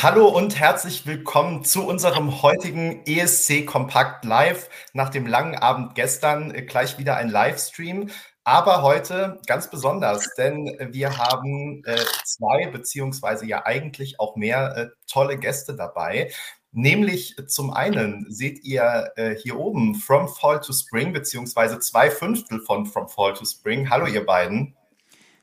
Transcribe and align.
Hallo 0.00 0.28
und 0.28 0.56
herzlich 0.56 1.06
willkommen 1.06 1.64
zu 1.64 1.84
unserem 1.84 2.40
heutigen 2.40 3.02
ESC 3.04 3.66
Kompakt 3.66 4.24
Live. 4.24 4.70
Nach 4.92 5.08
dem 5.08 5.26
langen 5.26 5.56
Abend 5.56 5.96
gestern 5.96 6.54
äh, 6.54 6.62
gleich 6.62 6.98
wieder 6.98 7.16
ein 7.16 7.28
Livestream. 7.28 8.08
Aber 8.44 8.82
heute 8.82 9.40
ganz 9.48 9.68
besonders, 9.68 10.36
denn 10.36 10.66
wir 10.92 11.18
haben 11.18 11.82
äh, 11.84 11.96
zwei 12.24 12.68
beziehungsweise 12.68 13.44
ja 13.46 13.66
eigentlich 13.66 14.20
auch 14.20 14.36
mehr 14.36 14.76
äh, 14.76 14.86
tolle 15.08 15.36
Gäste 15.36 15.74
dabei. 15.74 16.30
Nämlich 16.70 17.34
zum 17.48 17.72
einen 17.72 18.24
seht 18.28 18.62
ihr 18.62 19.10
äh, 19.16 19.34
hier 19.34 19.58
oben 19.58 19.96
From 19.96 20.28
Fall 20.28 20.60
to 20.60 20.72
Spring 20.72 21.12
beziehungsweise 21.12 21.80
zwei 21.80 22.08
Fünftel 22.08 22.60
von 22.60 22.86
From 22.86 23.08
Fall 23.08 23.34
to 23.34 23.44
Spring. 23.44 23.90
Hallo 23.90 24.06
ihr 24.06 24.24
beiden. 24.24 24.76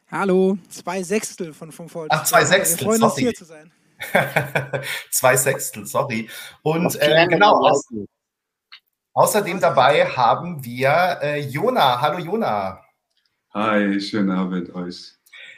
Hallo, 0.09 0.57
zwei 0.69 1.03
Sechstel 1.03 1.53
von 1.53 1.73
From 1.73 1.89
Fall 1.89 2.07
to 2.07 2.15
Spring. 2.15 2.21
Ach, 2.21 2.25
zwei 2.25 2.45
Sechstel. 2.45 2.79
Wir 2.79 2.85
freuen 2.85 3.03
uns 3.03 3.17
hier 3.17 3.33
zu 3.33 3.43
sein. 3.43 3.69
Zwei 5.11 5.35
Sechstel, 5.37 5.85
sorry. 5.85 6.29
Und 6.63 6.95
äh, 7.01 7.27
genau, 7.27 7.55
aus, 7.65 7.87
außerdem 9.13 9.59
dabei 9.59 10.05
haben 10.05 10.63
wir 10.63 11.19
äh, 11.21 11.39
Jona. 11.39 12.01
Hallo 12.01 12.19
Jona. 12.19 12.81
Hi, 13.53 13.99
schönen 14.01 14.31
Abend 14.31 14.73
euch. 14.75 15.13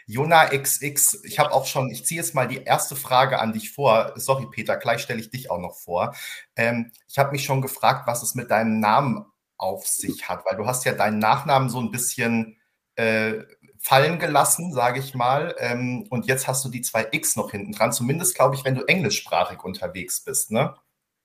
Jona 0.09 0.45
XX, 0.45 1.25
ich 1.25 1.37
habe 1.37 1.51
auch 1.51 1.65
schon, 1.65 1.89
ich 1.91 2.05
ziehe 2.05 2.21
jetzt 2.21 2.33
mal 2.33 2.47
die 2.47 2.63
erste 2.63 2.95
Frage 2.95 3.39
an 3.39 3.51
dich 3.51 3.71
vor. 3.71 4.13
Sorry, 4.15 4.47
Peter, 4.49 4.77
gleich 4.77 5.01
stelle 5.01 5.19
ich 5.19 5.31
dich 5.31 5.51
auch 5.51 5.59
noch 5.59 5.75
vor. 5.75 6.15
Ähm, 6.55 6.91
ich 7.09 7.19
habe 7.19 7.31
mich 7.31 7.43
schon 7.43 7.61
gefragt, 7.61 8.07
was 8.07 8.23
es 8.23 8.33
mit 8.33 8.49
deinem 8.49 8.79
Namen 8.79 9.25
auf 9.57 9.85
sich 9.85 10.29
hat, 10.29 10.45
weil 10.45 10.55
du 10.55 10.65
hast 10.65 10.85
ja 10.85 10.93
deinen 10.93 11.19
Nachnamen 11.19 11.69
so 11.69 11.79
ein 11.79 11.91
bisschen 11.91 12.57
äh, 12.95 13.43
fallen 13.79 14.19
gelassen, 14.19 14.73
sage 14.73 14.99
ich 14.99 15.13
mal. 15.13 15.55
Ähm, 15.59 16.05
und 16.09 16.25
jetzt 16.25 16.47
hast 16.47 16.63
du 16.65 16.69
die 16.69 16.81
zwei 16.81 17.07
X 17.11 17.35
noch 17.35 17.51
hinten 17.51 17.71
dran, 17.71 17.91
zumindest 17.91 18.35
glaube 18.35 18.55
ich, 18.55 18.65
wenn 18.65 18.75
du 18.75 18.83
englischsprachig 18.83 19.63
unterwegs 19.63 20.23
bist, 20.23 20.51
ne? 20.51 20.75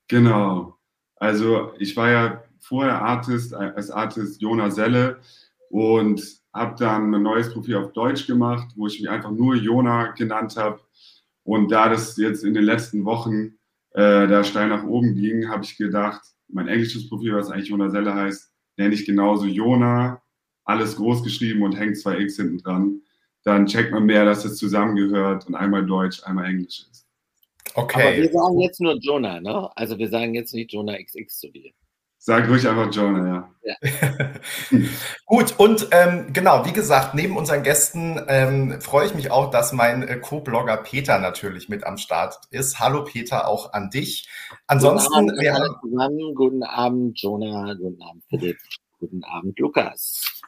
Genau. 0.08 0.76
Also 1.16 1.72
ich 1.78 1.96
war 1.96 2.10
ja 2.10 2.42
vorher 2.60 3.02
Artist, 3.02 3.52
äh, 3.52 3.56
als 3.56 3.90
Artist 3.90 4.40
Jona 4.40 4.70
Selle 4.70 5.20
und 5.70 6.22
habe 6.52 6.76
dann 6.78 7.14
ein 7.14 7.22
neues 7.22 7.52
Profil 7.52 7.76
auf 7.76 7.92
Deutsch 7.92 8.26
gemacht, 8.26 8.68
wo 8.76 8.86
ich 8.86 9.00
mich 9.00 9.08
einfach 9.08 9.30
nur 9.30 9.54
Jona 9.56 10.12
genannt 10.12 10.56
habe. 10.56 10.80
Und 11.44 11.70
da 11.72 11.88
das 11.88 12.16
jetzt 12.16 12.44
in 12.44 12.54
den 12.54 12.64
letzten 12.64 13.04
Wochen 13.04 13.54
äh, 13.92 14.26
da 14.26 14.44
steil 14.44 14.68
nach 14.68 14.84
oben 14.84 15.14
ging, 15.14 15.48
habe 15.48 15.64
ich 15.64 15.76
gedacht, 15.76 16.22
mein 16.48 16.68
englisches 16.68 17.08
Profil, 17.08 17.34
was 17.34 17.50
eigentlich 17.50 17.68
Jona 17.68 17.90
Selle 17.90 18.14
heißt, 18.14 18.52
nenne 18.76 18.94
ich 18.94 19.06
genauso 19.06 19.46
Jona 19.46 20.21
alles 20.64 20.96
groß 20.96 21.22
geschrieben 21.22 21.62
und 21.62 21.76
hängt 21.76 21.98
zwei 21.98 22.18
X 22.18 22.36
hinten 22.36 22.58
dran, 22.58 23.02
dann 23.44 23.66
checkt 23.66 23.92
man 23.92 24.04
mehr, 24.04 24.24
dass 24.24 24.44
es 24.44 24.56
zusammengehört 24.56 25.46
und 25.46 25.54
einmal 25.54 25.84
Deutsch, 25.84 26.22
einmal 26.24 26.46
Englisch 26.46 26.86
ist. 26.90 27.06
Okay. 27.74 28.02
Aber 28.02 28.16
wir 28.16 28.32
sagen 28.32 28.60
jetzt 28.60 28.80
nur 28.80 28.96
Jonah, 28.98 29.40
ne? 29.40 29.70
Also 29.76 29.98
wir 29.98 30.08
sagen 30.08 30.34
jetzt 30.34 30.54
nicht 30.54 30.72
Jonah 30.72 30.96
XX 31.02 31.38
zu 31.38 31.48
dir. 31.48 31.70
Sag 32.24 32.48
ruhig 32.48 32.68
einfach 32.68 32.92
Jonah, 32.94 33.50
ja. 33.64 33.74
ja. 33.82 34.30
Gut, 35.26 35.58
und 35.58 35.88
ähm, 35.90 36.32
genau, 36.32 36.64
wie 36.64 36.72
gesagt, 36.72 37.16
neben 37.16 37.36
unseren 37.36 37.64
Gästen 37.64 38.20
ähm, 38.28 38.80
freue 38.80 39.06
ich 39.06 39.14
mich 39.14 39.32
auch, 39.32 39.50
dass 39.50 39.72
mein 39.72 40.06
äh, 40.06 40.18
Co-Blogger 40.18 40.76
Peter 40.76 41.18
natürlich 41.18 41.68
mit 41.68 41.82
am 41.84 41.96
Start 41.98 42.36
ist. 42.50 42.78
Hallo 42.78 43.02
Peter, 43.02 43.48
auch 43.48 43.72
an 43.72 43.90
dich. 43.90 44.28
Ansonsten, 44.68 45.26
guten 45.26 45.48
Abend, 45.48 45.80
zusammen. 45.80 46.34
Guten 46.36 46.62
Abend, 46.62 47.20
Jonah. 47.20 47.74
Guten 47.74 48.02
Abend, 48.02 48.24
Philipp. 48.28 48.58
Guten 49.00 49.24
Abend, 49.24 49.58
Lukas. 49.58 50.41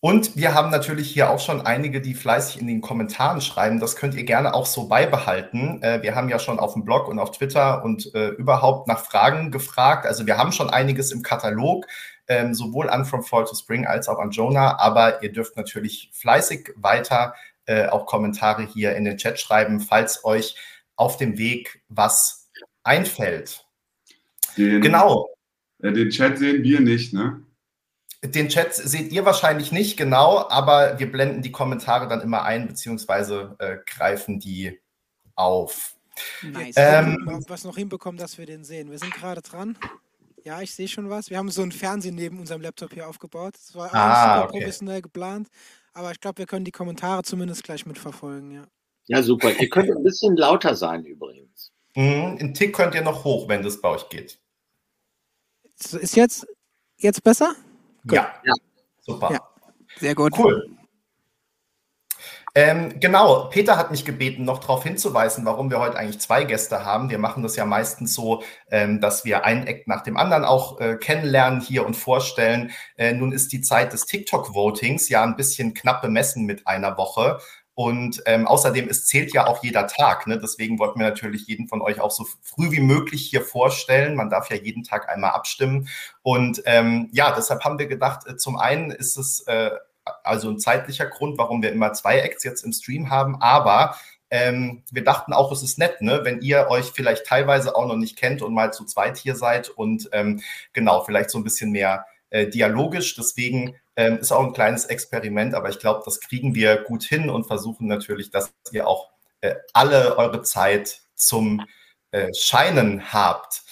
Und 0.00 0.36
wir 0.36 0.54
haben 0.54 0.70
natürlich 0.70 1.10
hier 1.10 1.28
auch 1.28 1.40
schon 1.40 1.60
einige, 1.60 2.00
die 2.00 2.14
fleißig 2.14 2.60
in 2.60 2.68
den 2.68 2.80
Kommentaren 2.80 3.40
schreiben. 3.40 3.80
Das 3.80 3.96
könnt 3.96 4.14
ihr 4.14 4.22
gerne 4.22 4.54
auch 4.54 4.66
so 4.66 4.86
beibehalten. 4.86 5.82
Äh, 5.82 6.02
wir 6.02 6.14
haben 6.14 6.28
ja 6.28 6.38
schon 6.38 6.60
auf 6.60 6.74
dem 6.74 6.84
Blog 6.84 7.08
und 7.08 7.18
auf 7.18 7.32
Twitter 7.32 7.82
und 7.82 8.14
äh, 8.14 8.28
überhaupt 8.28 8.86
nach 8.86 9.04
Fragen 9.04 9.50
gefragt. 9.50 10.06
Also 10.06 10.24
wir 10.26 10.36
haben 10.36 10.52
schon 10.52 10.70
einiges 10.70 11.10
im 11.10 11.22
Katalog, 11.22 11.84
ähm, 12.28 12.54
sowohl 12.54 12.88
an 12.88 13.06
From 13.06 13.24
Fall 13.24 13.44
to 13.44 13.56
Spring 13.56 13.86
als 13.86 14.08
auch 14.08 14.20
an 14.20 14.30
Jonah. 14.30 14.78
Aber 14.78 15.20
ihr 15.24 15.32
dürft 15.32 15.56
natürlich 15.56 16.10
fleißig 16.12 16.74
weiter 16.76 17.34
äh, 17.66 17.86
auch 17.88 18.06
Kommentare 18.06 18.66
hier 18.66 18.94
in 18.94 19.04
den 19.04 19.16
Chat 19.16 19.40
schreiben, 19.40 19.80
falls 19.80 20.24
euch 20.24 20.54
auf 20.94 21.16
dem 21.16 21.38
Weg 21.38 21.82
was 21.88 22.48
einfällt. 22.84 23.66
Den, 24.56 24.80
genau. 24.80 25.28
Äh, 25.82 25.90
den 25.90 26.10
Chat 26.10 26.38
sehen 26.38 26.62
wir 26.62 26.80
nicht, 26.80 27.12
ne? 27.12 27.42
Den 28.24 28.48
Chat 28.48 28.74
seht 28.74 29.12
ihr 29.12 29.24
wahrscheinlich 29.24 29.70
nicht 29.70 29.96
genau, 29.96 30.48
aber 30.48 30.98
wir 30.98 31.10
blenden 31.10 31.42
die 31.42 31.52
Kommentare 31.52 32.08
dann 32.08 32.20
immer 32.20 32.42
ein, 32.42 32.66
beziehungsweise 32.66 33.56
äh, 33.60 33.76
greifen 33.86 34.40
die 34.40 34.80
auf. 35.36 35.94
Nice. 36.42 36.74
Ähm, 36.76 37.44
was 37.46 37.62
noch 37.62 37.76
hinbekommen, 37.76 38.18
dass 38.18 38.38
wir 38.38 38.46
den 38.46 38.64
sehen. 38.64 38.90
Wir 38.90 38.98
sind 38.98 39.14
gerade 39.14 39.40
dran. 39.40 39.78
Ja, 40.44 40.60
ich 40.62 40.74
sehe 40.74 40.88
schon 40.88 41.10
was. 41.10 41.30
Wir 41.30 41.38
haben 41.38 41.50
so 41.50 41.62
ein 41.62 41.70
Fernsehen 41.72 42.16
neben 42.16 42.40
unserem 42.40 42.60
Laptop 42.60 42.92
hier 42.92 43.08
aufgebaut. 43.08 43.54
Das 43.54 43.74
war 43.74 43.94
ah, 43.94 44.36
super 44.36 44.48
okay. 44.48 44.58
professionell 44.58 45.02
geplant. 45.02 45.48
Aber 45.92 46.10
ich 46.10 46.20
glaube, 46.20 46.38
wir 46.38 46.46
können 46.46 46.64
die 46.64 46.72
Kommentare 46.72 47.22
zumindest 47.22 47.64
gleich 47.64 47.86
mitverfolgen, 47.86 48.50
ja. 48.50 48.66
Ja, 49.06 49.22
super. 49.22 49.50
Ihr 49.52 49.68
könnt 49.68 49.90
ein 49.90 50.02
bisschen 50.02 50.36
lauter 50.36 50.74
sein 50.74 51.04
übrigens. 51.04 51.72
Mhm, 51.94 52.36
einen 52.38 52.54
Tick 52.54 52.74
könnt 52.74 52.94
ihr 52.94 53.02
noch 53.02 53.24
hoch, 53.24 53.48
wenn 53.48 53.62
das 53.62 53.80
bei 53.80 53.88
euch 53.88 54.08
geht. 54.08 54.38
Ist 55.78 56.16
jetzt, 56.16 56.46
jetzt 56.98 57.22
besser? 57.22 57.54
Ja. 58.16 58.34
ja. 58.44 58.54
Super. 59.00 59.32
Ja. 59.32 59.40
Sehr 59.96 60.14
gut. 60.14 60.32
Cool. 60.38 60.78
Ähm, 62.54 62.98
genau, 62.98 63.44
Peter 63.50 63.76
hat 63.76 63.90
mich 63.90 64.04
gebeten, 64.04 64.44
noch 64.44 64.58
darauf 64.58 64.82
hinzuweisen, 64.82 65.44
warum 65.44 65.70
wir 65.70 65.78
heute 65.78 65.96
eigentlich 65.96 66.18
zwei 66.18 66.44
Gäste 66.44 66.84
haben. 66.84 67.08
Wir 67.08 67.18
machen 67.18 67.42
das 67.42 67.56
ja 67.56 67.64
meistens 67.64 68.14
so, 68.14 68.42
ähm, 68.70 69.00
dass 69.00 69.24
wir 69.24 69.44
ein 69.44 69.66
Act 69.66 69.86
nach 69.86 70.02
dem 70.02 70.16
anderen 70.16 70.44
auch 70.44 70.80
äh, 70.80 70.96
kennenlernen 70.96 71.60
hier 71.60 71.86
und 71.86 71.94
vorstellen. 71.94 72.72
Äh, 72.96 73.12
nun 73.12 73.32
ist 73.32 73.52
die 73.52 73.60
Zeit 73.60 73.92
des 73.92 74.06
TikTok-Votings 74.06 75.08
ja 75.08 75.22
ein 75.22 75.36
bisschen 75.36 75.72
knapp 75.72 76.02
bemessen 76.02 76.46
mit 76.46 76.66
einer 76.66 76.96
Woche. 76.96 77.38
Und 77.78 78.24
ähm, 78.26 78.48
außerdem, 78.48 78.88
es 78.88 79.06
zählt 79.06 79.32
ja 79.32 79.46
auch 79.46 79.62
jeder 79.62 79.86
Tag. 79.86 80.26
Ne? 80.26 80.36
Deswegen 80.40 80.80
wollten 80.80 80.98
wir 80.98 81.06
natürlich 81.06 81.46
jeden 81.46 81.68
von 81.68 81.80
euch 81.80 82.00
auch 82.00 82.10
so 82.10 82.26
früh 82.42 82.72
wie 82.72 82.80
möglich 82.80 83.28
hier 83.30 83.40
vorstellen. 83.40 84.16
Man 84.16 84.30
darf 84.30 84.50
ja 84.50 84.56
jeden 84.56 84.82
Tag 84.82 85.08
einmal 85.08 85.30
abstimmen. 85.30 85.88
Und 86.22 86.60
ähm, 86.64 87.08
ja, 87.12 87.32
deshalb 87.36 87.62
haben 87.62 87.78
wir 87.78 87.86
gedacht, 87.86 88.26
äh, 88.26 88.36
zum 88.36 88.56
einen 88.56 88.90
ist 88.90 89.16
es 89.16 89.46
äh, 89.46 89.70
also 90.24 90.50
ein 90.50 90.58
zeitlicher 90.58 91.06
Grund, 91.06 91.38
warum 91.38 91.62
wir 91.62 91.70
immer 91.70 91.92
zwei 91.92 92.18
Acts 92.18 92.42
jetzt 92.42 92.64
im 92.64 92.72
Stream 92.72 93.10
haben. 93.10 93.40
Aber 93.40 93.94
ähm, 94.32 94.82
wir 94.90 95.04
dachten 95.04 95.32
auch, 95.32 95.52
es 95.52 95.62
ist 95.62 95.78
nett, 95.78 96.02
ne? 96.02 96.22
wenn 96.24 96.40
ihr 96.40 96.66
euch 96.70 96.86
vielleicht 96.86 97.26
teilweise 97.26 97.76
auch 97.76 97.86
noch 97.86 97.94
nicht 97.94 98.16
kennt 98.16 98.42
und 98.42 98.54
mal 98.54 98.72
zu 98.72 98.86
zweit 98.86 99.18
hier 99.18 99.36
seid 99.36 99.68
und 99.68 100.08
ähm, 100.10 100.40
genau, 100.72 101.04
vielleicht 101.04 101.30
so 101.30 101.38
ein 101.38 101.44
bisschen 101.44 101.70
mehr 101.70 102.06
äh, 102.30 102.48
dialogisch. 102.48 103.14
Deswegen 103.14 103.76
ähm, 103.98 104.18
ist 104.18 104.30
auch 104.30 104.44
ein 104.44 104.52
kleines 104.52 104.84
Experiment, 104.84 105.54
aber 105.54 105.70
ich 105.70 105.80
glaube, 105.80 106.02
das 106.04 106.20
kriegen 106.20 106.54
wir 106.54 106.76
gut 106.84 107.02
hin 107.02 107.28
und 107.28 107.48
versuchen 107.48 107.88
natürlich, 107.88 108.30
dass 108.30 108.54
ihr 108.70 108.86
auch 108.86 109.10
äh, 109.40 109.56
alle 109.72 110.16
eure 110.16 110.42
Zeit 110.42 111.00
zum 111.16 111.66
äh, 112.12 112.32
Scheinen 112.32 113.12
habt. 113.12 113.62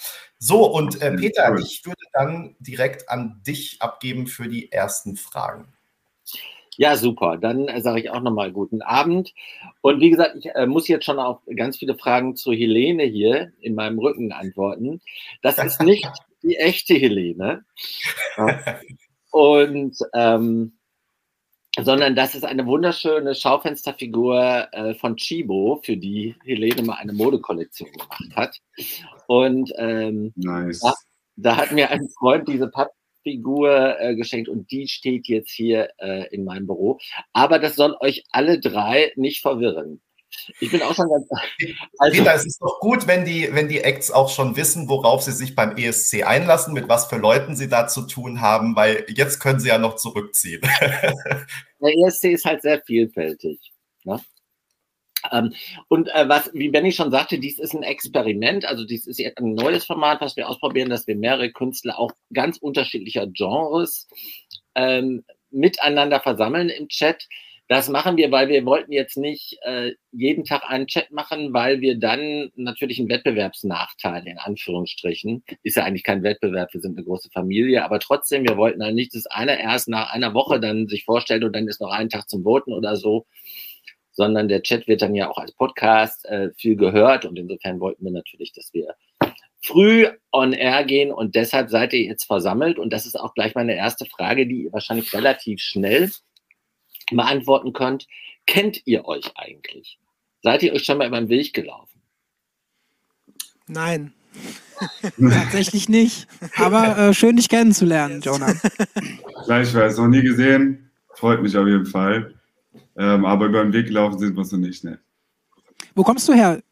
So, 0.40 0.66
und 0.66 1.00
äh, 1.00 1.12
Peter, 1.12 1.54
ich 1.54 1.86
würde 1.86 2.02
dann 2.12 2.56
direkt 2.58 3.08
an 3.08 3.40
dich 3.46 3.80
abgeben 3.80 4.26
für 4.26 4.48
die 4.48 4.72
ersten 4.72 5.16
Fragen. 5.16 5.72
Ja, 6.76 6.96
super. 6.96 7.38
Dann 7.38 7.68
äh, 7.68 7.80
sage 7.80 8.00
ich 8.00 8.10
auch 8.10 8.20
nochmal 8.20 8.50
guten 8.50 8.82
Abend. 8.82 9.32
Und 9.80 10.00
wie 10.00 10.10
gesagt, 10.10 10.34
ich 10.40 10.46
äh, 10.46 10.66
muss 10.66 10.88
jetzt 10.88 11.04
schon 11.04 11.20
auf 11.20 11.38
ganz 11.54 11.78
viele 11.78 11.96
Fragen 11.96 12.34
zu 12.34 12.52
Helene 12.52 13.04
hier 13.04 13.52
in 13.60 13.76
meinem 13.76 14.00
Rücken 14.00 14.32
antworten. 14.32 15.00
Das 15.40 15.56
ist 15.58 15.80
nicht 15.84 16.08
die 16.42 16.56
echte 16.56 16.94
Helene. 16.94 17.64
Und 19.36 19.98
ähm, 20.14 20.78
sondern 21.78 22.16
das 22.16 22.34
ist 22.34 22.46
eine 22.46 22.64
wunderschöne 22.64 23.34
Schaufensterfigur 23.34 24.66
äh, 24.72 24.94
von 24.94 25.16
Chibo, 25.16 25.78
für 25.84 25.98
die 25.98 26.34
Helene 26.42 26.80
mal 26.80 26.94
eine 26.94 27.12
Modekollektion 27.12 27.92
gemacht 27.92 28.34
hat. 28.34 28.58
Und 29.26 29.70
ähm, 29.76 30.32
nice. 30.36 30.80
da, 30.80 30.94
da, 31.36 31.56
hat 31.58 31.72
mir 31.72 31.90
ein 31.90 32.08
Freund 32.18 32.48
diese 32.48 32.68
Pappfigur 32.68 34.00
äh, 34.00 34.16
geschenkt 34.16 34.48
und 34.48 34.70
die 34.70 34.88
steht 34.88 35.28
jetzt 35.28 35.50
hier 35.50 35.90
äh, 35.98 36.34
in 36.34 36.44
meinem 36.44 36.66
Büro. 36.66 36.98
Aber 37.34 37.58
das 37.58 37.76
soll 37.76 37.94
euch 38.00 38.24
alle 38.30 38.58
drei 38.58 39.12
nicht 39.16 39.42
verwirren. 39.42 40.00
Ich 40.60 40.70
bin 40.70 40.82
auch 40.82 40.94
schon 40.94 41.08
ganz. 41.08 41.26
Also, 41.98 42.18
Peter, 42.18 42.34
es 42.34 42.46
ist 42.46 42.60
doch 42.60 42.78
gut, 42.80 43.06
wenn 43.06 43.24
die, 43.24 43.48
wenn 43.52 43.68
die 43.68 43.80
Acts 43.80 44.10
auch 44.10 44.28
schon 44.28 44.56
wissen, 44.56 44.88
worauf 44.88 45.22
sie 45.22 45.32
sich 45.32 45.54
beim 45.54 45.76
ESC 45.76 46.24
einlassen, 46.24 46.74
mit 46.74 46.88
was 46.88 47.06
für 47.06 47.16
Leuten 47.16 47.56
sie 47.56 47.68
da 47.68 47.88
zu 47.88 48.02
tun 48.02 48.40
haben, 48.40 48.76
weil 48.76 49.06
jetzt 49.08 49.40
können 49.40 49.60
sie 49.60 49.68
ja 49.68 49.78
noch 49.78 49.96
zurückziehen. 49.96 50.60
Der 51.80 51.92
ESC 52.06 52.24
ist 52.24 52.44
halt 52.44 52.62
sehr 52.62 52.82
vielfältig. 52.82 53.72
Ne? 54.04 54.20
Ähm, 55.32 55.54
und 55.88 56.08
äh, 56.08 56.28
was, 56.28 56.50
wie 56.52 56.68
Benny 56.68 56.92
schon 56.92 57.10
sagte, 57.10 57.38
dies 57.38 57.58
ist 57.58 57.74
ein 57.74 57.82
Experiment, 57.82 58.64
also 58.64 58.84
dies 58.84 59.06
ist 59.06 59.20
ein 59.20 59.54
neues 59.54 59.84
Format, 59.84 60.20
was 60.20 60.36
wir 60.36 60.48
ausprobieren, 60.48 60.90
dass 60.90 61.06
wir 61.06 61.16
mehrere 61.16 61.50
Künstler 61.50 61.98
auch 61.98 62.12
ganz 62.32 62.58
unterschiedlicher 62.58 63.26
Genres 63.26 64.06
ähm, 64.74 65.24
miteinander 65.50 66.20
versammeln 66.20 66.68
im 66.68 66.88
Chat 66.88 67.26
Das 67.68 67.88
machen 67.88 68.16
wir, 68.16 68.30
weil 68.30 68.48
wir 68.48 68.64
wollten 68.64 68.92
jetzt 68.92 69.16
nicht 69.16 69.58
äh, 69.62 69.92
jeden 70.12 70.44
Tag 70.44 70.62
einen 70.68 70.86
Chat 70.86 71.10
machen, 71.10 71.52
weil 71.52 71.80
wir 71.80 71.98
dann 71.98 72.50
natürlich 72.54 73.00
einen 73.00 73.08
Wettbewerbsnachteil 73.08 74.24
in 74.28 74.38
Anführungsstrichen. 74.38 75.42
Ist 75.64 75.76
ja 75.76 75.84
eigentlich 75.84 76.04
kein 76.04 76.22
Wettbewerb, 76.22 76.72
wir 76.72 76.80
sind 76.80 76.96
eine 76.96 77.04
große 77.04 77.28
Familie, 77.30 77.84
aber 77.84 77.98
trotzdem, 77.98 78.44
wir 78.44 78.56
wollten 78.56 78.78
dann 78.78 78.94
nicht, 78.94 79.16
dass 79.16 79.26
einer 79.26 79.58
erst 79.58 79.88
nach 79.88 80.12
einer 80.12 80.32
Woche 80.32 80.60
dann 80.60 80.86
sich 80.86 81.04
vorstellt 81.04 81.42
und 81.42 81.54
dann 81.56 81.66
ist 81.66 81.80
noch 81.80 81.90
ein 81.90 82.08
Tag 82.08 82.28
zum 82.28 82.44
Voten 82.44 82.72
oder 82.72 82.96
so, 82.96 83.26
sondern 84.12 84.46
der 84.46 84.62
Chat 84.62 84.86
wird 84.86 85.02
dann 85.02 85.16
ja 85.16 85.28
auch 85.28 85.38
als 85.38 85.52
Podcast 85.52 86.24
äh, 86.26 86.50
viel 86.56 86.76
gehört 86.76 87.24
und 87.24 87.36
insofern 87.36 87.80
wollten 87.80 88.04
wir 88.04 88.12
natürlich, 88.12 88.52
dass 88.52 88.72
wir 88.74 88.94
früh 89.60 90.06
on 90.30 90.52
air 90.52 90.84
gehen 90.84 91.10
und 91.10 91.34
deshalb 91.34 91.68
seid 91.70 91.92
ihr 91.92 92.04
jetzt 92.04 92.26
versammelt 92.26 92.78
und 92.78 92.92
das 92.92 93.06
ist 93.06 93.18
auch 93.18 93.34
gleich 93.34 93.56
meine 93.56 93.74
erste 93.74 94.06
Frage, 94.06 94.46
die 94.46 94.64
ihr 94.64 94.72
wahrscheinlich 94.72 95.12
relativ 95.12 95.60
schnell 95.60 96.12
beantworten 97.12 97.72
könnt. 97.72 98.06
Kennt 98.46 98.86
ihr 98.86 99.06
euch 99.06 99.32
eigentlich? 99.36 99.98
Seid 100.42 100.62
ihr 100.62 100.72
euch 100.72 100.84
schon 100.84 100.98
mal 100.98 101.08
über 101.08 101.18
den 101.18 101.28
Weg 101.28 101.52
gelaufen? 101.54 102.00
Nein. 103.66 104.12
Tatsächlich 105.18 105.88
nicht. 105.88 106.28
Aber 106.56 106.98
äh, 106.98 107.14
schön, 107.14 107.36
dich 107.36 107.48
kennenzulernen, 107.48 108.20
Jonah. 108.20 108.54
Gleichfalls, 109.44 109.96
noch 109.96 110.08
nie 110.08 110.22
gesehen. 110.22 110.90
Freut 111.14 111.42
mich 111.42 111.56
auf 111.56 111.66
jeden 111.66 111.86
Fall. 111.86 112.34
Ähm, 112.96 113.24
aber 113.24 113.46
über 113.46 113.62
den 113.62 113.72
Weg 113.72 113.86
gelaufen 113.86 114.18
sind 114.18 114.36
wir 114.36 114.44
noch 114.44 114.52
nicht. 114.52 114.84
Ne? 114.84 114.98
Wo 115.94 116.02
kommst 116.02 116.28
du 116.28 116.34
her? 116.34 116.62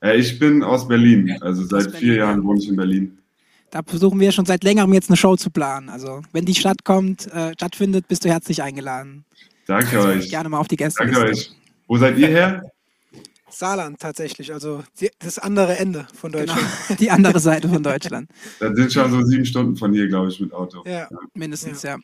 Äh, 0.00 0.16
ich 0.16 0.38
bin 0.38 0.62
aus 0.62 0.86
Berlin. 0.86 1.36
Also 1.40 1.64
seit 1.64 1.84
Berlin, 1.84 2.00
vier 2.00 2.14
Jahren 2.16 2.44
wohne 2.44 2.60
ich 2.60 2.68
in 2.68 2.76
Berlin. 2.76 3.18
Da 3.72 3.80
versuchen 3.82 4.20
wir 4.20 4.32
schon 4.32 4.44
seit 4.44 4.64
längerem 4.64 4.92
jetzt 4.92 5.08
eine 5.08 5.16
Show 5.16 5.34
zu 5.34 5.50
planen. 5.50 5.88
Also 5.88 6.20
wenn 6.32 6.44
die 6.44 6.54
Stadt 6.54 6.84
kommt, 6.84 7.26
äh, 7.32 7.54
stattfindet, 7.54 8.06
bist 8.06 8.22
du 8.22 8.28
herzlich 8.28 8.62
eingeladen. 8.62 9.24
Danke 9.66 9.96
also, 9.96 10.08
euch. 10.10 10.28
Gerne 10.28 10.50
mal 10.50 10.58
auf 10.58 10.68
die 10.68 10.76
Gäste. 10.76 11.02
Danke 11.02 11.20
euch. 11.20 11.50
Wo 11.88 11.96
seid 11.96 12.18
ihr 12.18 12.28
her? 12.28 12.62
Saarland 13.48 13.98
tatsächlich, 13.98 14.52
also 14.52 14.82
die, 15.00 15.10
das 15.18 15.38
andere 15.38 15.78
Ende 15.78 16.06
von 16.14 16.32
genau, 16.32 16.44
Deutschland. 16.44 16.68
Genau, 16.86 16.98
die 17.00 17.10
andere 17.10 17.40
Seite 17.40 17.68
von 17.68 17.82
Deutschland. 17.82 18.30
Das 18.60 18.76
sind 18.76 18.92
schon 18.92 19.10
so 19.10 19.22
sieben 19.22 19.46
Stunden 19.46 19.76
von 19.76 19.92
hier, 19.94 20.06
glaube 20.06 20.28
ich, 20.28 20.38
mit 20.38 20.52
Auto. 20.52 20.82
Ja, 20.84 20.92
ja. 20.92 21.08
mindestens, 21.32 21.82
ja. 21.82 21.92
ja. 21.92 21.98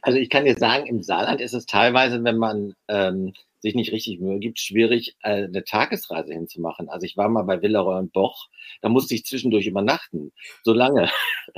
Also 0.00 0.18
ich 0.18 0.30
kann 0.30 0.46
dir 0.46 0.56
sagen, 0.56 0.86
im 0.86 1.02
Saarland 1.02 1.40
ist 1.42 1.52
es 1.52 1.66
teilweise, 1.66 2.24
wenn 2.24 2.38
man 2.38 2.72
ähm, 2.88 3.34
sich 3.64 3.74
nicht 3.74 3.92
richtig 3.92 4.20
Mühe 4.20 4.38
gibt, 4.38 4.60
schwierig, 4.60 5.16
äh, 5.22 5.44
eine 5.44 5.64
Tagesreise 5.64 6.34
hinzumachen. 6.34 6.90
Also 6.90 7.06
ich 7.06 7.16
war 7.16 7.30
mal 7.30 7.44
bei 7.44 7.62
Villeroy 7.62 7.98
und 7.98 8.12
Boch, 8.12 8.48
da 8.82 8.90
musste 8.90 9.14
ich 9.14 9.24
zwischendurch 9.24 9.66
übernachten. 9.66 10.32
So 10.62 10.74
lange. 10.74 11.10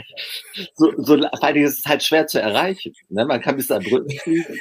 so, 0.75 0.93
so, 0.97 1.19
vor 1.19 1.43
allem 1.43 1.64
ist 1.64 1.81
es 1.81 1.87
halt 1.87 2.05
schwer 2.05 2.29
zu 2.29 2.41
erreichen. 2.41 2.94
Ne? 3.08 3.26
Man 3.26 3.41
kann 3.41 3.56
bis 3.56 3.67
Saarbrücken 3.67 4.17
fliegen. 4.20 4.56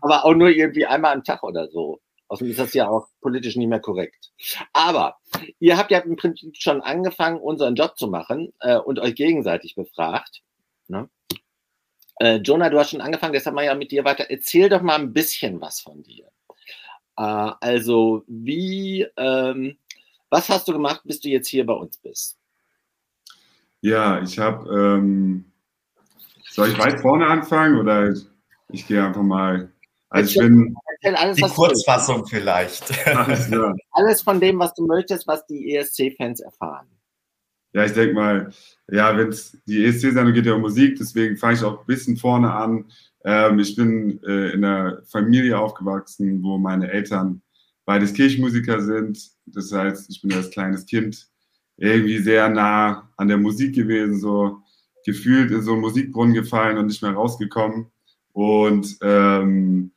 Aber 0.00 0.24
auch 0.24 0.34
nur 0.34 0.48
irgendwie 0.48 0.86
einmal 0.86 1.12
am 1.12 1.22
Tag 1.22 1.42
oder 1.42 1.68
so. 1.68 2.00
Außerdem 2.28 2.52
ist 2.52 2.60
das 2.60 2.72
ja 2.72 2.88
auch 2.88 3.08
politisch 3.20 3.56
nicht 3.56 3.68
mehr 3.68 3.80
korrekt. 3.80 4.32
Aber 4.72 5.18
ihr 5.58 5.76
habt 5.76 5.90
ja 5.90 5.98
im 5.98 6.16
Prinzip 6.16 6.56
schon 6.56 6.80
angefangen, 6.80 7.38
unseren 7.38 7.74
Job 7.74 7.98
zu 7.98 8.08
machen 8.08 8.54
äh, 8.60 8.78
und 8.78 8.98
euch 8.98 9.14
gegenseitig 9.14 9.74
befragt. 9.74 10.40
Ne? 10.88 11.10
Äh, 12.16 12.36
Jonah, 12.36 12.70
du 12.70 12.78
hast 12.78 12.90
schon 12.90 13.00
angefangen, 13.00 13.32
deshalb 13.32 13.56
mal 13.56 13.64
ja 13.64 13.74
mit 13.74 13.90
dir 13.90 14.04
weiter. 14.04 14.30
Erzähl 14.30 14.68
doch 14.68 14.82
mal 14.82 14.96
ein 14.96 15.12
bisschen 15.12 15.60
was 15.60 15.80
von 15.80 16.02
dir. 16.02 16.26
Äh, 17.16 17.50
also, 17.60 18.24
wie, 18.26 19.06
ähm, 19.16 19.78
was 20.30 20.48
hast 20.48 20.68
du 20.68 20.72
gemacht, 20.72 21.02
bis 21.04 21.20
du 21.20 21.28
jetzt 21.28 21.48
hier 21.48 21.66
bei 21.66 21.74
uns 21.74 21.96
bist? 21.98 22.38
Ja, 23.80 24.22
ich 24.22 24.38
habe, 24.38 24.68
ähm, 24.72 25.52
soll 26.50 26.68
ich 26.70 26.78
weit 26.78 27.00
vorne 27.00 27.26
anfangen 27.26 27.78
oder 27.78 28.10
ich, 28.10 28.26
ich 28.70 28.86
gehe 28.86 29.04
einfach 29.04 29.22
mal. 29.22 29.70
Also 30.08 30.30
ich 30.30 30.38
bin. 30.38 30.76
Alles, 31.02 31.36
die 31.36 31.42
Kurzfassung 31.42 32.26
vielleicht. 32.26 33.06
Alles, 33.06 33.50
ja. 33.50 33.74
alles 33.92 34.22
von 34.22 34.40
dem, 34.40 34.58
was 34.58 34.72
du 34.74 34.86
möchtest, 34.86 35.26
was 35.26 35.44
die 35.46 35.74
ESC-Fans 35.74 36.40
erfahren. 36.40 36.88
Ja, 37.74 37.84
ich 37.84 37.92
denke 37.92 38.14
mal, 38.14 38.52
ja, 38.88 39.16
wenn 39.18 39.30
es 39.30 39.58
die 39.66 39.84
ESC-Sendung 39.84 40.32
geht 40.32 40.46
ja 40.46 40.54
um 40.54 40.60
Musik, 40.60 40.96
deswegen 40.96 41.36
fange 41.36 41.54
ich 41.54 41.64
auch 41.64 41.80
ein 41.80 41.86
bisschen 41.86 42.16
vorne 42.16 42.52
an. 42.52 42.84
Ähm, 43.24 43.58
ich 43.58 43.74
bin 43.74 44.22
äh, 44.22 44.52
in 44.52 44.64
einer 44.64 45.02
Familie 45.06 45.58
aufgewachsen, 45.58 46.40
wo 46.42 46.56
meine 46.56 46.90
Eltern 46.92 47.42
beides 47.84 48.12
Kirchenmusiker 48.14 48.80
sind. 48.80 49.18
Das 49.46 49.72
heißt, 49.72 50.08
ich 50.08 50.22
bin 50.22 50.32
als 50.32 50.50
kleines 50.50 50.86
Kind 50.86 51.26
irgendwie 51.76 52.18
sehr 52.18 52.48
nah 52.48 53.10
an 53.16 53.26
der 53.26 53.38
Musik 53.38 53.74
gewesen, 53.74 54.20
so 54.20 54.62
gefühlt 55.04 55.50
in 55.50 55.62
so 55.62 55.72
einen 55.72 55.80
Musikbrunnen 55.80 56.34
gefallen 56.34 56.78
und 56.78 56.86
nicht 56.86 57.02
mehr 57.02 57.12
rausgekommen. 57.12 57.86
Und 58.32 58.96
ähm, 59.02 59.90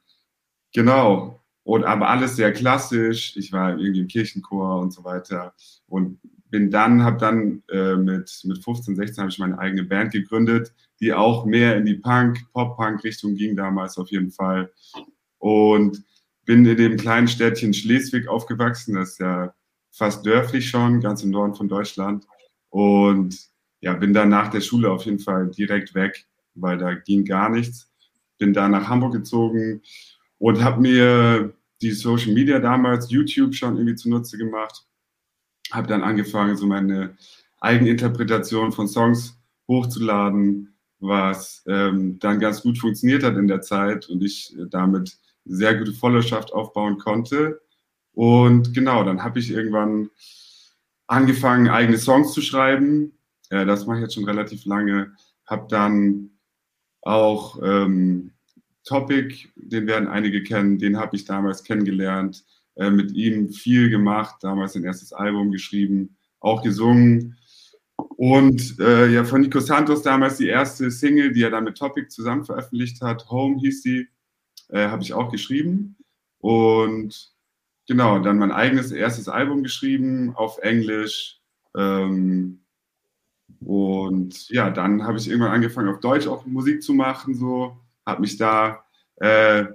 genau, 0.74 1.44
und 1.64 1.84
aber 1.84 2.10
alles 2.10 2.36
sehr 2.38 2.54
klassisch. 2.54 3.38
Ich 3.38 3.52
war 3.52 3.78
irgendwie 3.78 4.02
im 4.02 4.08
Kirchenchor 4.08 4.80
und 4.82 4.92
so 4.92 5.04
weiter. 5.04 5.54
Und 5.88 6.20
bin 6.50 6.72
dann, 6.72 7.04
habe 7.04 7.18
dann 7.18 7.64
äh, 7.70 7.96
mit, 7.96 8.42
mit 8.44 8.64
15, 8.64 8.96
16 8.96 9.22
habe 9.22 9.32
ich 9.32 9.40
meine 9.40 9.60
eigene 9.60 9.84
Band 9.84 10.12
gegründet, 10.12 10.74
die 11.00 11.14
auch 11.14 11.46
mehr 11.46 11.76
in 11.76 11.86
die 11.86 11.96
Punk, 11.96 12.40
Pop-Punk-Richtung 12.54 13.36
ging 13.36 13.56
damals 13.56 13.98
auf 13.98 14.10
jeden 14.10 14.32
Fall. 14.32 14.72
Und 15.38 16.04
bin 16.46 16.66
in 16.66 16.78
dem 16.78 16.98
kleinen 16.98 17.28
Städtchen 17.28 17.74
Schleswig 17.74 18.28
aufgewachsen, 18.28 18.96
das 18.96 19.12
ist 19.12 19.20
ja 19.20 19.54
fast 19.92 20.26
dörflich 20.26 20.70
schon, 20.70 21.02
ganz 21.02 21.24
im 21.24 21.32
Norden 21.32 21.56
von 21.56 21.68
Deutschland. 21.68 22.26
Und 22.70 23.38
ja, 23.82 23.94
bin 23.94 24.14
dann 24.14 24.30
nach 24.30 24.50
der 24.50 24.62
Schule 24.62 24.90
auf 24.90 25.06
jeden 25.06 25.20
Fall 25.20 25.50
direkt 25.50 25.94
weg, 25.94 26.26
weil 26.56 26.78
da 26.78 26.94
ging 26.94 27.26
gar 27.26 27.50
nichts. 27.50 27.92
Bin 28.38 28.54
dann 28.54 28.72
nach 28.72 28.88
Hamburg 28.88 29.14
gezogen 29.14 29.82
und 30.38 30.64
habe 30.64 30.82
mir 30.82 31.54
die 31.82 31.92
Social 31.92 32.34
Media 32.34 32.60
damals, 32.60 33.10
YouTube 33.12 33.54
schon 33.54 33.76
irgendwie 33.76 33.96
zunutze 33.96 34.38
gemacht 34.38 34.88
habe 35.72 35.88
dann 35.88 36.04
angefangen, 36.04 36.58
so 36.58 36.66
meine 36.66 37.18
Eigeninterpretation 37.60 38.72
von 38.72 38.88
Songs 38.88 39.38
hochzuladen, 39.68 40.76
was 41.00 41.64
ähm, 41.68 42.20
dann 42.20 42.40
ganz 42.40 42.62
gut 42.62 42.78
funktioniert 42.78 43.24
hat 43.24 43.36
in 43.36 43.48
der 43.48 43.62
Zeit 43.62 44.10
und 44.10 44.24
ich 44.24 44.56
damit 44.70 45.18
sehr 45.46 45.76
gute 45.76 45.94
Followerschaft 45.94 46.54
aufbauen 46.54 46.98
konnte. 46.98 47.62
Und 48.14 48.74
genau, 48.74 49.04
dann 49.04 49.24
habe 49.24 49.40
ich 49.40 49.52
irgendwann 49.52 50.10
angefangen, 51.08 51.70
eigene 51.70 51.98
Songs 51.98 52.34
zu 52.34 52.42
schreiben. 52.42 53.14
Äh, 53.50 53.66
das 53.66 53.86
mache 53.86 53.98
ich 53.98 54.04
jetzt 54.04 54.16
schon 54.16 54.26
relativ 54.26 54.66
lange. 54.66 55.14
Habe 55.46 55.68
dann 55.70 56.32
auch 57.02 57.62
ähm, 57.64 58.32
Topic, 58.84 59.50
den 59.56 59.86
werden 59.86 60.08
einige 60.08 60.44
kennen, 60.44 60.80
den 60.80 60.98
habe 60.98 61.16
ich 61.16 61.26
damals 61.26 61.64
kennengelernt. 61.64 62.46
Äh, 62.78 62.92
mit 62.92 63.12
ihm 63.14 63.50
viel 63.50 63.90
gemacht, 63.90 64.36
damals 64.42 64.74
sein 64.74 64.84
erstes 64.84 65.12
Album 65.12 65.52
geschrieben, 65.52 66.16
auch 66.40 66.62
gesungen. 66.62 67.36
Und 67.96 68.80
äh, 68.80 69.08
ja, 69.08 69.24
von 69.24 69.42
Nico 69.42 69.60
Santos 69.60 70.04
damals 70.04 70.38
die 70.38 70.48
erste 70.48 70.92
Single, 70.92 71.32
die 71.32 71.42
er 71.42 71.50
dann 71.50 71.64
mit 71.64 71.78
Topic 71.78 72.10
zusammen 72.10 72.46
veröffentlicht 72.46 73.02
hat, 73.02 73.30
Home 73.32 73.58
hieß 73.60 73.82
sie, 73.82 74.08
äh, 74.70 74.90
habe 74.90 75.02
ich 75.02 75.14
auch 75.14 75.32
geschrieben. 75.32 75.96
Und 76.38 77.32
genau, 77.88 78.20
dann 78.20 78.38
mein 78.38 78.52
eigenes 78.52 78.92
erstes 78.92 79.28
Album 79.28 79.64
geschrieben 79.64 80.36
auf 80.36 80.60
Englisch. 80.60 81.42
Ähm, 81.76 82.60
und 83.60 84.50
ja, 84.50 84.70
dann 84.70 85.04
habe 85.04 85.18
ich 85.18 85.28
irgendwann 85.28 85.54
angefangen, 85.54 85.90
auf 85.90 86.00
Deutsch 86.00 86.28
auch 86.28 86.46
Musik 86.46 86.84
zu 86.84 86.94
machen, 86.94 87.34
so, 87.34 87.76
habe 88.06 88.22
mich 88.22 88.38
da 88.38 88.86
äh, 89.16 89.66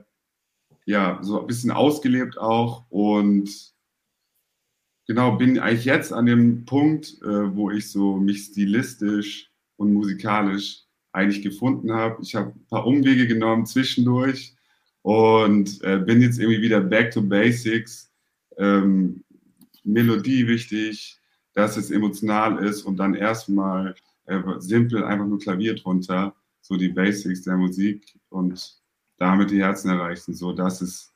ja, 0.84 1.18
so 1.22 1.40
ein 1.40 1.46
bisschen 1.46 1.70
ausgelebt 1.70 2.38
auch 2.38 2.84
und 2.90 3.72
genau, 5.06 5.36
bin 5.36 5.58
eigentlich 5.58 5.84
jetzt 5.84 6.12
an 6.12 6.26
dem 6.26 6.64
Punkt, 6.64 7.18
äh, 7.22 7.54
wo 7.56 7.70
ich 7.70 7.90
so 7.90 8.16
mich 8.16 8.44
stilistisch 8.44 9.50
und 9.76 9.92
musikalisch 9.92 10.84
eigentlich 11.12 11.42
gefunden 11.42 11.92
habe. 11.92 12.22
Ich 12.22 12.34
habe 12.34 12.50
ein 12.50 12.66
paar 12.68 12.86
Umwege 12.86 13.26
genommen 13.26 13.66
zwischendurch 13.66 14.54
und 15.02 15.82
äh, 15.82 15.98
bin 15.98 16.22
jetzt 16.22 16.38
irgendwie 16.38 16.62
wieder 16.62 16.80
back 16.80 17.10
to 17.10 17.22
basics. 17.22 18.10
Ähm, 18.56 19.22
Melodie 19.84 20.46
wichtig, 20.46 21.18
dass 21.54 21.76
es 21.76 21.90
emotional 21.90 22.64
ist 22.64 22.82
und 22.82 22.96
dann 22.96 23.14
erstmal 23.14 23.94
äh, 24.26 24.40
simpel 24.58 25.04
einfach 25.04 25.26
nur 25.26 25.38
Klavier 25.38 25.74
drunter, 25.74 26.34
so 26.60 26.76
die 26.76 26.88
Basics 26.88 27.42
der 27.42 27.56
Musik 27.56 28.14
und 28.28 28.81
damit 29.22 29.50
die 29.50 29.62
Herzen 29.62 29.90
erreichen. 29.90 30.34
So, 30.34 30.52
das 30.52 30.82
ist 30.82 31.14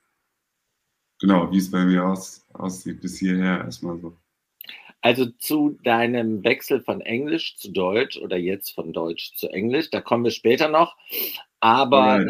genau, 1.20 1.50
wie 1.50 1.58
es 1.58 1.70
bei 1.70 1.84
mir 1.84 2.04
aus, 2.04 2.46
aussieht, 2.52 3.00
bis 3.00 3.18
hierher 3.18 3.64
erstmal 3.64 3.98
so. 3.98 4.16
Also 5.00 5.26
zu 5.26 5.78
deinem 5.82 6.42
Wechsel 6.44 6.80
von 6.80 7.00
Englisch 7.00 7.56
zu 7.56 7.72
Deutsch 7.72 8.16
oder 8.16 8.36
jetzt 8.36 8.70
von 8.70 8.92
Deutsch 8.92 9.34
zu 9.34 9.48
Englisch, 9.48 9.90
da 9.90 10.00
kommen 10.00 10.25
wir 10.25 10.30
später 10.30 10.68
noch. 10.68 10.96
Aber 11.60 12.25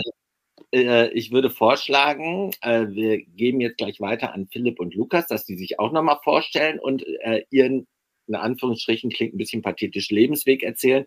äh, 0.72 1.08
ich 1.10 1.30
würde 1.30 1.50
vorschlagen, 1.50 2.52
äh, 2.62 2.86
wir 2.88 3.22
geben 3.22 3.60
jetzt 3.60 3.78
gleich 3.78 4.00
weiter 4.00 4.32
an 4.32 4.48
Philipp 4.48 4.80
und 4.80 4.94
Lukas, 4.94 5.26
dass 5.26 5.44
die 5.44 5.56
sich 5.56 5.78
auch 5.78 5.92
nochmal 5.92 6.18
vorstellen 6.24 6.78
und 6.78 7.06
äh, 7.20 7.44
ihren 7.50 7.86
in 8.28 8.34
Anführungsstrichen 8.34 9.10
klingt 9.10 9.34
ein 9.34 9.38
bisschen 9.38 9.62
pathetisch, 9.62 10.10
Lebensweg 10.10 10.62
erzählen. 10.62 11.06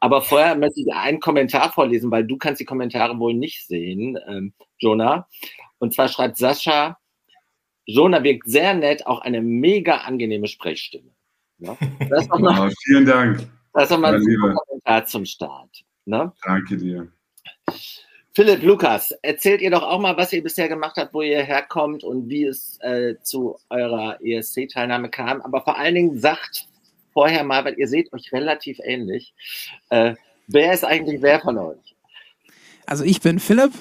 Aber 0.00 0.22
vorher 0.22 0.56
möchte 0.56 0.80
ich 0.80 0.92
einen 0.92 1.20
Kommentar 1.20 1.72
vorlesen, 1.72 2.10
weil 2.10 2.24
du 2.24 2.36
kannst 2.36 2.60
die 2.60 2.64
Kommentare 2.64 3.18
wohl 3.18 3.34
nicht 3.34 3.66
sehen, 3.66 4.18
ähm, 4.28 4.54
Jonah. 4.78 5.28
Und 5.78 5.94
zwar 5.94 6.08
schreibt 6.08 6.36
Sascha, 6.36 6.98
Jonah 7.86 8.22
wirkt 8.22 8.48
sehr 8.48 8.74
nett, 8.74 9.06
auch 9.06 9.20
eine 9.20 9.42
mega 9.42 9.98
angenehme 9.98 10.48
Sprechstimme. 10.48 11.10
Ja? 11.58 11.76
Das 12.08 12.28
mal, 12.28 12.68
oh, 12.68 12.72
vielen 12.84 13.06
Dank. 13.06 13.46
Das 13.72 13.84
ist 13.84 13.90
nochmal 13.90 14.14
ein 14.14 14.22
Kommentar 14.22 15.04
zum 15.06 15.24
Start. 15.26 15.84
Ne? 16.04 16.32
Danke 16.44 16.76
dir. 16.76 17.08
Philipp, 18.36 18.64
Lukas, 18.64 19.12
erzählt 19.22 19.60
ihr 19.60 19.70
doch 19.70 19.84
auch 19.84 20.00
mal, 20.00 20.16
was 20.16 20.32
ihr 20.32 20.42
bisher 20.42 20.68
gemacht 20.68 20.96
habt, 20.96 21.14
wo 21.14 21.22
ihr 21.22 21.44
herkommt 21.44 22.02
und 22.02 22.28
wie 22.28 22.46
es 22.46 22.78
äh, 22.80 23.14
zu 23.22 23.56
eurer 23.70 24.18
ESC-Teilnahme 24.20 25.08
kam. 25.08 25.40
Aber 25.42 25.62
vor 25.62 25.78
allen 25.78 25.94
Dingen 25.94 26.18
sagt 26.18 26.66
vorher 27.12 27.44
mal, 27.44 27.64
weil 27.64 27.78
ihr 27.78 27.86
seht 27.86 28.12
euch 28.12 28.32
relativ 28.32 28.78
ähnlich, 28.82 29.34
äh, 29.90 30.16
wer 30.48 30.74
ist 30.74 30.84
eigentlich 30.84 31.22
wer 31.22 31.40
von 31.40 31.58
euch? 31.58 31.94
Also 32.86 33.04
ich 33.04 33.20
bin 33.20 33.38
Philipp 33.38 33.72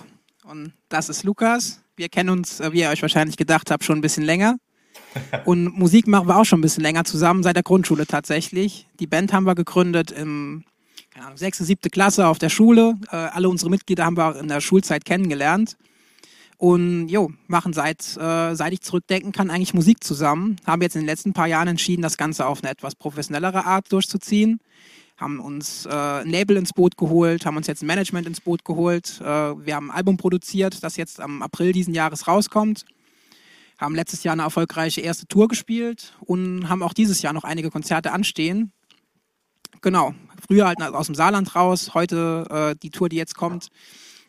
und 0.43 0.73
das 0.87 1.09
ist 1.09 1.23
Lukas. 1.23 1.81
Wir 1.95 2.09
kennen 2.09 2.29
uns, 2.29 2.59
äh, 2.59 2.71
wie 2.73 2.81
ihr 2.81 2.89
euch 2.89 3.01
wahrscheinlich 3.01 3.37
gedacht 3.37 3.71
habt, 3.71 3.83
schon 3.83 3.97
ein 3.97 4.01
bisschen 4.01 4.23
länger. 4.23 4.57
Und 5.45 5.77
Musik 5.77 6.07
machen 6.07 6.27
wir 6.27 6.37
auch 6.37 6.43
schon 6.43 6.59
ein 6.59 6.61
bisschen 6.61 6.83
länger 6.83 7.03
zusammen, 7.03 7.43
seit 7.43 7.55
der 7.55 7.63
Grundschule 7.63 8.05
tatsächlich. 8.05 8.87
Die 8.99 9.07
Band 9.07 9.33
haben 9.33 9.45
wir 9.45 9.55
gegründet 9.55 10.11
im 10.11 10.63
keine 11.13 11.27
Ahnung, 11.27 11.37
sechste, 11.37 11.63
siebte 11.63 11.91
Klasse 11.91 12.27
auf 12.27 12.39
der 12.39 12.49
Schule. 12.49 12.95
Äh, 13.11 13.15
alle 13.15 13.47
unsere 13.47 13.69
Mitglieder 13.69 14.03
haben 14.03 14.17
wir 14.17 14.39
in 14.39 14.47
der 14.47 14.61
Schulzeit 14.61 15.05
kennengelernt. 15.05 15.77
Und 16.57 17.07
jo, 17.09 17.31
machen 17.47 17.73
seit, 17.73 18.17
äh, 18.17 18.55
seit 18.55 18.73
ich 18.73 18.81
zurückdenken 18.81 19.31
kann, 19.31 19.51
eigentlich 19.51 19.75
Musik 19.75 20.03
zusammen. 20.03 20.55
Haben 20.65 20.81
jetzt 20.81 20.95
in 20.95 21.01
den 21.01 21.07
letzten 21.07 21.33
paar 21.33 21.47
Jahren 21.47 21.67
entschieden, 21.67 22.01
das 22.01 22.17
Ganze 22.17 22.47
auf 22.47 22.63
eine 22.63 22.71
etwas 22.71 22.95
professionellere 22.95 23.65
Art 23.65 23.91
durchzuziehen. 23.91 24.59
Haben 25.17 25.39
uns 25.39 25.85
äh, 25.85 25.89
ein 25.89 26.29
Label 26.29 26.57
ins 26.57 26.73
Boot 26.73 26.97
geholt, 26.97 27.45
haben 27.45 27.57
uns 27.57 27.67
jetzt 27.67 27.83
ein 27.83 27.87
Management 27.87 28.25
ins 28.25 28.41
Boot 28.41 28.65
geholt. 28.65 29.21
Äh, 29.21 29.25
wir 29.25 29.75
haben 29.75 29.91
ein 29.91 29.97
Album 29.97 30.17
produziert, 30.17 30.83
das 30.83 30.97
jetzt 30.97 31.19
am 31.19 31.43
April 31.43 31.73
diesen 31.73 31.93
Jahres 31.93 32.27
rauskommt. 32.27 32.85
Haben 33.77 33.93
letztes 33.93 34.23
Jahr 34.23 34.33
eine 34.33 34.43
erfolgreiche 34.43 35.01
erste 35.01 35.27
Tour 35.27 35.47
gespielt 35.47 36.15
und 36.21 36.69
haben 36.69 36.81
auch 36.81 36.93
dieses 36.93 37.21
Jahr 37.21 37.33
noch 37.33 37.43
einige 37.43 37.69
Konzerte 37.69 38.11
anstehen. 38.13 38.71
Genau, 39.81 40.15
früher 40.47 40.67
halt 40.67 40.81
aus 40.81 41.07
dem 41.07 41.15
Saarland 41.15 41.55
raus, 41.55 41.93
heute 41.93 42.45
äh, 42.49 42.75
die 42.81 42.89
Tour, 42.89 43.09
die 43.09 43.17
jetzt 43.17 43.35
kommt, 43.35 43.69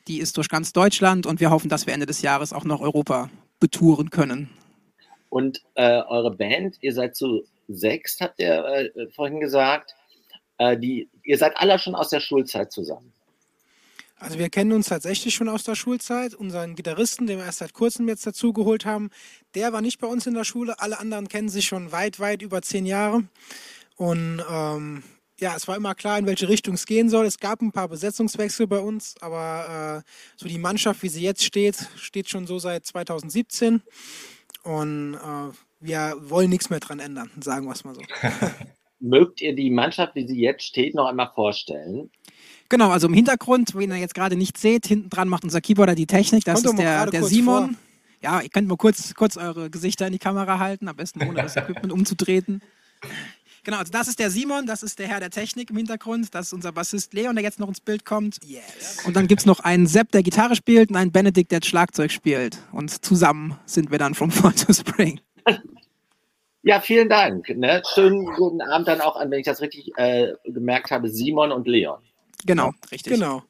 die 0.08 0.18
ist 0.18 0.36
durch 0.36 0.48
ganz 0.48 0.72
Deutschland 0.72 1.26
und 1.26 1.40
wir 1.40 1.50
hoffen, 1.50 1.68
dass 1.68 1.86
wir 1.86 1.94
Ende 1.94 2.06
des 2.06 2.22
Jahres 2.22 2.52
auch 2.52 2.64
noch 2.64 2.80
Europa 2.80 3.30
betouren 3.60 4.10
können. 4.10 4.50
Und 5.30 5.62
äh, 5.74 6.02
eure 6.02 6.30
Band, 6.30 6.76
ihr 6.80 6.92
seid 6.92 7.16
zu 7.16 7.42
sechs, 7.68 8.20
habt 8.20 8.38
ihr 8.38 8.64
äh, 8.64 9.10
vorhin 9.14 9.40
gesagt. 9.40 9.94
Äh, 10.58 10.78
die, 10.78 11.08
ihr 11.24 11.38
seid 11.38 11.56
alle 11.56 11.78
schon 11.78 11.94
aus 11.94 12.10
der 12.10 12.20
Schulzeit 12.20 12.70
zusammen. 12.70 13.12
Also 14.16 14.38
wir 14.38 14.48
kennen 14.48 14.72
uns 14.72 14.88
tatsächlich 14.88 15.34
schon 15.34 15.48
aus 15.48 15.64
der 15.64 15.74
Schulzeit. 15.74 16.34
Unseren 16.34 16.76
Gitarristen, 16.76 17.26
den 17.26 17.38
wir 17.38 17.44
erst 17.44 17.58
seit 17.58 17.72
kurzem 17.72 18.08
jetzt 18.08 18.26
dazugeholt 18.26 18.86
haben, 18.86 19.10
der 19.54 19.72
war 19.72 19.82
nicht 19.82 19.98
bei 20.00 20.06
uns 20.06 20.26
in 20.26 20.34
der 20.34 20.44
Schule. 20.44 20.78
Alle 20.78 20.98
anderen 20.98 21.28
kennen 21.28 21.48
sich 21.48 21.66
schon 21.66 21.90
weit, 21.92 22.20
weit 22.20 22.40
über 22.40 22.62
zehn 22.62 22.86
Jahre. 22.86 23.24
Und 23.96 24.42
ähm, 24.48 25.02
ja, 25.40 25.54
es 25.56 25.66
war 25.66 25.76
immer 25.76 25.94
klar, 25.94 26.18
in 26.18 26.26
welche 26.26 26.48
Richtung 26.48 26.74
es 26.74 26.86
gehen 26.86 27.08
soll. 27.08 27.26
Es 27.26 27.38
gab 27.38 27.60
ein 27.60 27.72
paar 27.72 27.88
Besetzungswechsel 27.88 28.66
bei 28.66 28.78
uns, 28.78 29.14
aber 29.20 30.02
äh, 30.04 30.10
so 30.36 30.48
die 30.48 30.58
Mannschaft, 30.58 31.02
wie 31.02 31.08
sie 31.08 31.22
jetzt 31.22 31.44
steht, 31.44 31.76
steht 31.96 32.28
schon 32.28 32.46
so 32.46 32.58
seit 32.58 32.86
2017. 32.86 33.82
Und 34.62 35.14
äh, 35.14 35.52
wir 35.80 36.16
wollen 36.20 36.50
nichts 36.50 36.70
mehr 36.70 36.80
dran 36.80 37.00
ändern, 37.00 37.30
sagen 37.40 37.66
wir 37.66 37.72
es 37.72 37.84
mal 37.84 37.94
so. 37.94 38.02
Mögt 39.00 39.42
ihr 39.42 39.54
die 39.54 39.70
Mannschaft, 39.70 40.14
wie 40.14 40.26
sie 40.26 40.40
jetzt 40.40 40.64
steht, 40.64 40.94
noch 40.94 41.06
einmal 41.06 41.30
vorstellen? 41.34 42.10
Genau, 42.70 42.90
also 42.90 43.08
im 43.08 43.14
Hintergrund, 43.14 43.74
wenn 43.74 43.90
ihr 43.90 43.98
jetzt 43.98 44.14
gerade 44.14 44.36
nicht 44.36 44.56
seht, 44.56 44.86
hinten 44.86 45.10
dran 45.10 45.28
macht 45.28 45.44
unser 45.44 45.60
Keyboarder 45.60 45.94
die 45.94 46.06
Technik. 46.06 46.44
Das 46.44 46.62
Kommt 46.62 46.78
ist 46.78 46.82
der, 46.82 47.06
der 47.06 47.24
Simon. 47.24 47.74
Vor. 47.74 47.78
Ja, 48.22 48.40
ihr 48.40 48.48
könnt 48.48 48.68
mal 48.68 48.78
kurz, 48.78 49.14
kurz 49.14 49.36
eure 49.36 49.68
Gesichter 49.68 50.06
in 50.06 50.14
die 50.14 50.18
Kamera 50.18 50.58
halten, 50.58 50.88
am 50.88 50.96
besten 50.96 51.22
ohne 51.22 51.42
das 51.42 51.56
Equipment 51.56 51.92
umzutreten. 51.92 52.62
Genau, 53.64 53.78
also 53.78 53.90
das 53.90 54.08
ist 54.08 54.18
der 54.18 54.30
Simon, 54.30 54.66
das 54.66 54.82
ist 54.82 54.98
der 54.98 55.08
Herr 55.08 55.20
der 55.20 55.30
Technik 55.30 55.70
im 55.70 55.76
Hintergrund, 55.76 56.34
das 56.34 56.46
ist 56.46 56.52
unser 56.52 56.70
Bassist 56.70 57.14
Leon, 57.14 57.34
der 57.34 57.42
jetzt 57.42 57.58
noch 57.58 57.68
ins 57.68 57.80
Bild 57.80 58.04
kommt. 58.04 58.38
Yes. 58.44 59.04
Und 59.06 59.16
dann 59.16 59.26
gibt 59.26 59.40
es 59.40 59.46
noch 59.46 59.60
einen 59.60 59.86
Sepp, 59.86 60.12
der 60.12 60.22
Gitarre 60.22 60.54
spielt 60.54 60.90
und 60.90 60.96
einen 60.96 61.12
Benedikt, 61.12 61.50
der 61.50 61.60
Schlagzeug 61.64 62.12
spielt. 62.12 62.58
Und 62.72 63.04
zusammen 63.04 63.58
sind 63.64 63.90
wir 63.90 63.98
dann 63.98 64.14
vom 64.14 64.30
Fall 64.30 64.52
to 64.52 64.72
Spring. 64.72 65.20
Ja, 66.62 66.80
vielen 66.80 67.08
Dank. 67.08 67.48
Ne? 67.56 67.82
Schönen 67.94 68.26
guten 68.36 68.60
Abend 68.62 68.88
dann 68.88 69.00
auch 69.00 69.16
an, 69.16 69.30
wenn 69.30 69.40
ich 69.40 69.46
das 69.46 69.60
richtig 69.60 69.92
äh, 69.96 70.32
gemerkt 70.44 70.90
habe, 70.90 71.08
Simon 71.08 71.52
und 71.52 71.66
Leon. 71.66 71.98
Genau, 72.46 72.72
richtig. 72.90 73.14
Genau. 73.14 73.42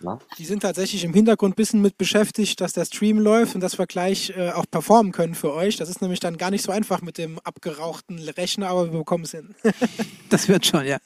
Na? 0.00 0.18
Die 0.38 0.44
sind 0.44 0.60
tatsächlich 0.60 1.04
im 1.04 1.14
Hintergrund 1.14 1.54
ein 1.54 1.56
bisschen 1.56 1.80
mit 1.80 1.96
beschäftigt, 1.98 2.60
dass 2.60 2.72
der 2.72 2.84
Stream 2.84 3.18
läuft 3.18 3.54
und 3.54 3.60
dass 3.60 3.78
wir 3.78 3.86
gleich 3.86 4.30
äh, 4.36 4.50
auch 4.50 4.66
performen 4.70 5.12
können 5.12 5.34
für 5.34 5.52
euch. 5.52 5.76
Das 5.76 5.88
ist 5.88 6.02
nämlich 6.02 6.20
dann 6.20 6.36
gar 6.36 6.50
nicht 6.50 6.62
so 6.62 6.72
einfach 6.72 7.00
mit 7.02 7.18
dem 7.18 7.38
abgerauchten 7.40 8.18
Rechner, 8.18 8.68
aber 8.68 8.92
wir 8.92 8.98
bekommen 8.98 9.24
es 9.24 9.32
hin. 9.32 9.54
das 10.30 10.48
wird 10.48 10.66
schon, 10.66 10.86
ja. 10.86 10.98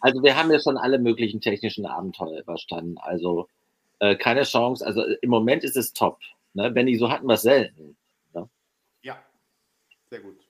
Also 0.00 0.22
wir 0.22 0.36
haben 0.36 0.50
ja 0.50 0.60
schon 0.60 0.76
alle 0.76 0.98
möglichen 0.98 1.40
technischen 1.40 1.86
Abenteuer 1.86 2.40
überstanden. 2.40 2.98
Also 2.98 3.48
äh, 3.98 4.16
keine 4.16 4.42
Chance. 4.42 4.86
Also 4.86 5.02
im 5.02 5.30
Moment 5.30 5.64
ist 5.64 5.76
es 5.76 5.92
top. 5.92 6.18
Ne? 6.54 6.70
Benny, 6.70 6.96
so 6.96 7.10
hatten 7.10 7.26
wir 7.26 7.34
es 7.34 7.42
selten. 7.42 7.96
Ne? 8.34 8.48
Ja, 9.02 9.18
sehr 10.10 10.20
gut. 10.20 10.45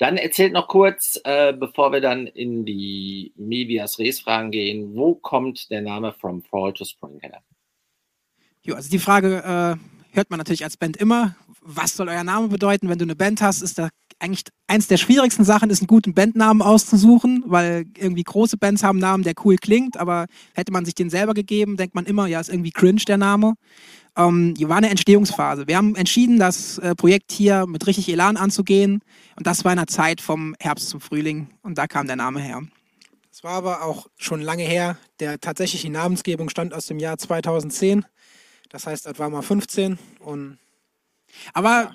Dann 0.00 0.16
erzählt 0.16 0.54
noch 0.54 0.66
kurz, 0.66 1.20
äh, 1.24 1.52
bevor 1.52 1.92
wir 1.92 2.00
dann 2.00 2.26
in 2.26 2.64
die 2.64 3.34
Medias 3.36 3.98
Res 3.98 4.18
Fragen 4.20 4.50
gehen, 4.50 4.94
wo 4.94 5.14
kommt 5.14 5.70
der 5.70 5.82
Name 5.82 6.14
From 6.18 6.42
Fall 6.42 6.72
to 6.72 6.86
Spring 6.86 7.20
her? 7.20 7.42
Jo, 8.62 8.76
also 8.76 8.88
die 8.88 8.98
Frage 8.98 9.36
äh, 9.36 10.16
hört 10.16 10.30
man 10.30 10.38
natürlich 10.38 10.64
als 10.64 10.78
Band 10.78 10.96
immer. 10.96 11.36
Was 11.60 11.96
soll 11.96 12.08
euer 12.08 12.24
Name 12.24 12.48
bedeuten? 12.48 12.88
Wenn 12.88 12.98
du 12.98 13.04
eine 13.04 13.14
Band 13.14 13.42
hast, 13.42 13.60
ist 13.60 13.78
da 13.78 13.90
eigentlich 14.18 14.44
eins 14.68 14.88
der 14.88 14.96
schwierigsten 14.96 15.44
Sachen, 15.44 15.68
ist 15.68 15.82
einen 15.82 15.86
guten 15.86 16.14
Bandnamen 16.14 16.62
auszusuchen, 16.62 17.44
weil 17.46 17.84
irgendwie 17.98 18.22
große 18.22 18.56
Bands 18.56 18.82
haben 18.82 18.96
einen 18.96 19.00
Namen, 19.02 19.24
der 19.24 19.34
cool 19.44 19.56
klingt, 19.56 19.98
aber 19.98 20.26
hätte 20.54 20.72
man 20.72 20.86
sich 20.86 20.94
den 20.94 21.10
selber 21.10 21.34
gegeben, 21.34 21.76
denkt 21.76 21.94
man 21.94 22.06
immer, 22.06 22.26
ja, 22.26 22.40
ist 22.40 22.48
irgendwie 22.48 22.70
cringe 22.70 23.02
der 23.06 23.18
Name. 23.18 23.54
Ähm, 24.16 24.54
hier 24.56 24.68
war 24.68 24.76
eine 24.76 24.90
Entstehungsphase. 24.90 25.66
Wir 25.66 25.76
haben 25.76 25.94
entschieden, 25.96 26.38
das 26.38 26.78
äh, 26.78 26.94
Projekt 26.94 27.32
hier 27.32 27.66
mit 27.66 27.86
richtig 27.86 28.08
Elan 28.08 28.36
anzugehen. 28.36 29.02
Und 29.36 29.46
das 29.46 29.64
war 29.64 29.72
in 29.72 29.78
der 29.78 29.86
Zeit 29.86 30.20
vom 30.20 30.54
Herbst 30.60 30.88
zum 30.88 31.00
Frühling. 31.00 31.50
Und 31.62 31.78
da 31.78 31.86
kam 31.86 32.06
der 32.06 32.16
Name 32.16 32.40
her. 32.40 32.62
Das 33.30 33.44
war 33.44 33.52
aber 33.52 33.82
auch 33.82 34.08
schon 34.16 34.40
lange 34.40 34.64
her. 34.64 34.98
Der 35.20 35.40
tatsächliche 35.40 35.90
Namensgebung 35.90 36.48
stammt 36.48 36.74
aus 36.74 36.86
dem 36.86 36.98
Jahr 36.98 37.16
2010. 37.16 38.04
Das 38.68 38.86
heißt, 38.86 39.06
das 39.06 39.18
war 39.18 39.30
mal 39.30 39.42
15. 39.42 39.98
Und 40.20 40.58
aber 41.54 41.68
ja, 41.68 41.94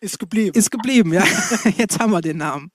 ist 0.00 0.18
geblieben. 0.18 0.56
Ist 0.56 0.70
geblieben, 0.70 1.12
ja. 1.12 1.24
Jetzt 1.76 1.98
haben 1.98 2.12
wir 2.12 2.20
den 2.20 2.38
Namen. 2.38 2.70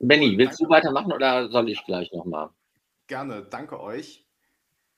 Benny, 0.00 0.38
willst 0.38 0.60
du 0.60 0.68
weitermachen 0.68 1.12
oder 1.12 1.48
soll 1.48 1.68
ich 1.68 1.84
gleich 1.84 2.12
nochmal? 2.12 2.50
Gerne, 3.08 3.46
danke 3.50 3.80
euch. 3.80 4.24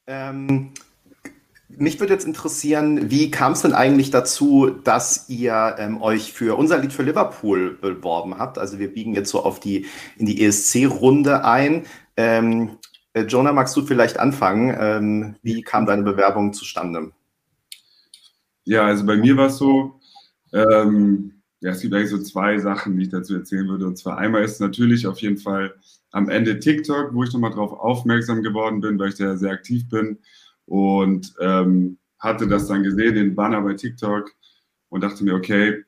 Ähm, 0.07 0.75
mich 1.77 2.01
würde 2.01 2.13
jetzt 2.13 2.27
interessieren, 2.27 3.11
wie 3.11 3.31
kam 3.31 3.53
es 3.53 3.63
denn 3.63 3.73
eigentlich 3.73 4.11
dazu, 4.11 4.71
dass 4.85 5.29
ihr 5.29 5.77
ähm, 5.79 6.01
euch 6.03 6.33
für 6.33 6.57
unser 6.57 6.79
Lied 6.79 6.93
für 6.93 7.03
Liverpool 7.03 7.79
beworben 7.81 8.39
habt? 8.39 8.59
Also 8.59 8.79
wir 8.79 8.93
biegen 8.93 9.15
jetzt 9.15 9.31
so 9.31 9.43
auf 9.43 9.61
die 9.61 9.87
in 10.17 10.27
die 10.27 10.45
ESC-Runde 10.45 11.45
ein. 11.45 11.85
Ähm, 12.17 12.79
äh, 13.13 13.23
Jonah, 13.23 13.53
magst 13.53 13.77
du 13.77 13.83
vielleicht 13.83 14.19
anfangen? 14.19 14.77
Ähm, 14.79 15.37
wie 15.43 15.63
kam 15.63 15.87
deine 15.87 16.03
Bewerbung 16.03 16.53
zustande? 16.53 17.13
Ja, 18.65 18.85
also 18.87 19.07
bei 19.07 19.17
mir 19.17 19.37
war 19.37 19.47
es 19.47 19.57
so, 19.57 20.01
ähm, 20.53 21.43
ja, 21.61 21.71
es 21.71 21.81
gibt 21.81 21.95
eigentlich 21.95 22.11
so 22.11 22.23
zwei 22.23 22.59
Sachen, 22.59 22.97
die 22.97 23.05
ich 23.05 23.11
dazu 23.11 23.35
erzählen 23.35 23.69
würde. 23.69 23.87
Und 23.87 23.97
zwar 23.97 24.19
einmal 24.19 24.45
ist 24.45 24.61
natürlich 24.61 25.07
auf 25.07 25.19
jeden 25.19 25.39
Fall 25.39 25.75
am 26.11 26.29
Ende 26.29 26.59
TikTok, 26.59 27.15
wo 27.15 27.23
ich 27.23 27.33
nochmal 27.33 27.53
drauf 27.53 27.73
aufmerksam 27.73 28.43
geworden 28.43 28.81
bin, 28.81 28.99
weil 28.99 29.11
ich 29.11 29.17
da 29.17 29.37
sehr 29.37 29.53
aktiv 29.53 29.89
bin 29.89 30.19
und 30.71 31.35
ähm, 31.41 31.99
hatte 32.21 32.47
das 32.47 32.69
dann 32.69 32.85
gesehen, 32.85 33.17
den 33.17 33.35
Banner 33.35 33.61
bei 33.61 33.75
TikTok 33.75 34.31
und 34.89 35.03
dachte 35.03 35.25
mir, 35.25 35.35
okay, 35.35 35.83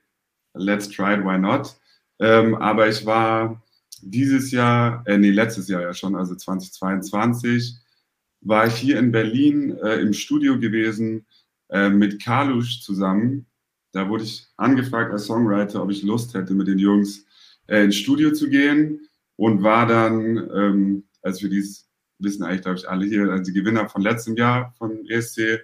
let's 0.55 0.89
try 0.89 1.15
it, 1.15 1.25
why 1.25 1.39
not? 1.39 1.77
Ähm, 2.19 2.57
aber 2.57 2.89
ich 2.89 3.07
war 3.07 3.62
dieses 4.03 4.51
Jahr, 4.51 5.05
äh, 5.07 5.17
nee, 5.19 5.31
letztes 5.31 5.69
Jahr 5.69 5.83
ja 5.83 5.95
schon, 5.95 6.17
also 6.17 6.35
2022, 6.35 7.77
war 8.41 8.67
ich 8.67 8.75
hier 8.75 8.99
in 8.99 9.12
Berlin 9.12 9.79
äh, 9.79 10.01
im 10.01 10.12
Studio 10.12 10.59
gewesen 10.59 11.27
äh, 11.69 11.89
mit 11.89 12.21
Kalusch 12.21 12.81
zusammen. 12.81 13.47
Da 13.93 14.09
wurde 14.09 14.25
ich 14.25 14.49
angefragt 14.57 15.12
als 15.12 15.27
Songwriter, 15.27 15.81
ob 15.81 15.93
ich 15.93 16.03
Lust 16.03 16.35
hätte, 16.35 16.55
mit 16.55 16.67
den 16.67 16.81
Jungs 16.81 17.25
äh, 17.69 17.85
ins 17.85 17.95
Studio 17.95 18.33
zu 18.33 18.51
gehen 18.51 19.09
und 19.37 19.62
war 19.62 19.87
dann, 19.87 20.51
ähm, 20.53 21.05
als 21.23 21.41
wir 21.41 21.51
dies 21.51 21.89
wissen 22.23 22.45
eigentlich, 22.45 22.62
glaube 22.62 22.79
ich, 22.79 22.88
alle 22.88 23.07
hier, 23.07 23.31
also 23.31 23.43
die 23.43 23.52
Gewinner 23.52 23.88
von 23.88 24.02
letztem 24.02 24.37
Jahr 24.37 24.75
von 24.79 25.07
ESC. 25.09 25.61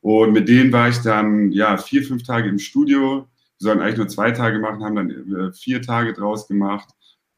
Und 0.00 0.32
mit 0.32 0.48
denen 0.48 0.72
war 0.72 0.88
ich 0.88 0.98
dann 0.98 1.50
ja 1.50 1.76
vier, 1.76 2.02
fünf 2.02 2.22
Tage 2.24 2.48
im 2.48 2.58
Studio. 2.58 3.20
wir 3.20 3.26
sollten 3.58 3.80
eigentlich 3.80 3.96
nur 3.96 4.08
zwei 4.08 4.32
Tage 4.32 4.58
machen, 4.58 4.84
haben 4.84 4.96
dann 4.96 5.10
äh, 5.10 5.52
vier 5.52 5.80
Tage 5.82 6.12
draus 6.12 6.46
gemacht 6.46 6.88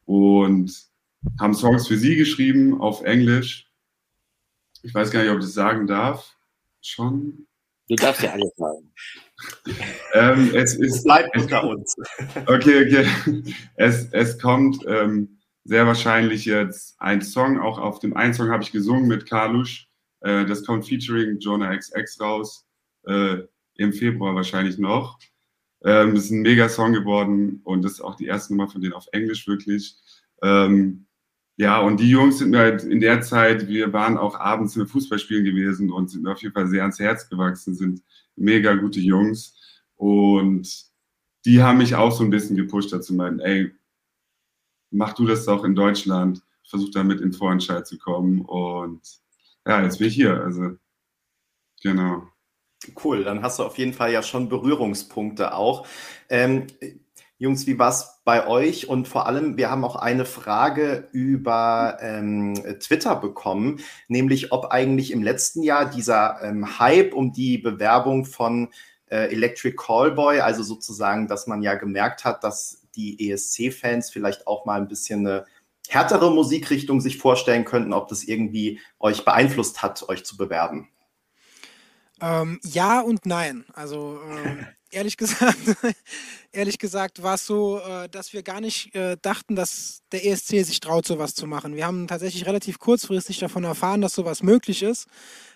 und 0.05 0.73
haben 1.39 1.53
Songs 1.53 1.87
für 1.87 1.97
sie 1.97 2.15
geschrieben 2.15 2.79
auf 2.79 3.03
Englisch. 3.03 3.71
Ich 4.83 4.93
weiß 4.93 5.11
gar 5.11 5.21
nicht, 5.21 5.31
ob 5.31 5.39
ich 5.39 5.45
das 5.45 5.53
sagen 5.53 5.87
darf. 5.87 6.35
Schon? 6.81 7.47
Du 7.89 7.95
darfst 7.95 8.21
ja 8.21 8.31
alles 8.31 8.51
sagen. 8.57 8.93
ähm, 10.13 10.51
es 10.53 10.75
ist, 10.75 11.03
bleibt 11.03 11.35
unter 11.37 11.63
uns. 11.63 11.95
Okay, 12.47 12.85
okay. 12.85 13.53
Es, 13.75 14.07
es 14.11 14.39
kommt 14.39 14.83
ähm, 14.87 15.36
sehr 15.67 15.85
wahrscheinlich 15.85 16.45
jetzt 16.45 16.95
ein 16.99 17.21
Song. 17.21 17.59
Auch 17.59 17.77
auf 17.77 17.99
dem 17.99 18.15
einen 18.15 18.33
Song 18.33 18.49
habe 18.49 18.63
ich 18.63 18.71
gesungen 18.71 19.07
mit 19.07 19.25
Carlusch. 19.25 19.89
Äh, 20.21 20.45
das 20.45 20.65
kommt 20.65 20.87
featuring 20.87 21.39
Jonah 21.39 21.75
XX 21.75 22.19
raus. 22.21 22.65
Äh, 23.05 23.39
Im 23.75 23.91
Februar 23.91 24.33
wahrscheinlich 24.33 24.77
noch. 24.77 25.19
Ähm, 25.83 26.15
ist 26.15 26.31
ein 26.31 26.41
mega 26.41 26.69
Song 26.69 26.93
geworden 26.93 27.59
und 27.65 27.83
das 27.83 27.93
ist 27.93 28.01
auch 28.01 28.15
die 28.15 28.25
erste 28.25 28.53
Nummer 28.53 28.69
von 28.69 28.81
denen 28.81 28.93
auf 28.93 29.07
Englisch 29.11 29.45
wirklich. 29.45 29.95
Ähm, 30.41 31.05
ja, 31.57 31.81
und 31.81 31.99
die 31.99 32.09
Jungs 32.09 32.37
sind 32.37 32.51
mir 32.51 32.59
halt 32.59 32.83
in 32.83 33.01
der 33.01 33.21
Zeit, 33.21 33.67
wir 33.67 33.91
waren 33.91 34.17
auch 34.17 34.39
abends 34.39 34.75
im 34.77 34.87
Fußballspielen 34.87 35.43
gewesen 35.43 35.91
und 35.91 36.09
sind 36.09 36.23
mir 36.23 36.31
auf 36.31 36.41
jeden 36.41 36.53
Fall 36.53 36.67
sehr 36.67 36.81
ans 36.81 36.99
Herz 36.99 37.27
gewachsen, 37.29 37.75
sind 37.75 38.01
mega 38.37 38.73
gute 38.75 39.01
Jungs. 39.01 39.53
Und 39.95 40.85
die 41.45 41.61
haben 41.61 41.79
mich 41.79 41.93
auch 41.93 42.11
so 42.11 42.23
ein 42.23 42.29
bisschen 42.29 42.55
gepusht 42.55 42.93
dazu, 42.93 43.13
meinen, 43.13 43.39
ey, 43.39 43.71
mach 44.91 45.13
du 45.13 45.25
das 45.25 45.45
doch 45.45 45.63
in 45.63 45.75
Deutschland, 45.75 46.41
versuch 46.67 46.91
damit 46.91 47.21
in 47.21 47.33
Vorentscheid 47.33 47.87
zu 47.87 47.97
kommen. 47.97 48.41
Und 48.41 49.01
ja, 49.65 49.81
jetzt 49.81 49.99
bin 49.99 50.07
ich 50.07 50.15
hier. 50.15 50.41
Also, 50.41 50.77
genau. 51.81 52.23
Cool, 53.03 53.23
dann 53.23 53.41
hast 53.41 53.59
du 53.59 53.63
auf 53.63 53.77
jeden 53.77 53.93
Fall 53.93 54.11
ja 54.11 54.21
schon 54.21 54.49
Berührungspunkte 54.49 55.53
auch. 55.53 55.87
Ähm, 56.29 56.67
Jungs, 57.39 57.67
wie 57.67 57.77
war 57.77 57.89
es 57.89 58.21
bei 58.25 58.47
euch? 58.47 58.89
Und 58.89 59.07
vor 59.07 59.27
allem, 59.27 59.57
wir 59.57 59.69
haben 59.69 59.83
auch 59.83 59.95
eine 59.95 60.25
Frage 60.25 61.07
über 61.11 61.97
ähm, 62.01 62.55
Twitter 62.79 63.15
bekommen, 63.15 63.79
nämlich 64.07 64.51
ob 64.51 64.71
eigentlich 64.71 65.11
im 65.11 65.21
letzten 65.21 65.61
Jahr 65.61 65.87
dieser 65.87 66.41
ähm, 66.41 66.79
Hype 66.79 67.13
um 67.13 67.33
die 67.33 67.59
Bewerbung 67.59 68.25
von 68.25 68.69
äh, 69.09 69.31
Electric 69.31 69.75
Callboy, 69.75 70.39
also 70.39 70.63
sozusagen, 70.63 71.27
dass 71.27 71.45
man 71.45 71.61
ja 71.61 71.75
gemerkt 71.75 72.25
hat, 72.25 72.43
dass 72.43 72.86
die 72.97 73.31
ESC-Fans 73.31 74.09
vielleicht 74.09 74.47
auch 74.47 74.65
mal 74.65 74.81
ein 74.81 74.87
bisschen 74.87 75.25
eine 75.25 75.45
härtere 75.87 76.31
Musikrichtung 76.31 76.99
sich 76.99 77.17
vorstellen 77.17 77.63
könnten, 77.63 77.93
ob 77.93 78.07
das 78.09 78.23
irgendwie 78.23 78.79
euch 78.99 79.23
beeinflusst 79.23 79.81
hat, 79.81 80.07
euch 80.09 80.25
zu 80.25 80.35
bewerben. 80.37 80.89
Ähm, 82.21 82.59
ja 82.63 83.01
und 83.01 83.25
nein. 83.25 83.65
Also 83.73 84.19
ähm, 84.27 84.65
ehrlich 84.91 85.17
gesagt, 85.17 85.57
ehrlich 86.51 86.79
gesagt 86.79 87.21
war 87.21 87.35
es 87.35 87.45
so, 87.45 87.79
äh, 87.79 88.09
dass 88.09 88.33
wir 88.33 88.43
gar 88.43 88.59
nicht 88.59 88.93
äh, 88.95 89.17
dachten, 89.21 89.55
dass 89.55 90.01
der 90.11 90.25
ESC 90.25 90.65
sich 90.65 90.79
traut, 90.79 91.05
sowas 91.05 91.35
zu 91.35 91.45
machen. 91.45 91.75
Wir 91.75 91.85
haben 91.85 92.07
tatsächlich 92.07 92.45
relativ 92.45 92.79
kurzfristig 92.79 93.39
davon 93.39 93.63
erfahren, 93.63 94.01
dass 94.01 94.13
sowas 94.13 94.41
möglich 94.43 94.83
ist. 94.83 95.07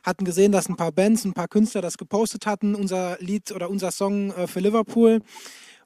Hatten 0.04 0.26
gesehen, 0.26 0.52
dass 0.52 0.70
ein 0.70 0.78
paar 0.78 0.92
Bands, 0.92 1.26
ein 1.26 1.34
paar 1.34 1.48
Künstler 1.48 1.82
das 1.82 1.98
gepostet 1.98 2.46
hatten, 2.46 2.76
unser 2.76 3.18
Lied 3.20 3.52
oder 3.52 3.70
unser 3.70 3.92
Song 3.92 4.32
äh, 4.32 4.48
für 4.48 4.60
Liverpool. 4.60 5.22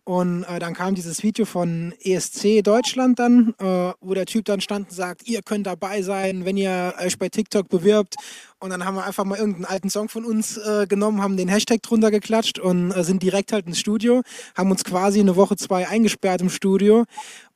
Und 0.06 0.44
äh, 0.44 0.60
dann 0.60 0.76
kam 0.76 0.94
dieses 0.94 1.24
Video 1.24 1.46
von 1.46 1.92
ESC 2.00 2.64
Deutschland 2.64 3.18
dann, 3.18 3.56
äh, 3.58 3.92
wo 4.00 4.14
der 4.14 4.28
Typ 4.28 4.46
dann 4.46 4.62
stand 4.62 4.90
und 4.90 4.96
sagt, 4.96 5.28
ihr 5.28 5.42
könnt 5.42 5.66
dabei 5.66 6.04
sein, 6.04 6.46
wenn 6.46 6.58
ihr 6.58 6.94
euch 7.04 7.18
bei 7.18 7.28
TikTok 7.28 7.70
bewirbt. 7.70 8.14
Und 8.60 8.70
dann 8.70 8.86
haben 8.86 8.96
wir 8.96 9.04
einfach 9.04 9.26
mal 9.26 9.40
irgendeinen 9.40 9.66
alten 9.66 9.90
Song 9.90 10.08
von 10.08 10.24
uns 10.24 10.58
äh, 10.58 10.86
genommen, 10.88 11.24
haben 11.24 11.38
den 11.38 11.50
Hashtag 11.50 11.82
drunter 11.82 12.12
geklatscht 12.12 12.60
und 12.60 12.92
äh, 12.92 13.04
sind 13.04 13.24
direkt 13.24 13.52
halt 13.52 13.66
ins 13.66 13.80
Studio, 13.80 14.22
haben 14.56 14.70
uns 14.70 14.84
quasi 14.84 15.20
eine 15.20 15.36
Woche, 15.36 15.56
zwei 15.56 15.88
eingesperrt 15.88 16.40
im 16.40 16.52
Studio 16.52 17.06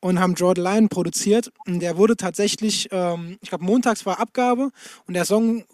und 0.00 0.18
haben 0.18 0.34
the 0.36 0.60
Line 0.60 0.88
produziert. 0.88 1.52
Und 1.68 1.78
der 1.78 1.96
wurde 1.96 2.16
tatsächlich, 2.16 2.88
ähm, 2.90 3.38
ich 3.42 3.48
glaube, 3.48 3.64
montags 3.64 4.04
war 4.06 4.18
Abgabe 4.18 4.70
und 5.06 5.14
der 5.14 5.24
Song 5.24 5.64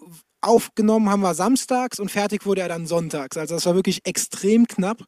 aufgenommen 0.47 1.09
haben 1.09 1.21
wir 1.21 1.33
samstags 1.33 1.99
und 1.99 2.09
fertig 2.09 2.45
wurde 2.45 2.61
er 2.61 2.69
dann 2.69 2.87
sonntags. 2.87 3.37
Also 3.37 3.55
das 3.55 3.65
war 3.65 3.75
wirklich 3.75 4.05
extrem 4.05 4.67
knapp 4.67 5.03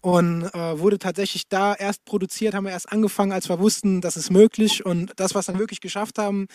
und 0.00 0.44
äh, 0.54 0.78
wurde 0.78 0.98
tatsächlich 0.98 1.48
da 1.48 1.74
erst 1.74 2.04
produziert, 2.04 2.54
haben 2.54 2.64
wir 2.64 2.72
erst 2.72 2.92
angefangen, 2.92 3.32
als 3.32 3.48
wir 3.48 3.58
wussten, 3.58 4.00
das 4.00 4.16
ist 4.16 4.30
möglich 4.30 4.86
und 4.86 5.12
das, 5.16 5.34
was 5.34 5.48
wir 5.48 5.52
dann 5.52 5.60
wirklich 5.60 5.80
geschafft 5.80 6.18
haben, 6.18 6.46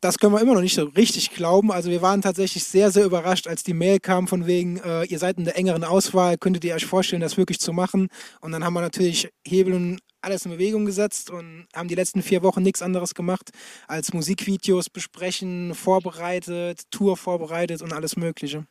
das 0.00 0.18
können 0.18 0.32
wir 0.32 0.40
immer 0.40 0.54
noch 0.54 0.60
nicht 0.60 0.74
so 0.74 0.84
richtig 0.84 1.30
glauben. 1.30 1.72
Also 1.72 1.90
wir 1.90 2.02
waren 2.02 2.22
tatsächlich 2.22 2.64
sehr, 2.64 2.90
sehr 2.90 3.04
überrascht, 3.04 3.46
als 3.46 3.62
die 3.62 3.74
Mail 3.74 3.98
kam 3.98 4.28
von 4.28 4.46
wegen, 4.46 4.78
äh, 4.78 5.04
ihr 5.04 5.18
seid 5.18 5.38
in 5.38 5.44
der 5.44 5.56
engeren 5.56 5.84
Auswahl, 5.84 6.38
könntet 6.38 6.64
ihr 6.64 6.74
euch 6.74 6.86
vorstellen, 6.86 7.22
das 7.22 7.36
wirklich 7.36 7.58
zu 7.58 7.72
machen? 7.72 8.08
Und 8.40 8.52
dann 8.52 8.64
haben 8.64 8.74
wir 8.74 8.80
natürlich 8.80 9.28
Hebel 9.46 9.74
und 9.74 9.98
alles 10.20 10.44
in 10.44 10.52
Bewegung 10.52 10.86
gesetzt 10.86 11.30
und 11.30 11.66
haben 11.74 11.88
die 11.88 11.94
letzten 11.94 12.22
vier 12.22 12.42
Wochen 12.42 12.62
nichts 12.62 12.82
anderes 12.82 13.14
gemacht, 13.14 13.50
als 13.86 14.12
Musikvideos 14.12 14.90
besprechen, 14.90 15.74
vorbereitet, 15.74 16.82
Tour 16.90 17.16
vorbereitet 17.16 17.82
und 17.82 17.92
alles 17.92 18.16
Mögliche. 18.16 18.66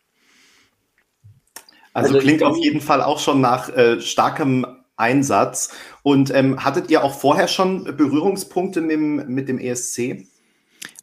Also, 1.94 2.14
also 2.14 2.20
klingt 2.20 2.44
auf 2.44 2.58
jeden 2.58 2.82
Fall 2.82 3.02
auch 3.02 3.20
schon 3.20 3.40
nach 3.40 3.70
äh, 3.70 4.02
starkem 4.02 4.66
Einsatz. 4.98 5.74
Und 6.04 6.34
ähm, 6.34 6.64
hattet 6.64 6.90
ihr 6.90 7.04
auch 7.04 7.18
vorher 7.18 7.48
schon 7.48 7.84
Berührungspunkte 7.84 8.82
mit, 8.82 9.30
mit 9.30 9.50
dem 9.50 9.60
ESC? 9.60 10.28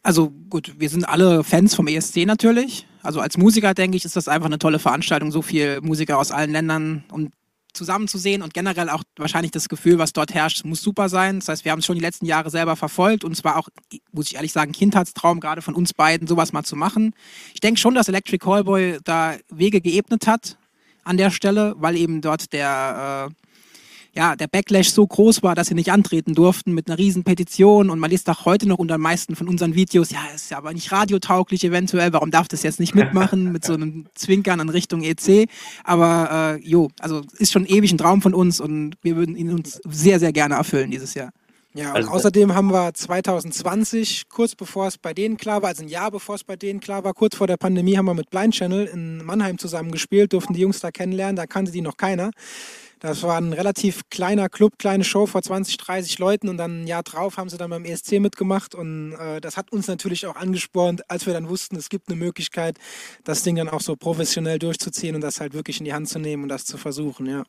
Also 0.03 0.31
gut, 0.49 0.75
wir 0.77 0.89
sind 0.89 1.05
alle 1.05 1.45
Fans 1.45 1.75
vom 1.75 1.87
ESC 1.87 2.25
natürlich. 2.25 2.85
Also 3.01 3.21
als 3.21 3.37
Musiker 3.37 3.73
denke 3.73 3.95
ich, 3.95 4.03
ist 4.03 4.17
das 4.17 4.27
einfach 4.27 4.47
eine 4.47 4.59
tolle 4.59 4.79
Veranstaltung, 4.79 5.31
so 5.31 5.41
viele 5.41 5.81
Musiker 5.81 6.19
aus 6.19 6.31
allen 6.31 6.51
Ländern 6.51 7.05
und 7.09 7.31
zusammenzusehen 7.73 8.41
und 8.41 8.53
generell 8.53 8.89
auch 8.89 9.03
wahrscheinlich 9.17 9.51
das 9.51 9.67
Gefühl, 9.67 9.97
was 9.97 10.13
dort 10.13 10.33
herrscht, 10.33 10.63
muss 10.63 10.81
super 10.81 11.09
sein. 11.09 11.39
Das 11.39 11.47
heißt, 11.47 11.65
wir 11.65 11.71
haben 11.71 11.79
es 11.79 11.85
schon 11.85 11.95
die 11.95 12.01
letzten 12.01 12.25
Jahre 12.25 12.49
selber 12.49 12.75
verfolgt 12.75 13.23
und 13.23 13.35
zwar 13.35 13.57
auch, 13.57 13.69
muss 14.11 14.27
ich 14.27 14.35
ehrlich 14.35 14.51
sagen, 14.51 14.73
Kindheitstraum 14.73 15.39
gerade 15.39 15.61
von 15.61 15.73
uns 15.73 15.93
beiden, 15.93 16.27
sowas 16.27 16.53
mal 16.53 16.63
zu 16.63 16.75
machen. 16.75 17.15
Ich 17.53 17.61
denke 17.61 17.79
schon, 17.79 17.95
dass 17.95 18.09
Electric 18.09 18.43
Callboy 18.43 18.99
da 19.03 19.35
Wege 19.49 19.81
geebnet 19.81 20.27
hat 20.27 20.57
an 21.03 21.17
der 21.17 21.31
Stelle, 21.31 21.75
weil 21.77 21.97
eben 21.97 22.21
dort 22.21 22.53
der 22.53 23.31
äh, 23.31 23.42
ja, 24.15 24.35
der 24.35 24.47
Backlash 24.47 24.91
so 24.91 25.05
groß 25.05 25.41
war, 25.41 25.55
dass 25.55 25.67
sie 25.67 25.73
nicht 25.73 25.91
antreten 25.91 26.35
durften 26.35 26.73
mit 26.73 26.87
einer 26.87 26.97
riesen 26.97 27.23
Petition 27.23 27.89
und 27.89 27.99
man 27.99 28.11
liest 28.11 28.29
auch 28.29 28.45
heute 28.45 28.67
noch 28.67 28.77
unter 28.77 28.97
den 28.97 29.01
meisten 29.01 29.35
von 29.35 29.47
unseren 29.47 29.73
Videos, 29.73 30.11
ja, 30.11 30.19
ist 30.35 30.51
ja 30.51 30.57
aber 30.57 30.71
nicht 30.71 30.91
radiotauglich 30.91 31.63
eventuell, 31.63 32.13
warum 32.13 32.29
darf 32.29 32.47
das 32.47 32.61
jetzt 32.61 32.79
nicht 32.79 32.93
mitmachen 32.93 33.51
mit 33.51 33.65
so 33.65 33.73
einem 33.73 34.05
Zwinkern 34.13 34.59
in 34.59 34.69
Richtung 34.69 35.01
EC, 35.01 35.49
aber 35.83 36.59
äh, 36.61 36.67
jo, 36.67 36.89
also 36.99 37.21
ist 37.39 37.51
schon 37.51 37.65
ewig 37.65 37.91
ein 37.91 37.97
Traum 37.97 38.21
von 38.21 38.35
uns 38.35 38.59
und 38.59 38.95
wir 39.01 39.15
würden 39.15 39.35
ihn 39.35 39.51
uns 39.51 39.81
sehr, 39.89 40.19
sehr 40.19 40.31
gerne 40.31 40.55
erfüllen 40.55 40.91
dieses 40.91 41.15
Jahr. 41.15 41.31
Ja, 41.75 41.89
und 41.89 41.95
also, 41.95 42.09
außerdem 42.11 42.53
haben 42.53 42.71
wir 42.71 42.93
2020, 42.93 44.29
kurz 44.29 44.53
bevor 44.53 44.87
es 44.87 44.99
bei 44.99 45.15
denen 45.15 45.37
klar 45.37 45.63
war, 45.63 45.69
also 45.69 45.81
ein 45.81 45.89
Jahr 45.89 46.11
bevor 46.11 46.35
es 46.35 46.43
bei 46.43 46.55
denen 46.55 46.79
klar 46.79 47.03
war, 47.03 47.15
kurz 47.15 47.35
vor 47.35 47.47
der 47.47 47.57
Pandemie, 47.57 47.97
haben 47.97 48.05
wir 48.05 48.13
mit 48.13 48.29
Blind 48.29 48.53
Channel 48.53 48.85
in 48.85 49.25
Mannheim 49.25 49.57
zusammen 49.57 49.91
gespielt, 49.91 50.33
durften 50.33 50.53
die 50.53 50.61
Jungs 50.61 50.81
da 50.81 50.91
kennenlernen, 50.91 51.35
da 51.35 51.47
kannte 51.47 51.71
die 51.71 51.81
noch 51.81 51.97
keiner. 51.97 52.29
Das 53.03 53.21
war 53.21 53.37
ein 53.37 53.51
relativ 53.51 54.09
kleiner 54.09 54.47
Club, 54.47 54.79
kleine 54.79 55.03
Show 55.03 55.25
vor 55.25 55.41
20, 55.41 55.75
30 55.75 56.19
Leuten 56.19 56.47
und 56.47 56.55
dann 56.55 56.83
ein 56.83 56.87
Jahr 56.87 57.03
drauf 57.03 57.35
haben 57.35 57.49
sie 57.49 57.57
dann 57.57 57.69
beim 57.69 57.83
ESC 57.83 58.13
mitgemacht 58.21 58.75
und 58.75 59.11
äh, 59.19 59.41
das 59.41 59.57
hat 59.57 59.73
uns 59.73 59.89
natürlich 59.89 60.25
auch 60.25 60.37
angespornt, 60.37 61.01
als 61.09 61.25
wir 61.25 61.33
dann 61.33 61.49
wussten, 61.49 61.75
es 61.75 61.89
gibt 61.89 62.07
eine 62.07 62.15
Möglichkeit, 62.15 62.77
das 63.25 63.43
Ding 63.43 63.57
dann 63.57 63.67
auch 63.67 63.81
so 63.81 63.97
professionell 63.97 64.57
durchzuziehen 64.57 65.15
und 65.15 65.21
das 65.21 65.41
halt 65.41 65.53
wirklich 65.53 65.79
in 65.79 65.83
die 65.83 65.91
Hand 65.91 66.07
zu 66.07 66.17
nehmen 66.17 66.43
und 66.43 66.49
das 66.49 66.63
zu 66.63 66.77
versuchen, 66.77 67.25
ja. 67.25 67.43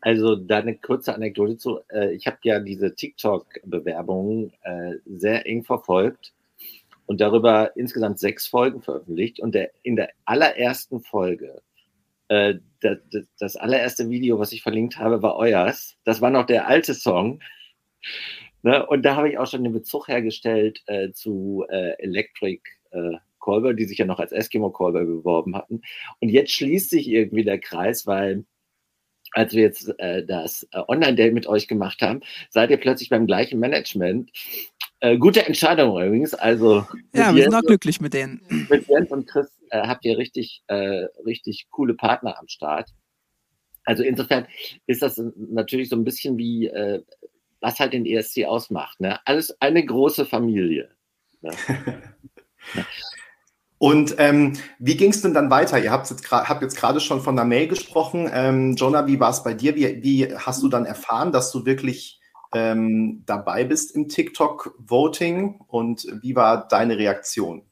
Also 0.00 0.36
da 0.36 0.58
eine 0.58 0.76
kurze 0.76 1.12
Anekdote 1.12 1.58
zu. 1.58 1.80
Äh, 1.88 2.14
ich 2.14 2.28
habe 2.28 2.38
ja 2.44 2.60
diese 2.60 2.94
TikTok-Bewerbungen 2.94 4.52
äh, 4.62 4.92
sehr 5.06 5.44
eng 5.44 5.64
verfolgt 5.64 6.32
und 7.06 7.20
darüber 7.20 7.76
insgesamt 7.76 8.20
sechs 8.20 8.46
Folgen 8.46 8.80
veröffentlicht. 8.80 9.40
Und 9.40 9.56
der, 9.56 9.72
in 9.82 9.96
der 9.96 10.10
allerersten 10.24 11.00
Folge 11.00 11.62
äh, 12.30 12.54
das, 12.80 12.98
das, 13.38 13.56
allererste 13.56 14.08
Video, 14.08 14.38
was 14.38 14.52
ich 14.52 14.62
verlinkt 14.62 14.98
habe, 14.98 15.20
war 15.20 15.36
euers. 15.36 15.96
Das 16.04 16.20
war 16.20 16.30
noch 16.30 16.46
der 16.46 16.68
alte 16.68 16.94
Song. 16.94 17.40
Ne? 18.62 18.86
Und 18.86 19.02
da 19.02 19.16
habe 19.16 19.28
ich 19.28 19.38
auch 19.38 19.48
schon 19.48 19.64
den 19.64 19.72
Bezug 19.72 20.06
hergestellt 20.06 20.80
äh, 20.86 21.10
zu 21.10 21.66
äh, 21.68 21.98
Electric 21.98 22.62
äh, 22.92 23.16
Kolber, 23.40 23.74
die 23.74 23.84
sich 23.84 23.98
ja 23.98 24.04
noch 24.04 24.20
als 24.20 24.30
Eskimo 24.30 24.70
Kolber 24.70 25.04
beworben 25.04 25.56
hatten. 25.56 25.82
Und 26.20 26.28
jetzt 26.28 26.52
schließt 26.52 26.90
sich 26.90 27.08
irgendwie 27.08 27.42
der 27.42 27.58
Kreis, 27.58 28.06
weil 28.06 28.44
als 29.32 29.52
wir 29.52 29.62
jetzt 29.62 29.92
äh, 29.98 30.24
das 30.24 30.68
äh, 30.70 30.82
Online-Date 30.86 31.34
mit 31.34 31.48
euch 31.48 31.66
gemacht 31.66 32.00
haben, 32.00 32.20
seid 32.48 32.70
ihr 32.70 32.76
plötzlich 32.76 33.08
beim 33.08 33.26
gleichen 33.26 33.58
Management. 33.58 34.30
Äh, 35.00 35.18
gute 35.18 35.44
Entscheidung 35.44 35.90
übrigens. 36.00 36.34
Also 36.34 36.86
ja, 37.12 37.34
wir 37.34 37.42
sind 37.42 37.54
auch 37.54 37.62
glücklich 37.62 38.00
mit 38.00 38.14
denen. 38.14 38.40
Mit 38.68 38.86
Jens 38.86 39.10
und 39.10 39.26
Chris 39.26 39.48
äh, 39.70 39.86
habt 39.86 40.04
ihr 40.04 40.18
richtig, 40.18 40.62
äh, 40.68 41.06
richtig 41.24 41.68
coole 41.70 41.94
Partner 41.94 42.38
am 42.38 42.48
Start. 42.48 42.90
Also 43.84 44.02
insofern 44.02 44.46
ist 44.86 45.02
das 45.02 45.20
natürlich 45.36 45.88
so 45.88 45.96
ein 45.96 46.04
bisschen 46.04 46.36
wie, 46.38 46.66
äh, 46.66 47.02
was 47.60 47.80
halt 47.80 47.92
den 47.92 48.06
ESC 48.06 48.44
ausmacht. 48.44 49.00
Ne? 49.00 49.18
Alles 49.26 49.56
eine 49.60 49.84
große 49.84 50.26
Familie. 50.26 50.90
Ne? 51.40 51.52
Und 53.78 54.16
ähm, 54.18 54.58
wie 54.78 54.96
ging 54.96 55.10
es 55.10 55.22
denn 55.22 55.32
dann 55.32 55.50
weiter? 55.50 55.82
Ihr 55.82 55.90
habt 55.90 56.10
jetzt, 56.10 56.30
habt 56.30 56.60
jetzt 56.60 56.76
gerade 56.76 57.00
schon 57.00 57.22
von 57.22 57.34
der 57.34 57.46
Mail 57.46 57.66
gesprochen. 57.66 58.30
Ähm, 58.30 58.76
Jonah, 58.76 59.06
wie 59.06 59.18
war 59.18 59.30
es 59.30 59.42
bei 59.42 59.54
dir? 59.54 59.74
Wie, 59.74 60.02
wie, 60.02 60.36
hast 60.36 60.62
du 60.62 60.68
dann 60.68 60.84
erfahren, 60.84 61.32
dass 61.32 61.50
du 61.50 61.64
wirklich 61.64 62.20
ähm, 62.52 63.22
dabei 63.24 63.64
bist 63.64 63.96
im 63.96 64.08
TikTok-Voting? 64.08 65.62
Und 65.66 66.06
wie 66.20 66.36
war 66.36 66.68
deine 66.68 66.98
Reaktion? 66.98 67.69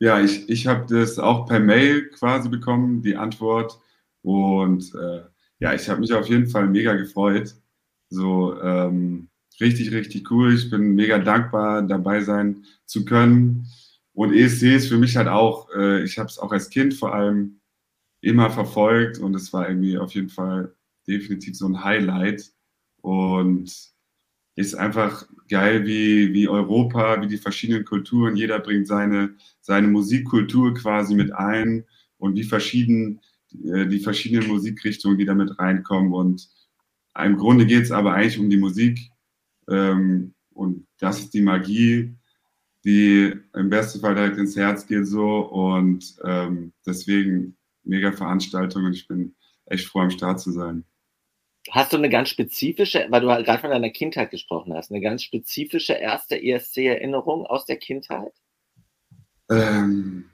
Ja, 0.00 0.20
ich, 0.20 0.48
ich 0.48 0.66
habe 0.66 0.86
das 0.88 1.18
auch 1.18 1.46
per 1.46 1.60
Mail 1.60 2.08
quasi 2.10 2.48
bekommen, 2.48 3.02
die 3.02 3.16
Antwort. 3.16 3.80
Und 4.22 4.94
äh, 4.94 5.22
ja, 5.60 5.74
ich 5.74 5.88
habe 5.88 6.00
mich 6.00 6.12
auf 6.12 6.28
jeden 6.28 6.46
Fall 6.48 6.66
mega 6.68 6.94
gefreut. 6.94 7.54
So 8.10 8.60
ähm, 8.60 9.28
richtig, 9.60 9.92
richtig 9.92 10.30
cool. 10.30 10.54
Ich 10.54 10.70
bin 10.70 10.94
mega 10.94 11.18
dankbar, 11.18 11.82
dabei 11.82 12.20
sein 12.22 12.64
zu 12.86 13.04
können. 13.04 13.66
Und 14.12 14.34
ESC 14.34 14.74
ist 14.76 14.88
für 14.88 14.98
mich 14.98 15.16
halt 15.16 15.28
auch, 15.28 15.68
äh, 15.74 16.02
ich 16.04 16.18
habe 16.18 16.28
es 16.28 16.38
auch 16.38 16.52
als 16.52 16.70
Kind 16.70 16.94
vor 16.94 17.14
allem 17.14 17.60
immer 18.20 18.50
verfolgt 18.50 19.18
und 19.18 19.34
es 19.34 19.52
war 19.52 19.68
irgendwie 19.68 19.98
auf 19.98 20.14
jeden 20.14 20.30
Fall 20.30 20.74
definitiv 21.06 21.56
so 21.56 21.66
ein 21.66 21.84
Highlight. 21.84 22.52
Und 23.02 23.93
ist 24.56 24.74
einfach 24.74 25.26
geil, 25.48 25.86
wie, 25.86 26.32
wie 26.32 26.48
Europa, 26.48 27.20
wie 27.20 27.26
die 27.26 27.38
verschiedenen 27.38 27.84
Kulturen, 27.84 28.36
jeder 28.36 28.60
bringt 28.60 28.86
seine, 28.86 29.34
seine 29.60 29.88
Musikkultur 29.88 30.74
quasi 30.74 31.14
mit 31.14 31.32
ein 31.32 31.84
und 32.18 32.36
wie 32.36 32.44
verschieden 32.44 33.20
äh, 33.64 33.86
die 33.86 34.00
verschiedenen 34.00 34.48
Musikrichtungen, 34.48 35.18
die 35.18 35.24
damit 35.24 35.58
reinkommen. 35.58 36.12
Und 36.12 36.48
im 37.18 37.36
Grunde 37.36 37.66
geht 37.66 37.84
es 37.84 37.90
aber 37.90 38.14
eigentlich 38.14 38.38
um 38.38 38.50
die 38.50 38.56
Musik. 38.56 38.98
Ähm, 39.68 40.34
und 40.52 40.86
das 40.98 41.20
ist 41.20 41.34
die 41.34 41.42
Magie, 41.42 42.14
die 42.84 43.32
im 43.54 43.70
besten 43.70 44.00
Fall 44.00 44.14
direkt 44.14 44.36
ins 44.38 44.56
Herz 44.56 44.86
geht 44.86 45.06
so 45.06 45.38
und 45.38 46.16
ähm, 46.24 46.72
deswegen 46.86 47.56
mega 47.82 48.12
Veranstaltung 48.12 48.84
und 48.84 48.94
ich 48.94 49.08
bin 49.08 49.34
echt 49.66 49.86
froh 49.86 50.00
am 50.00 50.10
Start 50.10 50.40
zu 50.40 50.52
sein. 50.52 50.84
Hast 51.70 51.92
du 51.92 51.96
eine 51.96 52.10
ganz 52.10 52.28
spezifische, 52.28 53.06
weil 53.08 53.22
du 53.22 53.30
halt 53.30 53.46
gerade 53.46 53.60
von 53.60 53.70
deiner 53.70 53.90
Kindheit 53.90 54.30
gesprochen 54.30 54.74
hast, 54.74 54.90
eine 54.90 55.00
ganz 55.00 55.22
spezifische 55.22 55.94
erste 55.94 56.40
ESC-Erinnerung 56.40 57.46
aus 57.46 57.64
der 57.64 57.76
Kindheit? 57.76 58.32
Ähm, 59.50 60.26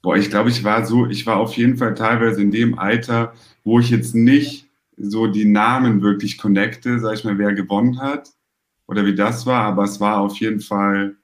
boah, 0.00 0.16
ich 0.16 0.30
glaube, 0.30 0.50
ich 0.50 0.62
war 0.62 0.86
so, 0.86 1.06
ich 1.06 1.26
war 1.26 1.38
auf 1.38 1.56
jeden 1.56 1.76
Fall 1.76 1.94
teilweise 1.94 2.40
in 2.40 2.52
dem 2.52 2.78
Alter, 2.78 3.34
wo 3.64 3.80
ich 3.80 3.90
jetzt 3.90 4.14
nicht 4.14 4.68
so 4.96 5.26
die 5.26 5.44
Namen 5.44 6.02
wirklich 6.02 6.38
connecte, 6.38 7.00
sag 7.00 7.14
ich 7.14 7.24
mal, 7.24 7.38
wer 7.38 7.52
gewonnen 7.52 8.00
hat 8.00 8.30
oder 8.86 9.04
wie 9.04 9.14
das 9.14 9.46
war, 9.46 9.64
aber 9.64 9.84
es 9.84 10.00
war 10.00 10.20
auf 10.20 10.38
jeden 10.38 10.60
Fall 10.60 11.16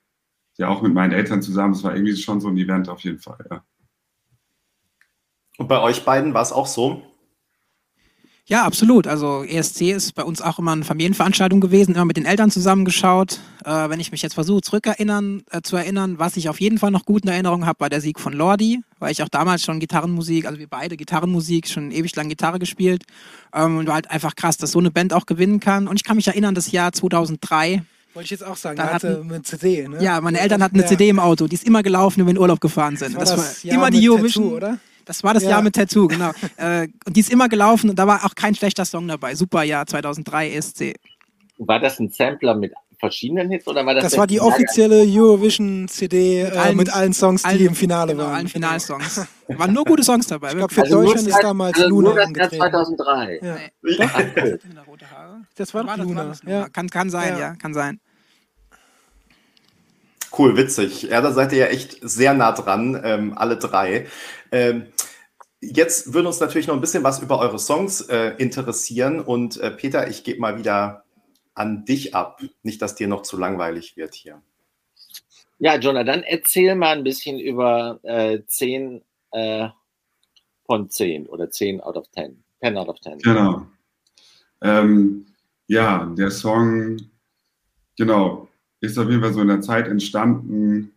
ja 0.57 0.69
auch 0.69 0.83
mit 0.83 0.95
meinen 0.95 1.13
Eltern 1.13 1.43
zusammen. 1.43 1.75
Es 1.75 1.85
war 1.85 1.95
irgendwie 1.95 2.17
schon 2.17 2.41
so 2.41 2.49
ein 2.49 2.57
Event 2.57 2.89
auf 2.89 3.01
jeden 3.01 3.19
Fall, 3.19 3.47
ja. 3.51 3.65
Und 5.59 5.69
bei 5.69 5.81
euch 5.81 6.05
beiden 6.05 6.35
war 6.35 6.43
es 6.43 6.53
auch 6.53 6.67
so? 6.67 7.03
Ja, 8.49 8.65
absolut. 8.65 9.09
Also 9.09 9.43
ESC 9.43 9.91
ist 9.91 10.15
bei 10.15 10.23
uns 10.23 10.41
auch 10.41 10.61
immer 10.61 10.71
eine 10.71 10.85
Familienveranstaltung 10.85 11.61
gewesen, 11.61 11.97
immer 11.97 12.05
mit 12.05 12.17
den 12.17 12.27
Eltern 12.27 12.53
zusammengeschaut. 12.53 13.41
Äh, 13.65 13.91
wenn 13.91 13.99
ich 13.99 14.13
mich 14.13 14.23
jetzt 14.23 14.35
versuche 14.35 14.61
zurückerinnern, 14.61 15.43
äh, 15.51 15.63
zu 15.63 15.75
erinnern, 15.75 16.21
was 16.21 16.37
ich 16.37 16.49
auf 16.49 16.61
jeden 16.61 16.79
Fall 16.79 16.93
noch 16.93 17.05
gut 17.05 17.25
in 17.25 17.29
Erinnerung 17.29 17.67
habe, 17.67 17.81
war 17.81 17.91
der 17.91 18.01
Sieg 18.01 18.21
von 18.21 18.33
Lordi, 18.33 18.83
weil 19.01 19.11
ich 19.11 19.25
auch 19.25 19.29
damals 19.29 19.65
schon 19.65 19.81
Gitarrenmusik, 19.81 20.47
also 20.47 20.61
wir 20.61 20.69
beide 20.69 20.97
Gitarrenmusik, 20.97 21.67
schon 21.67 21.91
ewig 21.91 22.15
lang 22.15 22.29
Gitarre 22.29 22.61
gespielt. 22.61 23.03
Ähm, 23.53 23.79
und 23.79 23.89
war 23.89 23.95
halt 23.95 24.13
einfach 24.13 24.37
krass, 24.37 24.57
dass 24.57 24.71
so 24.71 24.79
eine 24.79 24.93
Band 24.93 25.13
auch 25.13 25.27
gewinnen 25.27 25.59
kann. 25.59 25.89
Und 25.89 25.97
ich 25.97 26.05
kann 26.05 26.15
mich 26.15 26.29
erinnern, 26.29 26.55
das 26.55 26.71
Jahr 26.71 26.93
2003, 26.93 27.83
wollte 28.15 28.25
ich 28.25 28.31
jetzt 28.31 28.47
auch 28.47 28.57
sagen, 28.57 28.79
da 28.79 28.95
hatte 28.95 29.23
eine 29.29 29.43
CD, 29.43 29.87
ne? 29.87 30.03
Ja, 30.03 30.23
meine 30.23 30.41
Eltern 30.41 30.63
hatten 30.63 30.77
eine 30.77 30.85
ja. 30.85 30.89
CD 30.89 31.11
im 31.11 31.19
Auto, 31.19 31.49
die 31.49 31.55
ist 31.55 31.67
immer 31.67 31.83
gelaufen, 31.83 32.21
wenn 32.21 32.27
wir 32.27 32.31
in 32.31 32.39
Urlaub 32.39 32.63
gefahren 32.63 32.97
sind. 32.97 33.15
Das 33.15 33.29
war, 33.31 33.37
das 33.37 33.61
das 33.61 33.67
war 33.67 33.73
immer 33.75 33.91
die 33.91 34.09
Eurovision. 34.09 34.45
Tattoo, 34.45 34.57
oder? 34.57 34.79
Das 35.07 35.23
war 35.23 35.33
das 35.33 35.45
ja. 35.45 35.51
Jahr 35.51 35.63
mit 35.63 35.75
Tattoo, 35.75 36.09
genau. 36.09 36.33
äh, 36.57 36.89
und 37.07 37.17
die 37.17 37.21
ist 37.21 37.33
immer 37.33 37.49
gelaufen 37.49 37.89
und 37.89 37.99
da 37.99 38.07
war 38.07 38.25
auch 38.27 38.35
kein 38.35 38.55
schlechter 38.55 38.85
Song 38.85 39.09
dabei. 39.09 39.35
Super 39.35 39.63
Jahr 39.63 39.87
2003 39.87 40.51
ESC. 40.51 40.95
War 41.59 41.81
das 41.81 41.99
ein 41.99 42.11
Sampler 42.11 42.55
mit 42.55 42.75
verschiedenen 42.99 43.49
Hits 43.51 43.67
oder 43.67 43.87
war 43.87 43.95
das? 43.95 44.03
Das 44.03 44.19
war 44.19 44.27
die 44.27 44.41
offizielle 44.41 45.05
Eurovision 45.07 45.87
CD 45.89 46.45
mit, 46.45 46.53
äh, 46.53 46.57
allen, 46.57 46.77
mit 46.77 46.93
allen 46.93 47.13
Songs, 47.13 47.43
die 47.43 47.49
allen, 47.49 47.67
im 47.67 47.75
Finale 47.75 48.13
genau, 48.13 48.25
waren. 48.25 48.35
allen 48.35 48.49
Finalsongs. 48.49 49.27
waren 49.49 49.73
nur 49.73 49.85
gute 49.85 50.03
Songs 50.03 50.27
dabei. 50.27 50.51
Ich 50.51 50.57
glaube, 50.57 50.75
für 50.75 50.83
also 50.83 51.03
Deutschland 51.03 51.29
ist 51.29 51.43
damals 51.43 51.77
also 51.77 51.89
Luna 51.89 52.09
nur 52.09 52.17
das 52.17 52.27
angetreten. 52.27 52.57
2003. 52.57 53.41
Ja. 53.43 53.57
Nee. 53.83 54.59
Das 55.55 55.73
war 55.73 55.85
doch 55.85 55.97
Luna. 55.99 56.33
Ja. 56.47 56.69
Kann, 56.69 56.91
kann 56.91 57.11
sein, 57.11 57.35
ja. 57.35 57.39
ja, 57.39 57.55
kann 57.55 57.73
sein. 57.73 58.01
Cool, 60.37 60.57
witzig. 60.57 61.05
Ja, 61.05 61.21
da 61.21 61.33
seid 61.33 61.53
ihr 61.53 61.59
ja 61.59 61.67
echt 61.67 61.99
sehr 62.03 62.35
nah 62.35 62.53
dran, 62.53 63.01
ähm, 63.03 63.33
alle 63.37 63.57
drei. 63.57 64.07
Ähm, 64.53 64.87
jetzt 65.73 66.13
würde 66.13 66.29
uns 66.29 66.41
natürlich 66.41 66.67
noch 66.67 66.75
ein 66.75 66.81
bisschen 66.81 67.05
was 67.05 67.21
über 67.21 67.39
eure 67.39 67.59
Songs 67.59 68.03
äh, 68.03 68.35
interessieren. 68.39 69.21
Und 69.21 69.59
äh, 69.59 69.71
Peter, 69.71 70.09
ich 70.09 70.25
gebe 70.25 70.41
mal 70.41 70.59
wieder 70.59 71.05
an 71.55 71.85
dich 71.85 72.15
ab. 72.15 72.43
Nicht, 72.63 72.83
dass 72.83 72.95
dir 72.95 73.09
noch 73.09 73.23
zu 73.23 73.37
langweilig 73.37 73.97
wird 73.97 74.15
hier. 74.15 74.43
Ja, 75.59 75.77
Jonah, 75.79 76.05
dann 76.05 76.23
erzähl 76.23 76.75
mal 76.75 76.97
ein 76.97 77.05
bisschen 77.05 77.39
über 77.39 77.99
äh, 78.03 78.41
10 78.47 79.03
äh, 79.33 79.69
von 80.67 80.91
10 80.91 81.27
oder 81.27 81.51
10 81.51 81.81
out 81.81 81.97
of 81.97 82.11
10. 82.11 82.43
10 82.63 82.77
out 82.77 82.89
of 82.89 83.01
10. 83.01 83.19
Genau. 83.21 83.67
Ähm, 84.61 85.27
ja, 85.67 86.13
der 86.17 86.31
Song, 86.31 86.99
genau, 87.97 88.49
ist 88.81 88.99
auf 88.99 89.09
jeden 89.09 89.23
Fall 89.23 89.33
so 89.33 89.41
in 89.41 89.49
der 89.49 89.61
Zeit 89.63 89.89
entstanden 89.89 90.93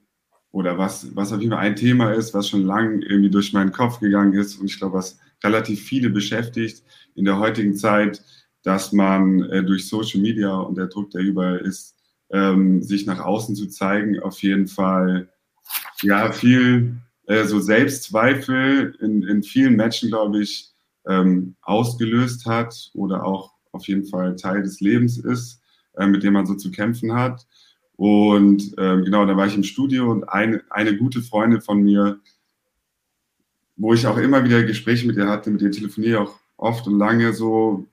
oder 0.52 0.78
was, 0.78 1.16
was 1.16 1.32
auf 1.32 1.40
jeden 1.40 1.52
Fall 1.52 1.62
ein 1.62 1.76
Thema 1.76 2.12
ist, 2.12 2.34
was 2.34 2.50
schon 2.50 2.66
lange 2.66 3.06
irgendwie 3.06 3.30
durch 3.30 3.54
meinen 3.54 3.72
Kopf 3.72 4.00
gegangen 4.00 4.34
ist 4.34 4.60
und 4.60 4.66
ich 4.66 4.78
glaube, 4.78 4.98
was 4.98 5.20
relativ 5.44 5.82
viele 5.82 6.10
beschäftigt 6.10 6.84
in 7.16 7.26
der 7.26 7.40
heutigen 7.40 7.76
Zeit, 7.76 8.24
dass 8.64 8.92
man 8.92 9.44
äh, 9.44 9.64
durch 9.64 9.88
Social 9.88 10.22
Media 10.22 10.54
und 10.56 10.78
der 10.78 10.88
Druck, 10.88 11.12
der 11.12 11.22
überall 11.22 11.60
ist, 11.60 11.96
ähm, 12.32 12.82
sich 12.82 13.06
nach 13.06 13.20
außen 13.20 13.56
zu 13.56 13.68
zeigen, 13.68 14.20
auf 14.20 14.42
jeden 14.42 14.68
Fall 14.68 15.30
ja 16.02 16.32
viel 16.32 16.98
äh, 17.28 17.46
so 17.46 17.60
Selbstzweifel 17.60 18.96
in, 19.00 19.24
in 19.24 19.44
vielen 19.44 19.76
Menschen, 19.76 20.10
glaube 20.10 20.42
ich, 20.42 20.72
ähm, 21.08 21.56
ausgelöst 21.62 22.46
hat 22.46 22.92
oder 22.94 23.24
auch 23.24 23.54
auf 23.72 23.88
jeden 23.88 24.06
Fall 24.06 24.36
Teil 24.36 24.64
des 24.64 24.80
Lebens 24.80 25.18
ist, 25.18 25.62
äh, 25.96 26.08
mit 26.08 26.24
dem 26.24 26.34
man 26.34 26.46
so 26.46 26.56
zu 26.56 26.72
kämpfen 26.72 27.14
hat. 27.14 27.46
Und 28.00 28.76
ähm, 28.78 29.04
genau, 29.04 29.26
da 29.26 29.36
war 29.36 29.46
ich 29.46 29.58
im 29.58 29.64
Studio 29.64 30.10
und 30.10 30.24
eine, 30.30 30.64
eine 30.70 30.96
gute 30.96 31.22
Freundin 31.22 31.60
von 31.60 31.84
mir, 31.84 32.18
wo 33.76 33.94
ich 33.94 34.08
auch 34.08 34.16
immer 34.16 34.46
wieder 34.46 34.64
Gespräche 34.64 35.06
mit 35.06 35.18
ihr 35.18 35.28
hatte, 35.28 35.50
mit 35.52 35.62
ihr 35.62 35.70
telefoniere 35.70 36.22
auch 36.22 36.40
oft 36.56 36.88
und 36.88 36.98
lange 36.98 37.34
so, 37.34 37.86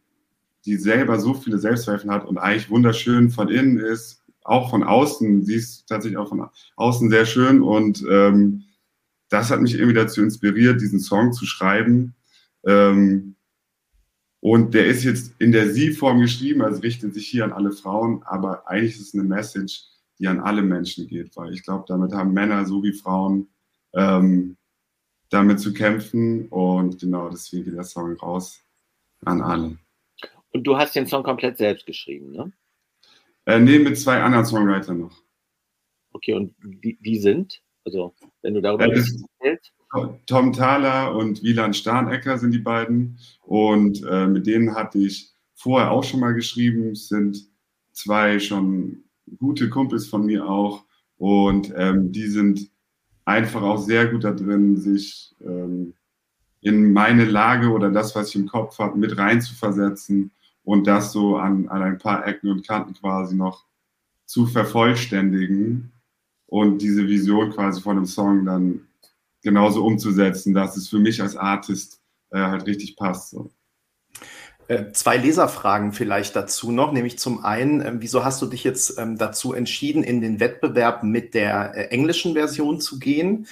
die 0.64 0.76
selber 0.76 1.18
so 1.18 1.34
viele 1.34 1.58
Selbstzweifel 1.58 2.08
hat 2.08 2.24
und 2.24 2.38
eigentlich 2.38 2.70
wunderschön 2.70 3.30
von 3.30 3.48
innen 3.48 3.78
ist, 3.78 4.22
auch 4.44 4.70
von 4.70 4.84
außen. 4.84 5.44
Sie 5.44 5.56
ist 5.56 5.88
tatsächlich 5.88 6.18
auch 6.18 6.28
von 6.28 6.50
außen 6.76 7.10
sehr 7.10 7.26
schön 7.26 7.60
und 7.60 8.04
ähm, 8.08 8.62
das 9.28 9.50
hat 9.50 9.60
mich 9.60 9.74
irgendwie 9.74 9.94
dazu 9.94 10.22
inspiriert, 10.22 10.80
diesen 10.80 11.00
Song 11.00 11.32
zu 11.32 11.46
schreiben. 11.46 12.14
Ähm, 12.64 13.34
und 14.38 14.72
der 14.72 14.86
ist 14.86 15.02
jetzt 15.02 15.32
in 15.40 15.50
der 15.50 15.74
Sie-Form 15.74 16.20
geschrieben, 16.20 16.62
also 16.62 16.80
richtet 16.82 17.12
sich 17.12 17.26
hier 17.26 17.44
an 17.44 17.52
alle 17.52 17.72
Frauen, 17.72 18.22
aber 18.24 18.68
eigentlich 18.68 18.94
ist 18.94 19.08
es 19.08 19.14
eine 19.14 19.24
Message, 19.24 19.95
die 20.18 20.28
an 20.28 20.40
alle 20.40 20.62
Menschen 20.62 21.06
geht, 21.06 21.36
weil 21.36 21.52
ich 21.52 21.62
glaube, 21.62 21.84
damit 21.88 22.12
haben 22.12 22.32
Männer 22.32 22.64
so 22.64 22.82
wie 22.82 22.92
Frauen 22.92 23.48
ähm, 23.94 24.56
damit 25.30 25.60
zu 25.60 25.72
kämpfen 25.72 26.48
und 26.48 27.00
genau 27.00 27.28
deswegen 27.28 27.64
geht 27.64 27.74
der 27.74 27.84
Song 27.84 28.14
raus 28.14 28.62
an 29.24 29.42
alle. 29.42 29.78
Und 30.50 30.64
du 30.64 30.76
hast 30.76 30.94
den 30.94 31.06
Song 31.06 31.22
komplett 31.22 31.58
selbst 31.58 31.86
geschrieben, 31.86 32.32
ne? 32.32 32.52
Äh, 33.44 33.60
nee, 33.60 33.78
mit 33.78 33.98
zwei 33.98 34.20
anderen 34.20 34.44
Songwritern 34.44 35.00
noch. 35.00 35.22
Okay, 36.12 36.34
und 36.34 36.54
die, 36.62 36.98
die 37.00 37.18
sind? 37.18 37.62
Also, 37.84 38.14
wenn 38.42 38.54
du 38.54 38.60
darüber 38.60 38.86
äh, 38.86 38.96
erzählst. 38.96 39.72
Tom 40.26 40.52
Thaler 40.52 41.14
und 41.14 41.42
Wieland 41.42 41.76
Starnecker 41.76 42.38
sind 42.38 42.52
die 42.52 42.58
beiden. 42.58 43.18
Und 43.42 44.02
äh, 44.04 44.26
mit 44.26 44.46
denen 44.46 44.74
hatte 44.74 44.98
ich 44.98 45.32
vorher 45.54 45.92
auch 45.92 46.02
schon 46.02 46.20
mal 46.20 46.34
geschrieben. 46.34 46.90
Es 46.90 47.08
sind 47.08 47.48
zwei 47.92 48.40
schon 48.40 49.04
gute 49.38 49.68
Kumpels 49.68 50.06
von 50.06 50.26
mir 50.26 50.48
auch. 50.48 50.84
Und 51.18 51.72
ähm, 51.76 52.12
die 52.12 52.26
sind 52.26 52.70
einfach 53.24 53.62
auch 53.62 53.78
sehr 53.78 54.06
gut 54.06 54.24
da 54.24 54.32
drin, 54.32 54.76
sich 54.76 55.34
ähm, 55.40 55.94
in 56.60 56.92
meine 56.92 57.24
Lage 57.24 57.70
oder 57.70 57.90
das, 57.90 58.14
was 58.14 58.30
ich 58.30 58.36
im 58.36 58.48
Kopf 58.48 58.78
habe, 58.78 58.98
mit 58.98 59.16
rein 59.18 59.40
zu 59.40 59.54
versetzen 59.54 60.30
und 60.64 60.86
das 60.86 61.12
so 61.12 61.36
an, 61.36 61.68
an 61.68 61.82
ein 61.82 61.98
paar 61.98 62.26
Ecken 62.26 62.50
und 62.50 62.66
Kanten 62.66 62.94
quasi 62.94 63.36
noch 63.36 63.64
zu 64.24 64.46
vervollständigen 64.46 65.92
und 66.46 66.82
diese 66.82 67.06
Vision 67.06 67.50
quasi 67.50 67.80
von 67.80 67.96
einem 67.96 68.06
Song 68.06 68.44
dann 68.44 68.80
genauso 69.42 69.84
umzusetzen, 69.84 70.54
dass 70.54 70.76
es 70.76 70.88
für 70.88 70.98
mich 70.98 71.22
als 71.22 71.36
Artist 71.36 72.00
äh, 72.30 72.38
halt 72.38 72.66
richtig 72.66 72.96
passt. 72.96 73.30
So. 73.30 73.50
Äh, 74.68 74.92
zwei 74.92 75.16
Leserfragen 75.16 75.92
vielleicht 75.92 76.34
dazu 76.34 76.72
noch, 76.72 76.92
nämlich 76.92 77.18
zum 77.18 77.44
einen, 77.44 77.80
äh, 77.80 77.92
wieso 77.98 78.24
hast 78.24 78.42
du 78.42 78.46
dich 78.46 78.64
jetzt 78.64 78.98
ähm, 78.98 79.16
dazu 79.16 79.52
entschieden, 79.52 80.02
in 80.02 80.20
den 80.20 80.40
Wettbewerb 80.40 81.04
mit 81.04 81.34
der 81.34 81.74
äh, 81.76 81.84
englischen 81.88 82.34
Version 82.34 82.80
zu 82.80 82.98
gehen? 82.98 83.46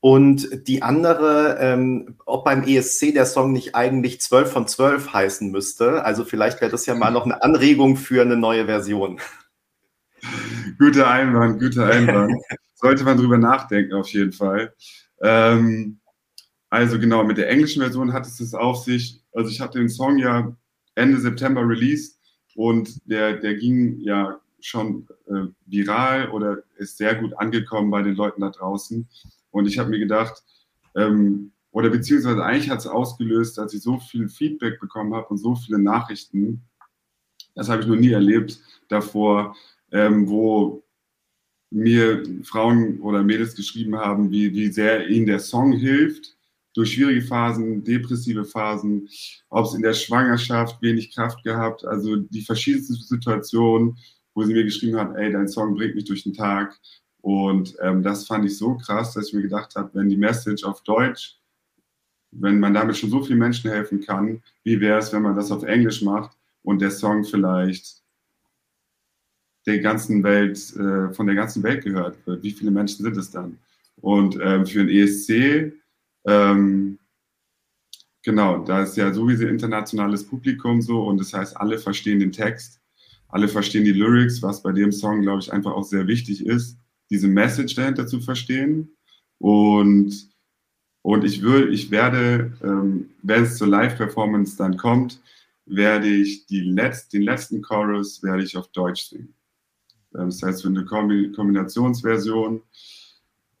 Und 0.00 0.68
die 0.68 0.82
andere, 0.82 1.58
ähm, 1.60 2.16
ob 2.26 2.44
beim 2.44 2.64
ESC 2.64 3.12
der 3.12 3.26
Song 3.26 3.52
nicht 3.52 3.74
eigentlich 3.74 4.20
12 4.20 4.52
von 4.52 4.68
12 4.68 5.12
heißen 5.12 5.50
müsste. 5.50 6.04
Also 6.04 6.24
vielleicht 6.24 6.60
wäre 6.60 6.70
das 6.70 6.86
ja 6.86 6.94
mal 6.94 7.10
noch 7.10 7.24
eine 7.24 7.42
Anregung 7.42 7.96
für 7.96 8.22
eine 8.22 8.36
neue 8.36 8.66
Version. 8.66 9.20
Guter 10.78 11.08
Einwand, 11.08 11.60
guter 11.60 11.86
Einwand. 11.86 12.34
Sollte 12.74 13.04
man 13.04 13.16
drüber 13.16 13.38
nachdenken, 13.38 13.94
auf 13.94 14.08
jeden 14.10 14.32
Fall. 14.32 14.74
Ähm, 15.20 15.98
also 16.70 16.98
genau, 16.98 17.24
mit 17.24 17.38
der 17.38 17.48
englischen 17.48 17.82
Version 17.82 18.12
hat 18.12 18.26
es 18.26 18.38
das 18.38 18.54
auf 18.54 18.84
sich. 18.84 19.20
Also 19.32 19.50
ich 19.50 19.60
hatte 19.60 19.78
den 19.78 19.88
Song 19.88 20.18
ja 20.18 20.54
Ende 20.94 21.20
September 21.20 21.66
released 21.66 22.18
und 22.54 23.00
der, 23.08 23.34
der 23.34 23.54
ging 23.54 24.00
ja 24.00 24.40
schon 24.60 25.06
äh, 25.28 25.46
viral 25.66 26.30
oder 26.30 26.62
ist 26.76 26.96
sehr 26.96 27.14
gut 27.14 27.34
angekommen 27.38 27.90
bei 27.90 28.02
den 28.02 28.16
Leuten 28.16 28.40
da 28.40 28.50
draußen. 28.50 29.06
Und 29.50 29.66
ich 29.66 29.78
habe 29.78 29.90
mir 29.90 29.98
gedacht, 29.98 30.42
ähm, 30.96 31.52
oder 31.70 31.90
beziehungsweise 31.90 32.42
eigentlich 32.42 32.70
hat 32.70 32.80
es 32.80 32.86
ausgelöst, 32.86 33.58
als 33.58 33.74
ich 33.74 33.82
so 33.82 33.98
viel 33.98 34.28
Feedback 34.28 34.80
bekommen 34.80 35.14
habe 35.14 35.28
und 35.28 35.38
so 35.38 35.54
viele 35.54 35.78
Nachrichten, 35.78 36.62
das 37.54 37.68
habe 37.68 37.82
ich 37.82 37.88
noch 37.88 37.96
nie 37.96 38.12
erlebt 38.12 38.60
davor, 38.88 39.54
ähm, 39.92 40.28
wo 40.28 40.82
mir 41.70 42.22
Frauen 42.44 43.00
oder 43.00 43.22
Mädels 43.22 43.54
geschrieben 43.54 43.96
haben, 43.96 44.30
wie, 44.30 44.52
wie 44.54 44.68
sehr 44.68 45.08
ihnen 45.08 45.26
der 45.26 45.40
Song 45.40 45.72
hilft, 45.72 46.35
durch 46.76 46.92
schwierige 46.92 47.22
Phasen, 47.22 47.82
depressive 47.82 48.44
Phasen, 48.44 49.08
ob 49.48 49.64
es 49.64 49.74
in 49.74 49.82
der 49.82 49.94
Schwangerschaft 49.94 50.80
wenig 50.82 51.14
Kraft 51.14 51.42
gehabt, 51.42 51.84
also 51.84 52.16
die 52.16 52.42
verschiedensten 52.42 52.94
Situationen, 52.94 53.96
wo 54.34 54.42
sie 54.44 54.52
mir 54.52 54.64
geschrieben 54.64 54.98
hat, 54.98 55.16
ey, 55.16 55.32
dein 55.32 55.48
Song 55.48 55.74
bringt 55.74 55.94
mich 55.94 56.04
durch 56.04 56.22
den 56.24 56.34
Tag. 56.34 56.78
Und 57.22 57.74
ähm, 57.80 58.02
das 58.02 58.26
fand 58.26 58.44
ich 58.44 58.58
so 58.58 58.76
krass, 58.76 59.14
dass 59.14 59.28
ich 59.28 59.34
mir 59.34 59.42
gedacht 59.42 59.74
habe, 59.74 59.90
wenn 59.94 60.10
die 60.10 60.18
Message 60.18 60.64
auf 60.64 60.82
Deutsch, 60.82 61.38
wenn 62.30 62.60
man 62.60 62.74
damit 62.74 62.98
schon 62.98 63.08
so 63.10 63.22
vielen 63.22 63.38
Menschen 63.38 63.70
helfen 63.70 64.00
kann, 64.00 64.42
wie 64.62 64.78
wäre 64.78 64.98
es, 64.98 65.12
wenn 65.12 65.22
man 65.22 65.34
das 65.34 65.50
auf 65.50 65.62
Englisch 65.62 66.02
macht 66.02 66.36
und 66.62 66.82
der 66.82 66.90
Song 66.90 67.24
vielleicht 67.24 68.02
der 69.66 69.78
ganzen 69.78 70.22
Welt, 70.22 70.58
äh, 70.76 71.12
von 71.14 71.26
der 71.26 71.34
ganzen 71.34 71.62
Welt 71.62 71.82
gehört 71.82 72.24
wird. 72.26 72.42
Wie 72.42 72.52
viele 72.52 72.70
Menschen 72.70 73.02
sind 73.02 73.16
es 73.16 73.30
dann? 73.30 73.58
Und 73.96 74.38
ähm, 74.42 74.66
für 74.66 74.82
ein 74.82 74.90
ESC, 74.90 75.72
ähm, 76.26 76.98
genau, 78.22 78.64
da 78.64 78.82
ist 78.82 78.96
ja 78.96 79.12
sowieso 79.12 79.46
internationales 79.46 80.26
Publikum 80.26 80.82
so 80.82 81.04
und 81.04 81.18
das 81.18 81.32
heißt, 81.32 81.56
alle 81.56 81.78
verstehen 81.78 82.18
den 82.18 82.32
Text, 82.32 82.80
alle 83.28 83.48
verstehen 83.48 83.84
die 83.84 83.92
Lyrics, 83.92 84.42
was 84.42 84.62
bei 84.62 84.72
dem 84.72 84.92
Song, 84.92 85.22
glaube 85.22 85.40
ich, 85.40 85.52
einfach 85.52 85.72
auch 85.72 85.84
sehr 85.84 86.06
wichtig 86.06 86.44
ist, 86.44 86.78
diese 87.10 87.28
Message 87.28 87.74
dahinter 87.74 88.06
zu 88.06 88.20
verstehen. 88.20 88.96
Und, 89.38 90.30
und 91.02 91.24
ich, 91.24 91.42
will, 91.42 91.72
ich 91.72 91.90
werde, 91.90 92.52
ähm, 92.62 93.10
wenn 93.22 93.44
es 93.44 93.58
zur 93.58 93.68
Live-Performance 93.68 94.56
dann 94.56 94.76
kommt, 94.76 95.20
werde 95.66 96.08
ich 96.08 96.46
die 96.46 96.62
Letz-, 96.62 97.10
den 97.10 97.22
letzten 97.22 97.62
Chorus 97.62 98.22
werde 98.22 98.42
ich 98.42 98.56
auf 98.56 98.68
Deutsch 98.68 99.08
singen. 99.08 99.34
Ähm, 100.14 100.30
das 100.30 100.42
heißt, 100.42 100.62
für 100.62 100.68
eine 100.68 100.84
Kombinationsversion. 100.84 102.62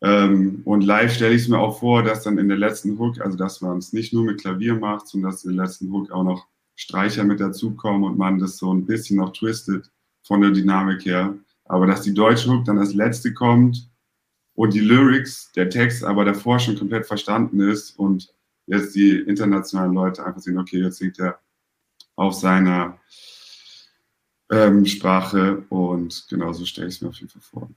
Ähm, 0.02 0.62
und 0.64 0.82
live 0.82 1.12
stelle 1.14 1.34
ich 1.34 1.42
es 1.42 1.48
mir 1.48 1.58
auch 1.58 1.78
vor, 1.78 2.02
dass 2.02 2.22
dann 2.22 2.38
in 2.38 2.48
der 2.48 2.58
letzten 2.58 2.98
Hook, 2.98 3.20
also 3.20 3.36
dass 3.36 3.60
man 3.60 3.78
es 3.78 3.92
nicht 3.92 4.12
nur 4.12 4.24
mit 4.24 4.40
Klavier 4.40 4.74
macht, 4.74 5.08
sondern 5.08 5.30
dass 5.30 5.44
in 5.44 5.56
der 5.56 5.64
letzten 5.64 5.90
Hook 5.90 6.10
auch 6.10 6.24
noch 6.24 6.46
Streicher 6.74 7.24
mit 7.24 7.40
dazukommen 7.40 8.04
und 8.04 8.18
man 8.18 8.38
das 8.38 8.58
so 8.58 8.72
ein 8.72 8.84
bisschen 8.84 9.16
noch 9.16 9.32
twistet 9.32 9.90
von 10.22 10.42
der 10.42 10.50
Dynamik 10.50 11.06
her. 11.06 11.34
Aber 11.64 11.86
dass 11.86 12.02
die 12.02 12.14
deutsche 12.14 12.50
Hook 12.50 12.66
dann 12.66 12.78
als 12.78 12.94
letzte 12.94 13.32
kommt 13.32 13.90
und 14.54 14.74
die 14.74 14.80
Lyrics, 14.80 15.52
der 15.52 15.70
Text 15.70 16.04
aber 16.04 16.24
davor 16.24 16.58
schon 16.58 16.78
komplett 16.78 17.06
verstanden 17.06 17.60
ist 17.60 17.98
und 17.98 18.32
jetzt 18.66 18.94
die 18.94 19.18
internationalen 19.18 19.94
Leute 19.94 20.24
einfach 20.24 20.40
sehen, 20.40 20.58
okay, 20.58 20.82
jetzt 20.82 20.98
singt 20.98 21.18
er 21.18 21.40
auf 22.16 22.34
seiner 22.34 22.98
ähm, 24.50 24.84
Sprache 24.84 25.64
und 25.70 26.26
genauso 26.28 26.64
stelle 26.64 26.88
ich 26.88 26.96
es 26.96 27.00
mir 27.00 27.08
auf 27.08 27.16
jeden 27.16 27.30
Fall 27.30 27.42
vor. 27.42 27.70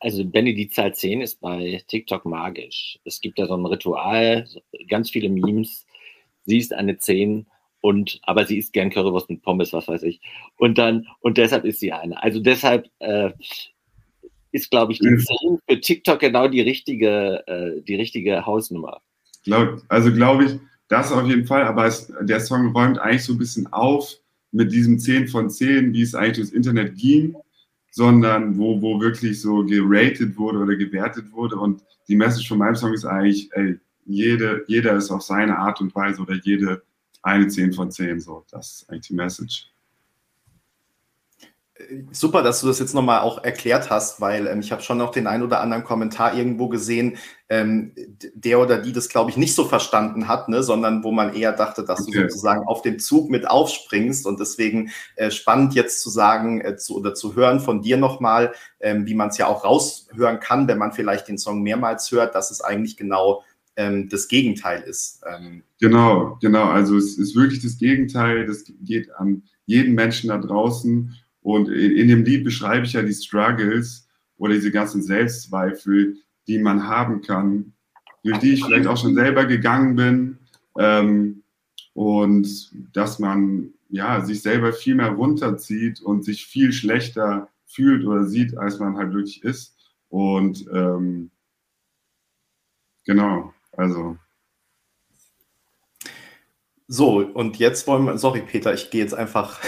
Also 0.00 0.24
Benny, 0.24 0.54
die 0.54 0.68
Zahl 0.68 0.94
10 0.94 1.22
ist 1.22 1.40
bei 1.40 1.82
TikTok 1.88 2.24
magisch. 2.24 2.98
Es 3.04 3.20
gibt 3.20 3.38
da 3.38 3.46
so 3.46 3.56
ein 3.56 3.66
Ritual, 3.66 4.46
ganz 4.88 5.10
viele 5.10 5.28
Memes. 5.28 5.86
Sie 6.44 6.58
ist 6.58 6.72
eine 6.72 6.98
10 6.98 7.46
und 7.80 8.20
aber 8.22 8.44
sie 8.46 8.58
isst 8.58 8.72
gern 8.72 8.90
Currywurst 8.90 9.30
mit 9.30 9.42
Pommes, 9.42 9.72
was 9.72 9.88
weiß 9.88 10.02
ich. 10.04 10.20
Und 10.56 10.78
dann, 10.78 11.06
und 11.20 11.38
deshalb 11.38 11.64
ist 11.64 11.80
sie 11.80 11.92
eine. 11.92 12.22
Also 12.22 12.40
deshalb 12.40 12.88
äh, 13.00 13.30
ist, 14.52 14.70
glaube 14.70 14.92
ich, 14.92 14.98
die 14.98 15.16
10 15.16 15.58
für 15.68 15.80
TikTok 15.80 16.20
genau 16.20 16.48
die 16.48 16.60
richtige, 16.60 17.46
äh, 17.46 17.82
die 17.82 17.96
richtige 17.96 18.46
Hausnummer. 18.46 19.00
Glaub, 19.44 19.82
also 19.88 20.12
glaube 20.12 20.44
ich, 20.44 20.52
das 20.88 21.12
auf 21.12 21.26
jeden 21.26 21.46
Fall, 21.46 21.64
aber 21.64 21.86
es, 21.86 22.12
der 22.22 22.40
Song 22.40 22.72
räumt 22.72 22.98
eigentlich 22.98 23.24
so 23.24 23.34
ein 23.34 23.38
bisschen 23.38 23.66
auf 23.72 24.14
mit 24.52 24.72
diesem 24.72 24.98
10 24.98 25.28
von 25.28 25.50
10, 25.50 25.92
wie 25.92 26.02
es 26.02 26.14
eigentlich 26.14 26.36
durchs 26.36 26.50
Internet 26.52 26.96
ging, 26.96 27.36
sondern 27.90 28.56
wo, 28.58 28.80
wo 28.80 29.00
wirklich 29.00 29.40
so 29.40 29.64
geratet 29.64 30.36
wurde 30.36 30.58
oder 30.58 30.76
gewertet 30.76 31.32
wurde. 31.32 31.56
Und 31.56 31.82
die 32.08 32.16
Message 32.16 32.48
von 32.48 32.58
meinem 32.58 32.76
Song 32.76 32.92
ist 32.92 33.04
eigentlich, 33.04 33.50
ey, 33.52 33.78
jede, 34.04 34.64
jeder 34.66 34.96
ist 34.96 35.10
auf 35.10 35.22
seine 35.22 35.58
Art 35.58 35.80
und 35.80 35.94
Weise 35.94 36.22
oder 36.22 36.34
jede 36.34 36.82
eine 37.22 37.48
10 37.48 37.72
von 37.72 37.90
10. 37.90 38.20
So, 38.20 38.44
das 38.50 38.72
ist 38.72 38.90
eigentlich 38.90 39.08
die 39.08 39.14
Message 39.14 39.70
super, 42.10 42.42
dass 42.42 42.60
du 42.60 42.66
das 42.66 42.78
jetzt 42.78 42.94
nochmal 42.94 43.20
auch 43.20 43.42
erklärt 43.44 43.90
hast, 43.90 44.20
weil 44.20 44.46
ähm, 44.46 44.60
ich 44.60 44.72
habe 44.72 44.82
schon 44.82 44.98
noch 44.98 45.10
den 45.10 45.26
ein 45.26 45.42
oder 45.42 45.60
anderen 45.60 45.84
Kommentar 45.84 46.36
irgendwo 46.36 46.68
gesehen, 46.68 47.18
ähm, 47.48 47.94
der 48.34 48.60
oder 48.60 48.78
die 48.78 48.92
das, 48.92 49.08
glaube 49.08 49.30
ich, 49.30 49.36
nicht 49.36 49.54
so 49.54 49.64
verstanden 49.64 50.28
hat, 50.28 50.48
ne, 50.48 50.62
sondern 50.62 51.04
wo 51.04 51.12
man 51.12 51.34
eher 51.34 51.52
dachte, 51.52 51.84
dass 51.84 52.02
okay. 52.02 52.12
du 52.12 52.20
sozusagen 52.22 52.66
auf 52.66 52.82
den 52.82 52.98
Zug 52.98 53.30
mit 53.30 53.48
aufspringst 53.48 54.26
und 54.26 54.40
deswegen 54.40 54.90
äh, 55.16 55.30
spannend 55.30 55.74
jetzt 55.74 56.02
zu 56.02 56.10
sagen 56.10 56.60
äh, 56.60 56.76
zu, 56.76 56.96
oder 56.96 57.14
zu 57.14 57.36
hören 57.36 57.60
von 57.60 57.80
dir 57.80 57.96
nochmal, 57.96 58.52
ähm, 58.80 59.06
wie 59.06 59.14
man 59.14 59.28
es 59.28 59.38
ja 59.38 59.46
auch 59.46 59.64
raushören 59.64 60.40
kann, 60.40 60.68
wenn 60.68 60.78
man 60.78 60.92
vielleicht 60.92 61.28
den 61.28 61.38
Song 61.38 61.62
mehrmals 61.62 62.10
hört, 62.10 62.34
dass 62.34 62.50
es 62.50 62.60
eigentlich 62.60 62.96
genau 62.96 63.44
ähm, 63.76 64.08
das 64.08 64.28
Gegenteil 64.28 64.82
ist. 64.82 65.22
Ähm. 65.26 65.62
Genau, 65.80 66.36
genau. 66.40 66.64
Also 66.64 66.96
es 66.96 67.16
ist 67.16 67.36
wirklich 67.36 67.62
das 67.62 67.78
Gegenteil. 67.78 68.46
Das 68.46 68.64
geht 68.82 69.14
an 69.14 69.44
jeden 69.66 69.94
Menschen 69.94 70.28
da 70.28 70.38
draußen. 70.38 71.14
Und 71.48 71.70
in 71.70 72.08
dem 72.08 72.24
Lied 72.24 72.44
beschreibe 72.44 72.84
ich 72.84 72.92
ja 72.92 73.00
die 73.00 73.14
Struggles 73.14 74.06
oder 74.36 74.52
diese 74.52 74.70
ganzen 74.70 75.02
Selbstzweifel, 75.02 76.18
die 76.46 76.58
man 76.58 76.86
haben 76.86 77.22
kann, 77.22 77.72
durch 78.22 78.36
die 78.40 78.52
ich 78.52 78.62
vielleicht 78.62 78.86
auch 78.86 78.98
schon 78.98 79.14
selber 79.14 79.46
gegangen 79.46 79.96
bin. 79.96 80.38
Ähm, 80.78 81.42
und 81.94 82.70
dass 82.92 83.18
man 83.18 83.72
ja, 83.88 84.20
sich 84.20 84.42
selber 84.42 84.74
viel 84.74 84.94
mehr 84.94 85.12
runterzieht 85.12 86.02
und 86.02 86.22
sich 86.22 86.44
viel 86.44 86.70
schlechter 86.70 87.48
fühlt 87.64 88.04
oder 88.04 88.26
sieht, 88.26 88.58
als 88.58 88.78
man 88.78 88.98
halt 88.98 89.14
wirklich 89.14 89.42
ist. 89.42 89.74
Und 90.10 90.66
ähm, 90.70 91.30
genau, 93.06 93.54
also. 93.72 94.18
So, 96.88 97.20
und 97.20 97.56
jetzt 97.56 97.86
wollen 97.86 98.04
wir, 98.04 98.18
sorry 98.18 98.42
Peter, 98.42 98.74
ich 98.74 98.90
gehe 98.90 99.02
jetzt 99.02 99.14
einfach 99.14 99.62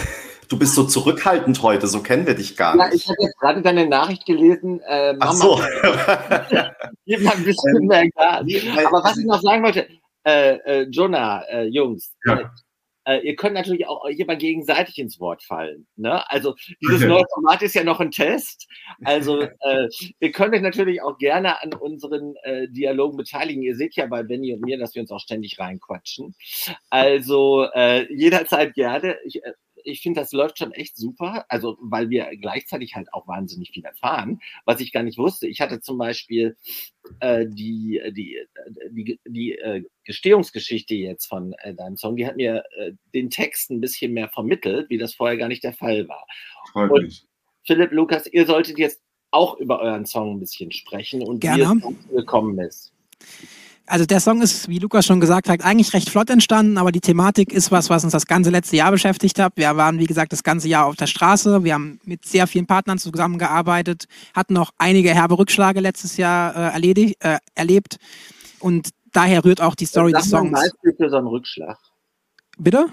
Du 0.50 0.58
bist 0.58 0.74
so 0.74 0.82
zurückhaltend 0.82 1.62
heute, 1.62 1.86
so 1.86 2.02
kennen 2.02 2.26
wir 2.26 2.34
dich 2.34 2.56
gar 2.56 2.74
nicht. 2.74 2.84
Ja, 2.84 2.92
ich 2.92 3.08
habe 3.08 3.16
jetzt 3.20 3.38
gerade 3.38 3.62
deine 3.62 3.86
Nachricht 3.86 4.26
gelesen. 4.26 4.80
Äh, 4.80 5.14
Ach 5.20 5.32
so. 5.32 5.54
Gib 7.06 7.22
mal 7.22 7.36
ein 7.36 7.44
bisschen 7.44 7.86
mehr 7.86 8.08
Gas. 8.10 8.40
Aber 8.84 9.04
was 9.04 9.16
ich 9.16 9.26
noch 9.26 9.40
sagen 9.40 9.62
wollte, 9.62 9.86
äh, 10.24 10.56
äh, 10.56 10.88
Jonah, 10.90 11.44
äh, 11.48 11.66
Jungs, 11.66 12.16
ja. 12.26 12.50
Äh, 13.04 13.26
ihr 13.26 13.34
könnt 13.34 13.54
natürlich 13.54 13.86
auch 13.86 14.04
immer 14.04 14.36
gegenseitig 14.36 14.98
ins 14.98 15.18
Wort 15.20 15.42
fallen. 15.42 15.86
Ne? 15.96 16.28
Also 16.30 16.54
dieses 16.82 17.00
neue 17.08 17.24
Format 17.32 17.62
ist 17.62 17.74
ja 17.74 17.82
noch 17.82 18.00
ein 18.00 18.10
Test. 18.10 18.68
Also 19.04 19.40
äh, 19.40 19.88
ihr 20.18 20.32
könnt 20.32 20.54
euch 20.54 20.60
natürlich 20.60 21.00
auch 21.02 21.16
gerne 21.16 21.62
an 21.62 21.72
unseren 21.72 22.34
äh, 22.42 22.68
Dialogen 22.68 23.16
beteiligen. 23.16 23.62
Ihr 23.62 23.74
seht 23.74 23.96
ja 23.96 24.06
bei 24.06 24.22
Benny 24.22 24.52
und 24.52 24.60
mir, 24.62 24.78
dass 24.78 24.94
wir 24.94 25.02
uns 25.02 25.10
auch 25.10 25.20
ständig 25.20 25.58
reinquatschen. 25.58 26.34
Also 26.90 27.66
äh, 27.74 28.12
jederzeit 28.12 28.74
gerne. 28.74 29.16
Ich, 29.24 29.42
äh, 29.42 29.52
ich 29.84 30.00
finde, 30.00 30.20
das 30.20 30.32
läuft 30.32 30.58
schon 30.58 30.72
echt 30.72 30.96
super. 30.96 31.44
Also, 31.48 31.76
weil 31.80 32.10
wir 32.10 32.28
gleichzeitig 32.36 32.94
halt 32.94 33.12
auch 33.12 33.26
wahnsinnig 33.26 33.70
viel 33.70 33.84
erfahren, 33.84 34.40
was 34.64 34.80
ich 34.80 34.92
gar 34.92 35.02
nicht 35.02 35.18
wusste. 35.18 35.46
Ich 35.46 35.60
hatte 35.60 35.80
zum 35.80 35.98
Beispiel 35.98 36.56
äh, 37.20 37.46
die, 37.48 38.00
die, 38.12 38.38
die, 38.90 39.20
die 39.26 39.52
äh, 39.58 39.84
Gestehungsgeschichte 40.04 40.94
jetzt 40.94 41.26
von 41.26 41.54
äh, 41.58 41.74
deinem 41.74 41.96
Song, 41.96 42.16
die 42.16 42.26
hat 42.26 42.36
mir 42.36 42.64
äh, 42.76 42.92
den 43.14 43.30
Text 43.30 43.70
ein 43.70 43.80
bisschen 43.80 44.12
mehr 44.12 44.28
vermittelt, 44.28 44.90
wie 44.90 44.98
das 44.98 45.14
vorher 45.14 45.36
gar 45.36 45.48
nicht 45.48 45.64
der 45.64 45.74
Fall 45.74 46.08
war. 46.08 46.26
Freut 46.72 46.90
Und 46.90 47.26
Philipp, 47.66 47.92
Lukas, 47.92 48.26
ihr 48.26 48.46
solltet 48.46 48.78
jetzt 48.78 49.00
auch 49.30 49.58
über 49.58 49.80
euren 49.80 50.06
Song 50.06 50.36
ein 50.36 50.40
bisschen 50.40 50.72
sprechen 50.72 51.22
und 51.22 51.40
Gerne. 51.40 51.80
wie 51.82 51.94
es 52.10 52.16
gekommen 52.16 52.58
ist. 52.58 52.92
Also 53.90 54.07
der 54.07 54.20
Song 54.20 54.40
ist, 54.40 54.68
wie 54.68 54.79
Lukas 54.79 55.05
schon 55.05 55.18
gesagt 55.18 55.48
hat, 55.48 55.64
eigentlich 55.64 55.92
recht 55.94 56.11
flott 56.11 56.31
entstanden, 56.31 56.79
aber 56.79 56.92
die 56.92 57.00
Thematik 57.00 57.53
ist 57.53 57.72
was, 57.72 57.90
was 57.90 58.05
uns 58.05 58.12
das 58.12 58.26
ganze 58.26 58.50
letzte 58.50 58.76
Jahr 58.76 58.92
beschäftigt 58.92 59.40
hat. 59.40 59.55
Wir 59.57 59.76
waren, 59.76 59.98
wie 59.98 60.07
gesagt, 60.07 60.33
das 60.33 60.44
ganze 60.44 60.68
Jahr 60.68 60.87
auf 60.87 60.94
der 60.94 61.09
Straße. 61.09 61.64
Wir 61.64 61.74
haben 61.74 61.98
mit 62.05 62.24
sehr 62.24 62.46
vielen 62.46 62.66
Partnern 62.66 62.98
zusammengearbeitet, 62.98 64.05
hatten 64.33 64.55
noch 64.55 64.70
einige 64.79 65.12
herbe 65.12 65.37
Rückschläge 65.37 65.81
letztes 65.81 66.16
Jahr 66.18 66.55
äh, 66.55 66.72
erledigt, 66.72 67.16
äh, 67.18 67.38
erlebt. 67.57 67.96
Und 68.61 68.90
daher 69.11 69.44
rührt 69.44 69.61
auch 69.61 69.74
die 69.74 69.87
Story 69.87 70.12
des 70.12 70.31
Songs. 70.31 70.57
Ein 70.57 70.70
Beispiel 70.70 70.94
für 70.96 71.11
so 71.11 71.16
einen 71.16 71.26
Rückschlag. 71.26 71.76
Bitte? 72.59 72.87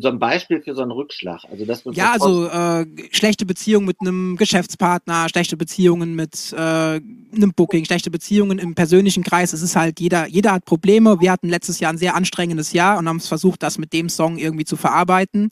So 0.00 0.08
ein 0.08 0.18
Beispiel 0.18 0.60
für 0.62 0.74
so 0.74 0.82
einen 0.82 0.90
Rückschlag. 0.90 1.42
Also 1.50 1.64
das 1.64 1.82
ja, 1.92 2.12
also 2.12 2.48
äh, 2.48 2.86
schlechte 3.10 3.46
Beziehungen 3.46 3.86
mit 3.86 4.00
einem 4.00 4.36
Geschäftspartner, 4.36 5.28
schlechte 5.28 5.56
Beziehungen 5.56 6.14
mit 6.14 6.52
äh, 6.52 6.56
einem 6.56 7.52
Booking, 7.54 7.84
schlechte 7.84 8.10
Beziehungen 8.10 8.58
im 8.58 8.74
persönlichen 8.74 9.22
Kreis. 9.22 9.52
Es 9.52 9.62
ist 9.62 9.76
halt 9.76 10.00
jeder, 10.00 10.26
jeder 10.26 10.52
hat 10.52 10.64
Probleme. 10.64 11.20
Wir 11.20 11.32
hatten 11.32 11.48
letztes 11.48 11.80
Jahr 11.80 11.92
ein 11.92 11.98
sehr 11.98 12.14
anstrengendes 12.14 12.72
Jahr 12.72 12.98
und 12.98 13.08
haben 13.08 13.16
es 13.16 13.28
versucht, 13.28 13.62
das 13.62 13.78
mit 13.78 13.92
dem 13.92 14.08
Song 14.08 14.38
irgendwie 14.38 14.64
zu 14.64 14.76
verarbeiten. 14.76 15.50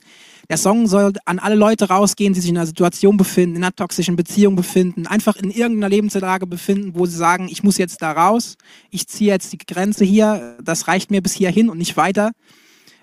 Der 0.49 0.59
Song 0.59 0.87
soll 0.87 1.13
an 1.25 1.39
alle 1.39 1.57
Leute 1.57 1.89
rausgehen, 1.89 2.33
die 2.33 2.41
sich 2.41 2.51
in 2.51 2.57
einer 2.57 2.67
Situation 2.67 3.17
befinden, 3.17 3.57
in 3.57 3.65
einer 3.65 3.75
toxischen 3.75 4.17
Beziehung 4.17 4.55
befinden, 4.55 5.07
einfach 5.07 5.37
in 5.37 5.51
irgendeiner 5.51 5.89
Lebenslage 5.89 6.47
befinden, 6.47 6.93
wo 6.95 7.07
sie 7.07 7.17
sagen, 7.17 7.49
ich 7.51 7.65
muss 7.65 7.79
jetzt 7.79 8.01
da 8.01 8.13
raus, 8.13 8.57
ich 8.91 9.09
ziehe 9.09 9.33
jetzt 9.33 9.53
die 9.53 9.59
Grenze 9.59 10.05
hier, 10.05 10.57
das 10.63 10.87
reicht 10.87 11.11
mir 11.11 11.21
bis 11.21 11.33
hierhin 11.33 11.69
und 11.69 11.79
nicht 11.79 11.97
weiter. 11.97 12.33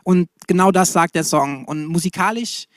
Und 0.03 0.29
genau 0.47 0.71
das 0.71 0.93
sagt 0.93 1.15
der 1.15 1.23
Song. 1.23 1.65
Und 1.65 1.87
musikalisch 1.87 2.67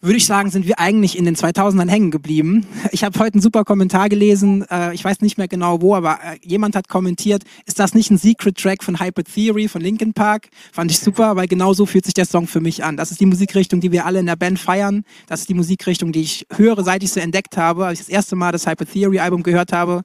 würde 0.00 0.16
ich 0.16 0.26
sagen, 0.26 0.50
sind 0.50 0.66
wir 0.66 0.78
eigentlich 0.78 1.18
in 1.18 1.24
den 1.24 1.34
2000ern 1.34 1.88
hängen 1.88 2.10
geblieben. 2.10 2.66
Ich 2.92 3.04
habe 3.04 3.18
heute 3.18 3.34
einen 3.34 3.42
super 3.42 3.64
Kommentar 3.64 4.08
gelesen, 4.08 4.64
äh, 4.70 4.94
ich 4.94 5.04
weiß 5.04 5.20
nicht 5.20 5.38
mehr 5.38 5.46
genau 5.46 5.82
wo, 5.82 5.94
aber 5.94 6.18
äh, 6.22 6.38
jemand 6.42 6.74
hat 6.74 6.88
kommentiert, 6.88 7.42
ist 7.66 7.78
das 7.78 7.94
nicht 7.94 8.10
ein 8.10 8.18
Secret 8.18 8.56
Track 8.56 8.82
von 8.82 8.98
Hyper 8.98 9.22
Theory 9.22 9.68
von 9.68 9.80
Linkin 9.82 10.14
Park? 10.14 10.48
Fand 10.72 10.90
ich 10.90 10.98
super, 10.98 11.36
weil 11.36 11.46
genau 11.46 11.74
so 11.74 11.86
fühlt 11.86 12.04
sich 12.04 12.14
der 12.14 12.24
Song 12.24 12.46
für 12.46 12.60
mich 12.60 12.82
an. 12.82 12.96
Das 12.96 13.10
ist 13.10 13.20
die 13.20 13.26
Musikrichtung, 13.26 13.80
die 13.80 13.92
wir 13.92 14.06
alle 14.06 14.20
in 14.20 14.26
der 14.26 14.36
Band 14.36 14.58
feiern. 14.58 15.04
Das 15.26 15.40
ist 15.40 15.48
die 15.48 15.54
Musikrichtung, 15.54 16.12
die 16.12 16.22
ich 16.22 16.46
höre, 16.52 16.82
seit 16.82 17.02
ich 17.02 17.12
sie 17.12 17.20
entdeckt 17.20 17.56
habe. 17.56 17.86
Als 17.86 18.00
ich 18.00 18.06
das 18.06 18.14
erste 18.14 18.36
Mal 18.36 18.52
das 18.52 18.66
Hyper 18.66 18.86
Theory 18.86 19.18
Album 19.18 19.42
gehört 19.42 19.72
habe, 19.72 20.02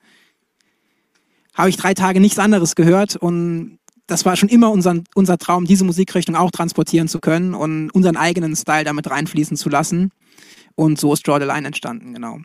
habe 1.55 1.69
ich 1.69 1.77
drei 1.77 1.93
Tage 1.93 2.19
nichts 2.19 2.39
anderes 2.39 2.75
gehört 2.75 3.15
und 3.15 3.79
das 4.07 4.25
war 4.25 4.35
schon 4.35 4.49
immer 4.49 4.71
unser, 4.71 4.95
unser 5.15 5.37
Traum, 5.37 5.65
diese 5.65 5.85
Musikrichtung 5.85 6.35
auch 6.35 6.51
transportieren 6.51 7.07
zu 7.07 7.19
können 7.19 7.53
und 7.53 7.89
unseren 7.91 8.17
eigenen 8.17 8.55
Style 8.55 8.83
damit 8.83 9.09
reinfließen 9.09 9.57
zu 9.57 9.69
lassen. 9.69 10.11
Und 10.75 10.99
so 10.99 11.13
ist 11.13 11.27
Draw 11.27 11.39
the 11.39 11.45
Line 11.45 11.67
entstanden, 11.67 12.13
genau. 12.13 12.39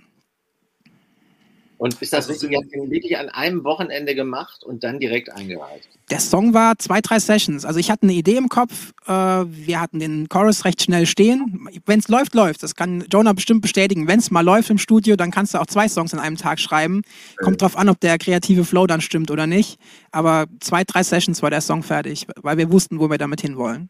Und 1.79 2.03
ist 2.03 2.13
das 2.13 2.29
richtig, 2.29 2.51
ihr 2.51 2.59
habt 2.59 2.73
den 2.73 2.91
wirklich 2.91 3.17
an 3.17 3.29
einem 3.29 3.63
Wochenende 3.63 4.17
gemacht 4.17 4.65
und 4.65 4.83
dann 4.83 4.99
direkt 4.99 5.31
eingereicht? 5.31 5.89
Der 6.11 6.19
Song 6.19 6.53
war 6.53 6.77
zwei, 6.79 7.01
drei 7.01 7.21
Sessions. 7.21 7.65
Also 7.65 7.79
ich 7.79 7.89
hatte 7.89 8.03
eine 8.03 8.15
Idee 8.15 8.37
im 8.37 8.49
Kopf. 8.49 8.93
Äh, 9.07 9.13
wir 9.13 9.81
hatten 9.81 10.01
den 10.01 10.29
Chorus 10.29 10.65
recht 10.65 10.83
schnell 10.83 11.07
stehen. 11.07 11.69
Wenn 11.87 12.01
es 12.01 12.09
läuft, 12.09 12.35
läuft. 12.35 12.65
Das 12.65 12.75
kann 12.75 13.05
Jonah 13.13 13.33
bestimmt 13.33 13.63
bestätigen. 13.63 14.09
Wenn 14.09 14.19
es 14.19 14.33
mal 14.33 14.41
läuft 14.41 14.71
im 14.71 14.79
Studio, 14.79 15.15
dann 15.15 15.31
kannst 15.31 15.55
du 15.55 15.61
auch 15.61 15.67
zwei 15.67 15.89
Songs 15.89 16.13
in 16.13 16.19
einem 16.19 16.37
Tag 16.37 16.59
schreiben. 16.59 17.03
Kommt 17.37 17.63
drauf 17.63 17.77
an, 17.77 17.89
ob 17.89 18.01
der 18.01 18.19
kreative 18.19 18.65
Flow 18.65 18.89
dann 18.89 19.01
stimmt 19.01 19.31
oder 19.31 19.47
nicht. 19.47 19.79
Aber 20.11 20.47
zwei, 20.59 20.83
drei 20.83 21.05
Sessions 21.05 21.43
war 21.43 21.51
der 21.51 21.61
Song 21.61 21.85
fertig, 21.85 22.27
weil 22.43 22.59
wir 22.59 22.73
wussten, 22.73 22.99
wo 22.99 23.09
wir 23.09 23.19
damit 23.19 23.41
hinwollen. 23.41 23.89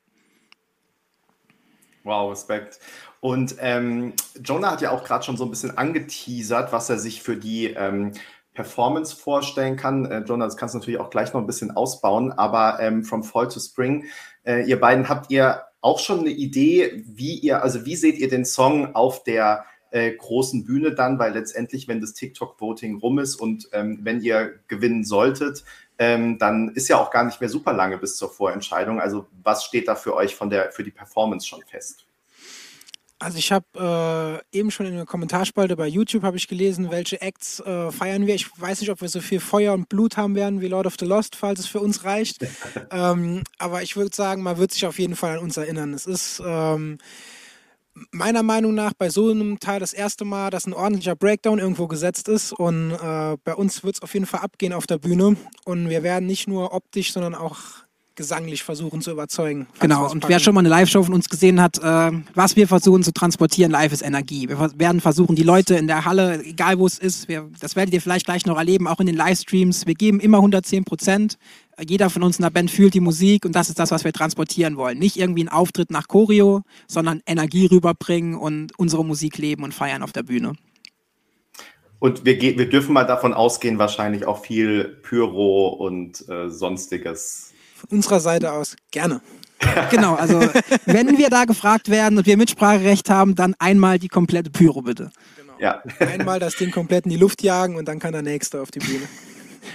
Wow, 2.04 2.30
Respekt. 2.32 2.78
Und 3.20 3.56
ähm, 3.60 4.12
Jonah 4.42 4.72
hat 4.72 4.82
ja 4.82 4.90
auch 4.90 5.04
gerade 5.04 5.24
schon 5.24 5.36
so 5.36 5.44
ein 5.44 5.50
bisschen 5.50 5.76
angeteasert, 5.76 6.72
was 6.72 6.88
er 6.88 6.98
sich 6.98 7.22
für 7.22 7.36
die 7.36 7.66
ähm, 7.66 8.12
Performance 8.54 9.14
vorstellen 9.14 9.76
kann. 9.76 10.06
Äh, 10.06 10.20
Jonah, 10.20 10.44
das 10.44 10.56
kannst 10.56 10.74
du 10.74 10.78
natürlich 10.78 11.00
auch 11.00 11.10
gleich 11.10 11.32
noch 11.32 11.40
ein 11.40 11.46
bisschen 11.46 11.70
ausbauen, 11.70 12.32
aber 12.32 12.78
ähm, 12.80 13.04
From 13.04 13.22
Fall 13.22 13.48
to 13.48 13.60
Spring, 13.60 14.04
äh, 14.44 14.68
ihr 14.68 14.80
beiden 14.80 15.08
habt 15.08 15.30
ihr 15.30 15.62
auch 15.80 16.00
schon 16.00 16.20
eine 16.20 16.30
Idee, 16.30 17.04
wie 17.06 17.38
ihr, 17.38 17.62
also 17.62 17.86
wie 17.86 17.96
seht 17.96 18.18
ihr 18.18 18.28
den 18.28 18.44
Song 18.44 18.96
auf 18.96 19.22
der 19.22 19.64
äh, 19.90 20.12
großen 20.12 20.64
Bühne 20.64 20.92
dann, 20.92 21.18
weil 21.18 21.32
letztendlich, 21.32 21.88
wenn 21.88 22.00
das 22.00 22.14
TikTok-Voting 22.14 22.98
rum 22.98 23.20
ist 23.20 23.36
und 23.36 23.68
ähm, 23.72 24.00
wenn 24.02 24.20
ihr 24.22 24.58
gewinnen 24.66 25.04
solltet, 25.04 25.64
ähm, 25.98 26.38
dann 26.38 26.70
ist 26.70 26.88
ja 26.88 26.98
auch 26.98 27.10
gar 27.10 27.24
nicht 27.24 27.40
mehr 27.40 27.48
super 27.48 27.72
lange 27.72 27.98
bis 27.98 28.16
zur 28.16 28.30
Vorentscheidung. 28.30 29.00
Also 29.00 29.26
was 29.42 29.64
steht 29.64 29.88
da 29.88 29.94
für 29.94 30.14
euch 30.14 30.34
von 30.34 30.50
der, 30.50 30.72
für 30.72 30.82
die 30.82 30.90
Performance 30.90 31.46
schon 31.46 31.62
fest? 31.62 32.07
Also 33.20 33.38
ich 33.38 33.50
habe 33.50 34.42
äh, 34.52 34.58
eben 34.58 34.70
schon 34.70 34.86
in 34.86 34.94
der 34.94 35.04
Kommentarspalte 35.04 35.76
bei 35.76 35.88
YouTube 35.88 36.22
habe 36.22 36.36
ich 36.36 36.46
gelesen, 36.46 36.90
welche 36.90 37.20
Acts 37.20 37.58
äh, 37.60 37.90
feiern 37.90 38.28
wir. 38.28 38.34
Ich 38.36 38.48
weiß 38.60 38.80
nicht, 38.80 38.90
ob 38.90 39.00
wir 39.00 39.08
so 39.08 39.20
viel 39.20 39.40
Feuer 39.40 39.74
und 39.74 39.88
Blut 39.88 40.16
haben 40.16 40.36
werden 40.36 40.60
wie 40.60 40.68
Lord 40.68 40.86
of 40.86 40.94
the 41.00 41.04
Lost, 41.04 41.34
falls 41.34 41.58
es 41.58 41.66
für 41.66 41.80
uns 41.80 42.04
reicht. 42.04 42.46
ähm, 42.92 43.42
aber 43.58 43.82
ich 43.82 43.96
würde 43.96 44.14
sagen, 44.14 44.42
man 44.42 44.58
wird 44.58 44.72
sich 44.72 44.86
auf 44.86 45.00
jeden 45.00 45.16
Fall 45.16 45.38
an 45.38 45.42
uns 45.42 45.56
erinnern. 45.56 45.94
Es 45.94 46.06
ist 46.06 46.40
ähm, 46.46 46.98
meiner 48.12 48.44
Meinung 48.44 48.74
nach 48.74 48.92
bei 48.94 49.10
so 49.10 49.30
einem 49.30 49.58
Teil 49.58 49.80
das 49.80 49.92
erste 49.92 50.24
Mal, 50.24 50.50
dass 50.50 50.66
ein 50.66 50.72
ordentlicher 50.72 51.16
Breakdown 51.16 51.58
irgendwo 51.58 51.88
gesetzt 51.88 52.28
ist. 52.28 52.52
Und 52.52 52.92
äh, 52.92 53.36
bei 53.42 53.54
uns 53.54 53.82
wird 53.82 53.96
es 53.96 54.02
auf 54.02 54.14
jeden 54.14 54.26
Fall 54.26 54.40
abgehen 54.40 54.72
auf 54.72 54.86
der 54.86 54.98
Bühne. 54.98 55.36
Und 55.64 55.88
wir 55.88 56.04
werden 56.04 56.26
nicht 56.26 56.46
nur 56.46 56.72
optisch, 56.72 57.12
sondern 57.12 57.34
auch 57.34 57.58
gesanglich 58.18 58.64
versuchen 58.64 59.00
zu 59.00 59.12
überzeugen. 59.12 59.68
Genau, 59.78 60.10
und 60.10 60.28
wer 60.28 60.40
schon 60.40 60.52
mal 60.52 60.60
eine 60.60 60.68
Live-Show 60.68 61.04
von 61.04 61.14
uns 61.14 61.28
gesehen 61.28 61.62
hat, 61.62 61.78
äh, 61.78 62.10
was 62.34 62.56
wir 62.56 62.68
versuchen 62.68 63.04
zu 63.04 63.12
transportieren, 63.12 63.70
live 63.70 63.92
ist 63.92 64.02
Energie. 64.02 64.48
Wir 64.48 64.58
werden 64.76 65.00
versuchen, 65.00 65.36
die 65.36 65.44
Leute 65.44 65.76
in 65.76 65.86
der 65.86 66.04
Halle, 66.04 66.44
egal 66.44 66.78
wo 66.78 66.86
es 66.86 66.98
ist, 66.98 67.28
wir, 67.28 67.48
das 67.60 67.76
werdet 67.76 67.94
ihr 67.94 68.02
vielleicht 68.02 68.26
gleich 68.26 68.44
noch 68.44 68.58
erleben, 68.58 68.88
auch 68.88 68.98
in 68.98 69.06
den 69.06 69.16
Livestreams, 69.16 69.86
wir 69.86 69.94
geben 69.94 70.20
immer 70.20 70.38
110 70.38 70.84
Prozent. 70.84 71.38
Jeder 71.88 72.10
von 72.10 72.24
uns 72.24 72.38
in 72.38 72.42
der 72.42 72.50
Band 72.50 72.72
fühlt 72.72 72.92
die 72.92 73.00
Musik 73.00 73.44
und 73.44 73.54
das 73.54 73.68
ist 73.68 73.78
das, 73.78 73.92
was 73.92 74.02
wir 74.02 74.12
transportieren 74.12 74.76
wollen. 74.76 74.98
Nicht 74.98 75.16
irgendwie 75.16 75.44
ein 75.44 75.48
Auftritt 75.48 75.92
nach 75.92 76.08
Choreo, 76.08 76.62
sondern 76.88 77.22
Energie 77.24 77.66
rüberbringen 77.66 78.34
und 78.34 78.76
unsere 78.78 79.04
Musik 79.04 79.38
leben 79.38 79.62
und 79.62 79.72
feiern 79.72 80.02
auf 80.02 80.12
der 80.12 80.24
Bühne. 80.24 80.54
Und 82.00 82.24
wir, 82.24 82.40
wir 82.40 82.68
dürfen 82.68 82.92
mal 82.92 83.04
davon 83.04 83.32
ausgehen, 83.32 83.78
wahrscheinlich 83.78 84.26
auch 84.26 84.42
viel 84.42 84.98
Pyro 85.02 85.68
und 85.68 86.28
äh, 86.28 86.48
sonstiges 86.48 87.52
unserer 87.90 88.20
Seite 88.20 88.52
aus 88.52 88.76
gerne. 88.90 89.20
genau, 89.90 90.14
also 90.14 90.40
wenn 90.86 91.18
wir 91.18 91.30
da 91.30 91.44
gefragt 91.44 91.90
werden 91.90 92.18
und 92.18 92.26
wir 92.26 92.36
Mitspracherecht 92.36 93.10
haben, 93.10 93.34
dann 93.34 93.54
einmal 93.58 93.98
die 93.98 94.08
komplette 94.08 94.50
Pyro 94.50 94.82
bitte. 94.82 95.10
Genau. 95.36 95.54
Ja. 95.58 95.82
Einmal 95.98 96.38
das 96.38 96.54
Ding 96.56 96.70
komplett 96.70 97.04
in 97.04 97.10
die 97.10 97.16
Luft 97.16 97.42
jagen 97.42 97.76
und 97.76 97.88
dann 97.88 97.98
kann 97.98 98.12
der 98.12 98.22
Nächste 98.22 98.60
auf 98.60 98.70
die 98.70 98.78
Bühne. 98.78 99.08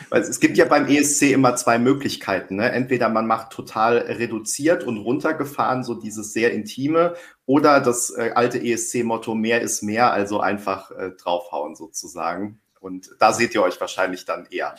Weil 0.10 0.22
es 0.22 0.40
gibt 0.40 0.58
ja 0.58 0.66
beim 0.66 0.88
ESC 0.88 1.24
immer 1.32 1.56
zwei 1.56 1.78
Möglichkeiten. 1.78 2.56
Ne? 2.56 2.72
Entweder 2.72 3.10
man 3.10 3.28
macht 3.28 3.52
total 3.52 3.98
reduziert 3.98 4.84
und 4.84 4.98
runtergefahren, 4.98 5.84
so 5.84 5.96
dieses 5.96 6.34
sehr 6.34 6.52
intime, 6.54 7.16
oder 7.46 7.80
das 7.82 8.10
äh, 8.12 8.32
alte 8.34 8.64
ESC-Motto 8.64 9.36
mehr 9.36 9.62
ist 9.62 9.84
mehr, 9.84 10.14
also 10.14 10.40
einfach 10.40 10.92
äh, 10.92 11.12
draufhauen 11.12 11.76
sozusagen. 11.76 12.60
Und 12.80 13.12
da 13.20 13.34
seht 13.34 13.54
ihr 13.56 13.64
euch 13.64 13.80
wahrscheinlich 13.80 14.26
dann 14.26 14.46
eher. 14.50 14.76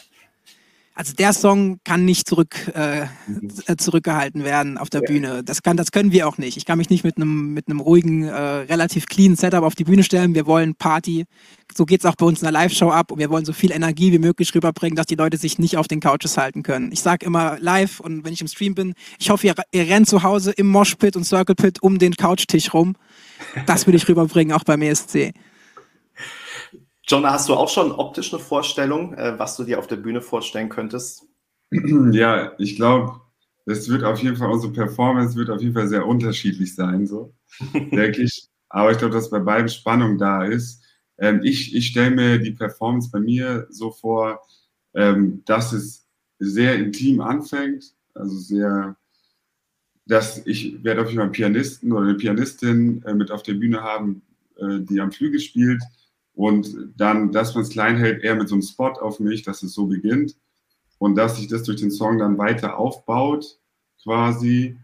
Also 0.97 1.13
der 1.13 1.33
Song 1.33 1.81
kann 1.83 2.05
nicht 2.05 2.29
zurück, 2.29 2.71
äh, 2.73 3.07
mhm. 3.27 3.51
Äh, 3.67 3.77
zurückgehalten 3.77 4.45
werden 4.45 4.79
auf 4.79 4.91
der 4.91 5.03
ja. 5.03 5.07
Bühne. 5.09 5.43
Das, 5.43 5.63
kann, 5.63 5.77
das 5.77 5.91
können 5.91 6.13
wir 6.13 6.29
auch 6.29 6.39
nicht. 6.39 6.57
Ich 6.57 6.67
kann 6.67 6.79
mich 6.79 6.89
nicht 6.89 7.03
mit 7.03 7.17
einem 7.17 7.53
mit 7.53 7.69
einem 7.69 7.81
ruhigen, 7.81 8.23
äh, 8.23 8.33
relativ 8.33 9.07
clean 9.07 9.35
Setup 9.35 9.65
auf 9.65 9.75
die 9.75 9.83
Bühne 9.83 10.05
stellen. 10.05 10.37
Wir 10.37 10.47
wollen 10.47 10.77
Party. 10.77 11.25
So 11.77 11.85
geht's 11.85 12.05
auch 12.05 12.15
bei 12.15 12.25
uns 12.25 12.43
in 12.43 12.45
der 12.45 12.53
Live-Show 12.53 12.91
ab 12.91 13.11
und 13.11 13.19
wir 13.19 13.29
wollen 13.29 13.45
so 13.45 13.53
viel 13.53 13.73
Energie 13.73 14.13
wie 14.13 14.21
möglich 14.21 14.55
rüberbringen, 14.55 14.95
dass 14.95 15.07
die 15.07 15.17
Leute 15.17 15.37
sich 15.37 15.59
nicht 15.59 15.77
auf 15.77 15.89
den 15.89 15.99
Couches 15.99 16.37
halten 16.37 16.63
können. 16.63 16.93
Ich 16.93 17.01
sage 17.01 17.27
immer 17.27 17.59
live 17.59 17.99
und 17.99 18.25
wenn 18.25 18.33
ich 18.33 18.41
im 18.41 18.47
Stream 18.47 18.77
bin, 18.77 18.95
ich 19.19 19.31
hoffe, 19.31 19.49
ihr, 19.49 19.55
ihr 19.73 19.89
rennt 19.89 20.09
zu 20.09 20.23
Hause 20.23 20.53
im 20.53 20.69
Moshpit 20.69 21.17
und 21.17 21.25
Circle 21.25 21.57
Pit 21.57 21.83
um 21.83 21.99
den 21.99 22.15
Couchtisch 22.15 22.73
rum. 22.73 22.95
Das 23.67 23.89
will 23.89 23.97
ich 23.97 24.09
rüberbringen, 24.09 24.55
auch 24.55 24.63
beim 24.63 24.83
ESC. 24.83 25.33
Jonah, 27.07 27.33
hast 27.33 27.49
du 27.49 27.55
auch 27.55 27.69
schon 27.69 27.93
optisch 27.93 28.33
eine 28.33 28.43
Vorstellung, 28.43 29.13
äh, 29.15 29.39
was 29.39 29.57
du 29.57 29.65
dir 29.65 29.79
auf 29.79 29.87
der 29.87 29.97
Bühne 29.97 30.23
vorstellen 30.23 30.69
könntest? 30.69 31.27
Ja, 32.13 32.53
ich 32.59 32.77
glaube, 32.77 33.21
es 33.67 33.89
wird 33.89 34.05
auf 34.05 34.23
jeden 34.23 34.37
Fall, 34.37 34.51
unsere 34.51 34.73
Performance 34.73 35.37
wird 35.37 35.51
auf 35.51 35.61
jeden 35.61 35.75
Fall 35.75 35.89
sehr 35.89 36.07
unterschiedlich 36.07 36.75
sein, 36.75 37.07
so, 37.07 37.35
denke 37.75 38.23
ich. 38.23 38.49
Aber 38.69 38.91
ich 38.91 38.99
glaube, 38.99 39.15
dass 39.15 39.31
bei 39.31 39.39
beiden 39.39 39.69
Spannung 39.69 40.19
da 40.19 40.45
ist. 40.45 40.83
Ähm, 41.19 41.41
ich 41.43 41.75
ich 41.75 41.89
stelle 41.89 42.11
mir 42.11 42.39
die 42.39 42.53
Performance 42.53 43.11
bei 43.11 43.21
mir 43.21 43.67
so 43.71 43.91
vor, 43.91 44.41
ähm, 44.95 45.43
dass 45.45 45.73
es 45.73 46.07
sehr 46.39 46.77
intim 46.77 47.21
anfängt, 47.21 47.95
also 48.15 48.37
sehr, 48.37 48.97
dass 50.07 50.47
ich 50.47 50.83
werde 50.83 51.03
auf 51.03 51.09
jeden 51.09 51.19
Fall 51.19 51.25
einen 51.25 51.33
Pianisten 51.33 51.93
oder 51.93 52.07
eine 52.07 52.15
Pianistin 52.15 53.03
äh, 53.05 53.15
mit 53.15 53.31
auf 53.31 53.43
der 53.43 53.55
Bühne 53.55 53.83
haben, 53.83 54.23
äh, 54.57 54.81
die 54.81 55.01
am 55.01 55.13
Flügel 55.13 55.41
spielt 55.41 55.83
und 56.35 56.93
dann, 56.97 57.31
dass 57.33 57.55
man 57.55 57.63
es 57.63 57.71
klein 57.71 57.97
hält, 57.97 58.23
eher 58.23 58.35
mit 58.35 58.49
so 58.49 58.57
einem 58.57 58.63
Spot 58.63 58.93
auf 59.01 59.21
mich, 59.21 59.43
dass 59.43 59.63
es 59.63 59.73
so 59.73 59.87
beginnt. 59.87 60.37
Und 60.99 61.17
dass 61.17 61.37
sich 61.37 61.49
das 61.49 61.65
durch 61.65 61.81
den 61.81 61.91
Song 61.91 62.19
dann 62.19 62.39
weiter 62.39 62.79
aufbaut, 62.79 63.59
quasi. 64.03 64.77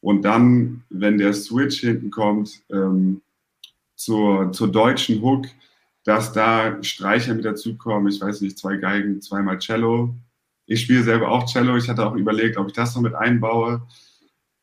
Und 0.00 0.22
dann, 0.22 0.84
wenn 0.90 1.18
der 1.18 1.32
Switch 1.32 1.80
hinten 1.80 2.10
kommt, 2.10 2.62
ähm, 2.70 3.22
zur, 3.94 4.52
zur 4.52 4.68
deutschen 4.68 5.20
Hook, 5.22 5.46
dass 6.04 6.32
da 6.32 6.82
Streicher 6.82 7.34
mit 7.34 7.44
dazukommen, 7.44 8.12
ich 8.12 8.20
weiß 8.20 8.40
nicht, 8.40 8.58
zwei 8.58 8.76
Geigen, 8.76 9.20
zweimal 9.20 9.58
Cello 9.58 10.14
Ich 10.66 10.82
spiele 10.82 11.02
selber 11.02 11.30
auch 11.30 11.46
Cello. 11.46 11.76
Ich 11.76 11.88
hatte 11.88 12.06
auch 12.06 12.14
überlegt, 12.14 12.56
ob 12.56 12.68
ich 12.68 12.74
das 12.74 12.94
noch 12.94 13.02
mit 13.02 13.14
einbaue. 13.14 13.82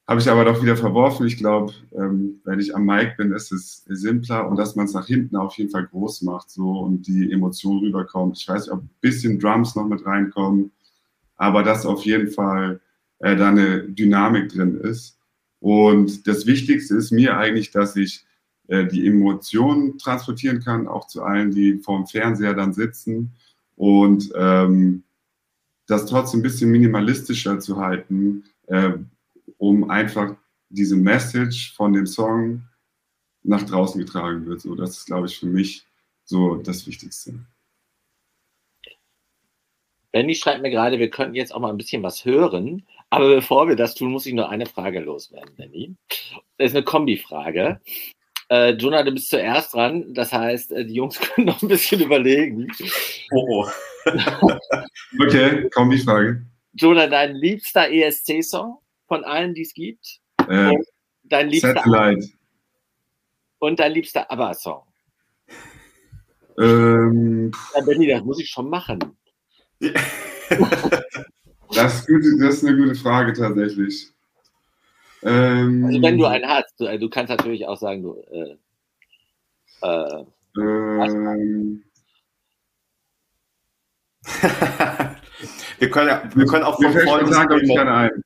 Habe 0.08 0.20
ich 0.20 0.30
aber 0.30 0.46
doch 0.46 0.62
wieder 0.62 0.78
verworfen. 0.78 1.26
Ich 1.26 1.38
glaube, 1.38 1.74
ähm, 1.94 2.40
wenn 2.44 2.60
ich 2.60 2.76
am 2.76 2.86
Mic 2.86 3.16
bin, 3.18 3.32
ist 3.32 3.52
es 3.52 3.84
simpler 3.88 4.48
und 4.48 4.58
dass 4.58 4.76
man 4.76 4.86
es 4.86 4.94
nach 4.94 5.08
hinten 5.08 5.36
auf 5.36 5.58
jeden 5.58 5.72
Fall 5.72 5.88
groß 5.88 6.22
macht 6.22 6.52
so 6.52 6.80
und 6.80 7.08
die 7.08 7.32
Emotion 7.32 7.80
rüberkommt. 7.80 8.38
Ich 8.38 8.48
weiß 8.48 8.66
nicht, 8.66 8.72
ob 8.72 8.84
ein 8.84 8.90
bisschen 9.02 9.40
Drums 9.40 9.76
noch 9.76 9.88
mit 9.88 10.06
reinkommen, 10.06 10.72
aber 11.38 11.64
dass 11.64 11.88
auf 11.88 12.06
jeden 12.06 12.30
Fall 12.30 12.82
äh, 13.20 13.36
da 13.36 13.50
eine 13.50 13.82
Dynamik 13.82 14.50
drin 14.50 14.80
ist. 14.80 15.18
Und 15.60 16.28
das 16.28 16.46
Wichtigste 16.46 16.96
ist 16.96 17.12
mir 17.12 17.38
eigentlich, 17.38 17.72
dass 17.72 17.96
ich 17.96 18.26
äh, 18.68 18.86
die 18.86 19.08
Emotionen 19.08 19.98
transportieren 19.98 20.60
kann, 20.60 20.88
auch 20.88 21.08
zu 21.08 21.24
allen, 21.24 21.50
die 21.50 21.80
vorm 21.80 22.06
Fernseher 22.06 22.54
dann 22.54 22.74
sitzen 22.74 23.32
und 23.76 24.32
ähm, 24.36 25.04
das 25.88 26.06
trotzdem 26.06 26.42
ein 26.42 26.44
bisschen 26.44 26.70
minimalistischer 26.70 27.60
zu 27.60 27.78
halten. 27.78 28.44
Äh, 28.68 28.94
um 29.58 29.90
einfach 29.90 30.36
diese 30.70 30.96
Message 30.96 31.74
von 31.76 31.94
dem 31.94 32.06
Song 32.06 32.64
nach 33.44 33.64
draußen 33.64 34.00
getragen 34.00 34.46
wird. 34.46 34.62
So, 34.62 34.76
das 34.76 34.98
ist, 34.98 35.06
glaube 35.06 35.28
ich, 35.28 35.38
für 35.38 35.46
mich 35.46 35.86
so 36.24 36.56
das 36.56 36.88
Wichtigste. 36.88 37.46
Benny 40.12 40.34
schreibt 40.34 40.62
mir 40.62 40.72
gerade, 40.72 40.98
wir 40.98 41.10
könnten 41.10 41.36
jetzt 41.36 41.54
auch 41.54 41.60
mal 41.60 41.70
ein 41.70 41.78
bisschen 41.78 42.02
was 42.02 42.24
hören. 42.24 42.86
Aber 43.10 43.36
bevor 43.36 43.68
wir 43.68 43.76
das 43.76 43.96
tun, 43.96 44.12
muss 44.12 44.26
ich 44.26 44.34
nur 44.34 44.50
eine 44.50 44.66
Frage 44.66 45.02
loswerden, 45.02 45.56
Benny. 45.56 45.96
Das 46.58 46.72
ist 46.72 46.76
eine 46.76 46.86
Kombifrage. 46.86 47.82
Äh, 48.50 48.72
Jonah, 48.74 49.04
du 49.04 49.12
bist 49.12 49.30
zuerst 49.30 49.74
dran. 49.74 50.14
Das 50.14 50.32
heißt, 50.32 50.72
äh, 50.72 50.86
die 50.86 50.94
Jungs 50.94 51.20
können 51.36 51.48
noch 51.48 51.62
ein 51.62 51.68
bisschen 51.68 52.02
überlegen. 52.02 52.72
Oh, 53.32 53.66
oh. 53.66 53.68
okay, 55.22 55.70
Kombifrage. 55.70 56.46
Jonah, 56.74 57.08
dein 57.08 57.36
liebster 57.36 57.92
ESC-Song? 57.92 58.80
Von 59.08 59.24
allen, 59.24 59.54
die 59.54 59.62
es 59.62 59.74
gibt? 59.74 60.20
Äh, 60.48 60.70
und 60.70 60.86
dein 61.24 61.50
liebster 61.50 61.74
Satellite. 61.74 62.30
Und 63.60 63.80
dein 63.80 63.94
liebster 63.94 64.30
ABBA-Song? 64.32 64.84
Ähm, 66.60 67.52
ja, 67.76 67.82
Benny, 67.84 68.08
das 68.08 68.24
muss 68.24 68.40
ich 68.40 68.50
schon 68.50 68.70
machen. 68.70 69.00
das, 69.80 69.92
ist 72.00 72.08
gut, 72.08 72.24
das, 72.40 72.56
ist 72.56 72.66
eine 72.66 72.78
gute 72.78 72.96
Frage 72.96 73.34
tatsächlich. 73.34 74.08
Ähm, 75.24 75.84
also 75.86 76.02
wenn 76.02 76.18
du 76.18 76.26
einen 76.26 76.48
hast, 76.48 76.80
du, 76.80 77.00
du 77.00 77.10
kannst 77.10 77.30
natürlich 77.30 77.68
auch 77.68 77.78
sagen, 77.78 78.04
du 78.04 78.16
äh, 78.32 78.56
äh, 79.82 80.26
ähm, 80.58 81.84
wir 85.80 85.92
können, 85.92 86.32
wir 86.36 86.46
können 86.46 86.64
auch 86.64 86.82
von 86.82 86.92
vorne 86.92 87.28
sagen, 87.28 87.60
ich 87.62 87.76
keine 87.76 87.94
ein. 87.94 88.24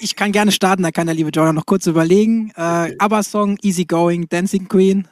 Ich 0.00 0.16
kann 0.16 0.32
gerne 0.32 0.52
starten, 0.52 0.82
da 0.82 0.90
kann 0.90 1.06
der 1.06 1.14
liebe 1.14 1.30
Jordan 1.30 1.54
noch 1.54 1.66
kurz 1.66 1.86
überlegen. 1.86 2.52
Äh, 2.56 2.94
ABBA-Song, 2.98 3.58
Easy 3.62 3.84
Going, 3.84 4.28
Dancing 4.28 4.68
Queen. 4.68 5.08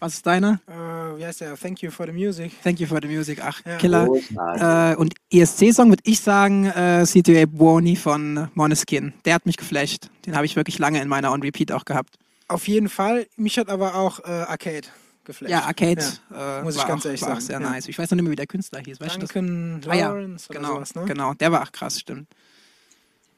Was 0.00 0.14
ist 0.14 0.26
deiner? 0.26 0.60
Uh, 0.68 1.18
wie 1.18 1.26
heißt 1.26 1.40
der? 1.40 1.56
Thank 1.56 1.82
You 1.82 1.90
for 1.90 2.06
the 2.06 2.12
Music. 2.12 2.52
Thank 2.62 2.78
You 2.78 2.86
for 2.86 3.00
the 3.02 3.08
Music, 3.08 3.40
ach, 3.42 3.60
ja. 3.66 3.78
Killer. 3.78 4.06
Äh, 4.06 4.94
und 4.96 5.14
ESC-Song 5.32 5.88
würde 5.88 6.04
ich 6.06 6.20
sagen, 6.20 6.66
äh, 6.66 7.04
CTA 7.04 7.46
Buoni 7.46 7.96
von 7.96 8.48
Moneskin. 8.54 9.12
Der 9.24 9.34
hat 9.34 9.44
mich 9.44 9.56
geflasht. 9.56 10.08
Den 10.24 10.36
habe 10.36 10.46
ich 10.46 10.54
wirklich 10.54 10.78
lange 10.78 11.02
in 11.02 11.08
meiner 11.08 11.32
On-Repeat 11.32 11.72
auch 11.72 11.84
gehabt. 11.84 12.14
Auf 12.46 12.68
jeden 12.68 12.88
Fall. 12.88 13.26
Mich 13.36 13.58
hat 13.58 13.68
aber 13.68 13.96
auch 13.96 14.20
äh, 14.20 14.28
Arcade 14.28 14.86
geflasht. 15.24 15.50
Ja, 15.50 15.64
Arcade. 15.64 16.04
Ja, 16.30 16.60
äh, 16.60 16.62
muss 16.62 16.76
ich 16.76 16.86
ganz 16.86 17.04
ehrlich 17.04 17.20
sagen. 17.20 17.40
sehr 17.40 17.60
ja. 17.60 17.68
nice. 17.68 17.88
Ich 17.88 17.98
weiß 17.98 18.08
noch 18.10 18.16
nicht 18.16 18.22
mehr, 18.22 18.32
wie 18.32 18.36
der 18.36 18.46
Künstler 18.46 18.78
hieß. 18.78 19.00
Weißt 19.00 19.20
Duncan 19.20 19.80
das? 19.80 19.98
Lawrence 19.98 20.46
ah, 20.48 20.54
ja, 20.54 20.60
genau, 20.60 20.74
sowas, 20.74 20.94
ne? 20.94 21.04
genau. 21.06 21.34
Der 21.34 21.50
war 21.50 21.62
auch 21.62 21.72
krass, 21.72 21.98
stimmt. 21.98 22.28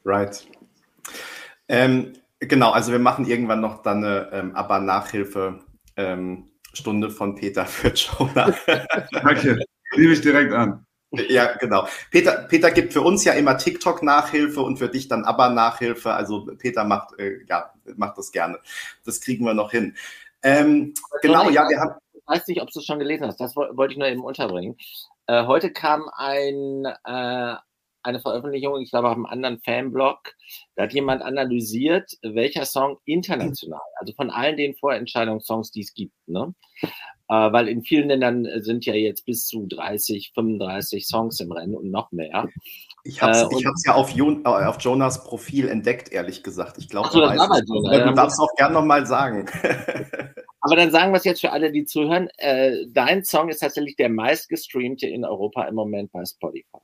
Right. 0.05 0.47
Ähm, 1.67 2.13
genau, 2.39 2.71
also 2.71 2.91
wir 2.91 2.99
machen 2.99 3.25
irgendwann 3.27 3.61
noch 3.61 3.81
dann 3.81 4.03
eine 4.03 4.29
ähm, 4.31 4.55
Aber-Nachhilfe 4.55 5.59
ähm, 5.95 6.49
Stunde 6.73 7.09
von 7.09 7.35
Peter 7.35 7.65
für 7.65 7.89
Jonah. 7.89 8.53
Danke, 9.11 9.59
nehme 9.95 10.13
ich 10.13 10.21
direkt 10.21 10.53
an. 10.53 10.85
Ja, 11.11 11.57
genau. 11.57 11.87
Peter, 12.09 12.45
Peter 12.47 12.71
gibt 12.71 12.93
für 12.93 13.01
uns 13.01 13.25
ja 13.25 13.33
immer 13.33 13.57
TikTok-Nachhilfe 13.57 14.61
und 14.61 14.77
für 14.77 14.87
dich 14.87 15.09
dann 15.09 15.25
Aber-Nachhilfe. 15.25 16.13
Also 16.13 16.45
Peter 16.57 16.85
macht, 16.85 17.19
äh, 17.19 17.43
ja, 17.49 17.73
macht 17.97 18.17
das 18.17 18.31
gerne. 18.31 18.59
Das 19.05 19.19
kriegen 19.19 19.45
wir 19.45 19.53
noch 19.53 19.71
hin. 19.71 19.95
Ähm, 20.41 20.93
genau, 21.21 21.49
ja, 21.49 21.67
wir 21.67 21.79
haben. 21.79 21.95
Ich 22.13 22.21
weiß 22.25 22.47
nicht, 22.47 22.61
ob 22.61 22.71
du 22.71 22.79
es 22.79 22.85
schon 22.85 22.99
gelesen 22.99 23.27
hast. 23.27 23.41
Das 23.41 23.57
wollte 23.57 23.91
ich 23.91 23.97
nur 23.97 24.07
eben 24.07 24.23
unterbringen. 24.23 24.77
Äh, 25.27 25.45
heute 25.45 25.73
kam 25.73 26.09
ein, 26.15 26.85
äh, 26.85 27.55
eine 28.03 28.19
Veröffentlichung, 28.19 28.81
ich 28.81 28.91
glaube 28.91 29.09
auf 29.09 29.15
einem 29.15 29.25
anderen 29.25 29.59
Fanblog, 29.59 30.33
da 30.75 30.83
hat 30.83 30.93
jemand 30.93 31.21
analysiert, 31.21 32.11
welcher 32.21 32.65
Song 32.65 32.97
international, 33.05 33.81
also 33.95 34.13
von 34.13 34.29
allen 34.29 34.57
den 34.57 34.75
Vorentscheidungssongs, 34.75 35.71
die 35.71 35.81
es 35.81 35.93
gibt, 35.93 36.15
ne? 36.27 36.53
Äh, 37.31 37.53
weil 37.53 37.69
in 37.69 37.81
vielen 37.81 38.09
Ländern 38.09 38.45
sind 38.57 38.85
ja 38.85 38.93
jetzt 38.93 39.25
bis 39.25 39.47
zu 39.47 39.65
30, 39.65 40.31
35 40.35 41.07
Songs 41.07 41.39
im 41.39 41.51
Rennen 41.53 41.75
und 41.75 41.89
noch 41.89 42.11
mehr. 42.11 42.49
Ich 43.05 43.21
habe 43.21 43.31
es 43.31 43.43
äh, 43.43 43.63
ja 43.85 43.93
auf, 43.93 44.11
Jon, 44.11 44.43
äh, 44.43 44.49
auf, 44.49 44.81
Jonas 44.81 45.23
Profil 45.23 45.69
entdeckt, 45.69 46.11
ehrlich 46.11 46.43
gesagt. 46.43 46.77
Ich 46.77 46.89
glaube, 46.89 47.07
so, 47.09 47.21
du 47.21 48.13
darfst 48.13 48.37
auch 48.37 48.53
gerne 48.57 48.73
nochmal 48.73 49.05
sagen. 49.05 49.45
Aber 50.61 50.75
dann 50.75 50.91
sagen 50.91 51.13
wir 51.13 51.17
es 51.17 51.23
jetzt 51.23 51.41
für 51.41 51.51
alle, 51.51 51.71
die 51.71 51.85
zuhören. 51.85 52.29
Äh, 52.37 52.85
dein 52.89 53.23
Song 53.23 53.47
ist 53.47 53.59
tatsächlich 53.59 53.95
der 53.95 54.09
meistgestreamte 54.09 55.07
in 55.07 55.23
Europa 55.23 55.63
im 55.63 55.75
Moment 55.75 56.11
bei 56.11 56.23
Spotify. 56.25 56.79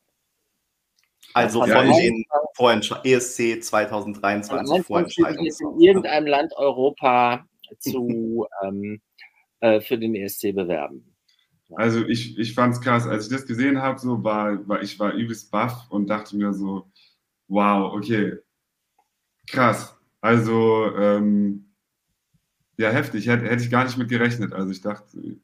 Also 1.33 1.59
von 1.59 1.69
ja, 1.69 1.83
den 1.83 2.25
Vorentsch 2.55 2.91
ESC 3.03 3.63
2023 3.63 4.85
Vorentscheidungen. 4.85 5.45
in 5.45 5.81
irgendeinem 5.81 6.27
Land 6.27 6.53
Europa 6.55 7.45
zu, 7.79 8.47
ähm, 8.63 9.01
äh, 9.59 9.81
für 9.81 9.97
den 9.97 10.15
ESC 10.15 10.53
bewerben. 10.53 11.13
Also 11.75 12.05
ich, 12.05 12.37
ich 12.37 12.53
fand 12.53 12.75
es 12.75 12.81
krass, 12.81 13.05
als 13.05 13.25
ich 13.25 13.31
das 13.31 13.45
gesehen 13.45 13.81
habe, 13.81 13.99
so 13.99 14.23
war, 14.23 14.67
war 14.67 14.81
ich 14.81 14.97
war 14.99 15.13
übelst 15.13 15.51
baff 15.51 15.89
und 15.89 16.07
dachte 16.09 16.37
mir 16.37 16.53
so, 16.53 16.89
wow, 17.47 17.93
okay, 17.93 18.37
krass. 19.47 19.97
Also 20.21 20.95
ähm, 20.95 21.73
ja, 22.77 22.89
heftig, 22.89 23.27
hätte, 23.27 23.45
hätte 23.45 23.63
ich 23.63 23.71
gar 23.71 23.83
nicht 23.83 23.97
mit 23.97 24.09
gerechnet. 24.09 24.53
Also 24.53 24.71
ich 24.71 24.81
dachte, 24.81 25.37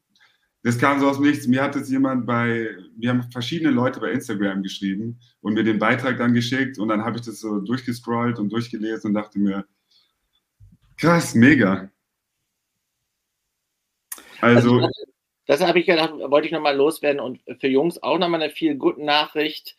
das 0.64 0.78
kam 0.78 0.98
so 0.98 1.08
aus 1.08 1.16
dem 1.16 1.26
Nichts. 1.26 1.46
Mir 1.46 1.62
hat 1.62 1.76
es 1.76 1.90
jemand 1.90 2.26
bei, 2.26 2.74
wir 2.96 3.10
haben 3.10 3.22
verschiedene 3.30 3.70
Leute 3.70 4.00
bei 4.00 4.10
Instagram 4.10 4.62
geschrieben 4.62 5.20
und 5.42 5.52
mir 5.52 5.62
den 5.62 5.78
Beitrag 5.78 6.16
dann 6.16 6.32
geschickt 6.32 6.78
und 6.78 6.88
dann 6.88 7.04
habe 7.04 7.18
ich 7.18 7.24
das 7.26 7.38
so 7.38 7.60
durchgescrollt 7.60 8.38
und 8.38 8.50
durchgelesen 8.50 9.10
und 9.10 9.14
dachte 9.14 9.38
mir, 9.38 9.66
krass, 10.96 11.34
mega. 11.34 11.90
Also, 14.40 14.76
also 14.76 14.88
das 15.46 15.60
habe 15.60 15.80
ich 15.80 15.86
gedacht, 15.86 16.14
wollte 16.14 16.46
ich 16.46 16.52
nochmal 16.52 16.76
loswerden 16.76 17.20
und 17.20 17.40
für 17.60 17.68
Jungs 17.68 18.02
auch 18.02 18.18
nochmal 18.18 18.42
eine 18.42 18.50
viel 18.50 18.76
gute 18.76 19.04
Nachricht. 19.04 19.76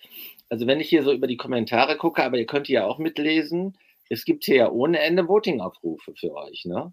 Also 0.50 0.68
wenn 0.68 0.80
ich 0.80 0.88
hier 0.88 1.02
so 1.02 1.12
über 1.12 1.26
die 1.26 1.38
Kommentare 1.38 1.98
gucke, 1.98 2.24
aber 2.24 2.38
ihr 2.38 2.46
könnt 2.46 2.70
ja 2.70 2.86
auch 2.86 3.00
mitlesen, 3.00 3.76
es 4.12 4.24
gibt 4.24 4.44
hier 4.44 4.56
ja 4.56 4.70
ohne 4.70 5.00
Ende 5.00 5.28
Voting-Aufrufe 5.28 6.14
für 6.16 6.32
euch, 6.36 6.66
ne? 6.66 6.92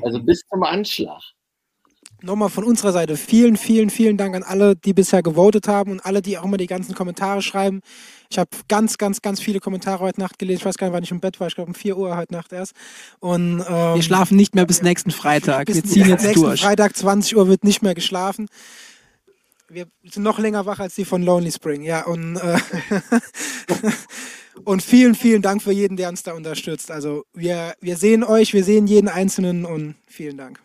Also 0.00 0.22
bis 0.22 0.40
zum 0.48 0.62
Anschlag 0.62 1.22
nochmal 2.24 2.48
von 2.48 2.64
unserer 2.64 2.92
Seite 2.92 3.16
vielen, 3.16 3.56
vielen, 3.56 3.90
vielen 3.90 4.16
Dank 4.16 4.34
an 4.34 4.42
alle, 4.42 4.76
die 4.76 4.92
bisher 4.92 5.22
gewotet 5.22 5.68
haben 5.68 5.92
und 5.92 6.04
alle, 6.04 6.22
die 6.22 6.38
auch 6.38 6.44
immer 6.44 6.56
die 6.56 6.66
ganzen 6.66 6.94
Kommentare 6.94 7.42
schreiben. 7.42 7.80
Ich 8.30 8.38
habe 8.38 8.50
ganz, 8.68 8.98
ganz, 8.98 9.22
ganz 9.22 9.40
viele 9.40 9.60
Kommentare 9.60 10.00
heute 10.00 10.20
Nacht 10.20 10.38
gelesen. 10.38 10.60
Ich 10.60 10.64
weiß 10.64 10.76
gar 10.76 10.88
nicht, 10.88 10.94
wann 10.94 11.04
ich 11.04 11.10
im 11.10 11.20
Bett 11.20 11.38
war. 11.38 11.46
Ich 11.46 11.54
glaube 11.54 11.68
um 11.68 11.74
4 11.74 11.96
Uhr 11.96 12.16
heute 12.16 12.32
Nacht 12.32 12.52
erst. 12.52 12.72
Und, 13.20 13.60
ähm, 13.68 13.94
wir 13.94 14.02
schlafen 14.02 14.36
nicht 14.36 14.54
mehr 14.54 14.66
bis 14.66 14.82
nächsten 14.82 15.10
Freitag. 15.10 15.68
wir 15.68 15.84
ziehen 15.84 16.08
jetzt 16.08 16.24
nächsten 16.24 16.44
durch. 16.44 16.62
Freitag 16.62 16.96
20 16.96 17.36
Uhr 17.36 17.48
wird 17.48 17.64
nicht 17.64 17.82
mehr 17.82 17.94
geschlafen. 17.94 18.48
Wir 19.68 19.86
sind 20.04 20.22
noch 20.22 20.38
länger 20.38 20.66
wach 20.66 20.78
als 20.78 20.94
die 20.94 21.04
von 21.04 21.22
Lonely 21.22 21.52
Spring. 21.52 21.82
Ja, 21.82 22.06
und, 22.06 22.36
äh, 22.36 22.58
und 24.64 24.82
vielen, 24.82 25.14
vielen 25.14 25.42
Dank 25.42 25.62
für 25.62 25.72
jeden, 25.72 25.96
der 25.96 26.08
uns 26.08 26.22
da 26.22 26.32
unterstützt. 26.32 26.90
Also 26.90 27.24
wir, 27.34 27.74
wir 27.80 27.96
sehen 27.96 28.24
euch, 28.24 28.52
wir 28.52 28.64
sehen 28.64 28.86
jeden 28.86 29.08
Einzelnen 29.08 29.64
und 29.64 29.96
vielen 30.06 30.36
Dank. 30.36 30.63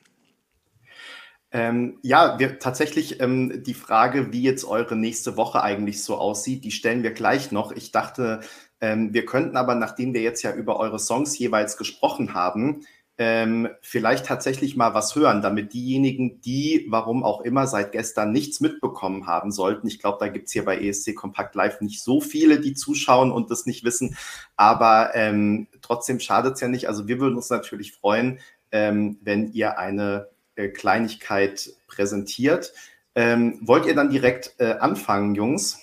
Ähm, 1.51 1.97
ja, 2.03 2.37
wir, 2.37 2.59
tatsächlich 2.59 3.19
ähm, 3.21 3.63
die 3.63 3.73
Frage, 3.73 4.31
wie 4.31 4.43
jetzt 4.43 4.65
eure 4.65 4.95
nächste 4.95 5.35
Woche 5.35 5.63
eigentlich 5.63 6.03
so 6.03 6.17
aussieht, 6.17 6.63
die 6.63 6.71
stellen 6.71 7.01
wir 7.01 7.11
gleich 7.11 7.51
noch. 7.51 7.71
Ich 7.71 7.91
dachte, 7.91 8.41
ähm, 8.81 9.13
wir 9.13 9.25
könnten 9.25 9.57
aber, 9.57 9.73
nachdem 9.75 10.13
wir 10.13 10.21
jetzt 10.21 10.43
ja 10.43 10.53
über 10.53 10.79
eure 10.79 10.99
Songs 10.99 11.37
jeweils 11.39 11.75
gesprochen 11.77 12.35
haben, 12.35 12.85
ähm, 13.17 13.67
vielleicht 13.81 14.27
tatsächlich 14.27 14.77
mal 14.77 14.93
was 14.93 15.13
hören, 15.13 15.41
damit 15.41 15.73
diejenigen, 15.73 16.39
die, 16.39 16.85
warum 16.89 17.23
auch 17.23 17.41
immer, 17.41 17.67
seit 17.67 17.91
gestern 17.91 18.31
nichts 18.31 18.61
mitbekommen 18.61 19.27
haben 19.27 19.51
sollten. 19.51 19.87
Ich 19.87 19.99
glaube, 19.99 20.19
da 20.21 20.29
gibt's 20.29 20.53
hier 20.53 20.63
bei 20.63 20.79
ESC 20.79 21.15
Kompakt 21.15 21.53
Live 21.55 21.81
nicht 21.81 22.01
so 22.01 22.21
viele, 22.21 22.61
die 22.61 22.75
zuschauen 22.75 23.31
und 23.31 23.51
das 23.51 23.65
nicht 23.65 23.83
wissen. 23.83 24.15
Aber 24.55 25.11
ähm, 25.15 25.67
trotzdem 25.81 26.21
schadet's 26.21 26.61
ja 26.61 26.69
nicht. 26.69 26.87
Also 26.87 27.09
wir 27.09 27.19
würden 27.19 27.35
uns 27.35 27.49
natürlich 27.49 27.91
freuen, 27.91 28.39
ähm, 28.71 29.17
wenn 29.21 29.51
ihr 29.51 29.77
eine 29.77 30.29
Kleinigkeit 30.67 31.71
präsentiert. 31.87 32.73
Ähm, 33.15 33.59
wollt 33.61 33.85
ihr 33.85 33.95
dann 33.95 34.09
direkt 34.09 34.55
äh, 34.59 34.73
anfangen, 34.79 35.35
Jungs? 35.35 35.79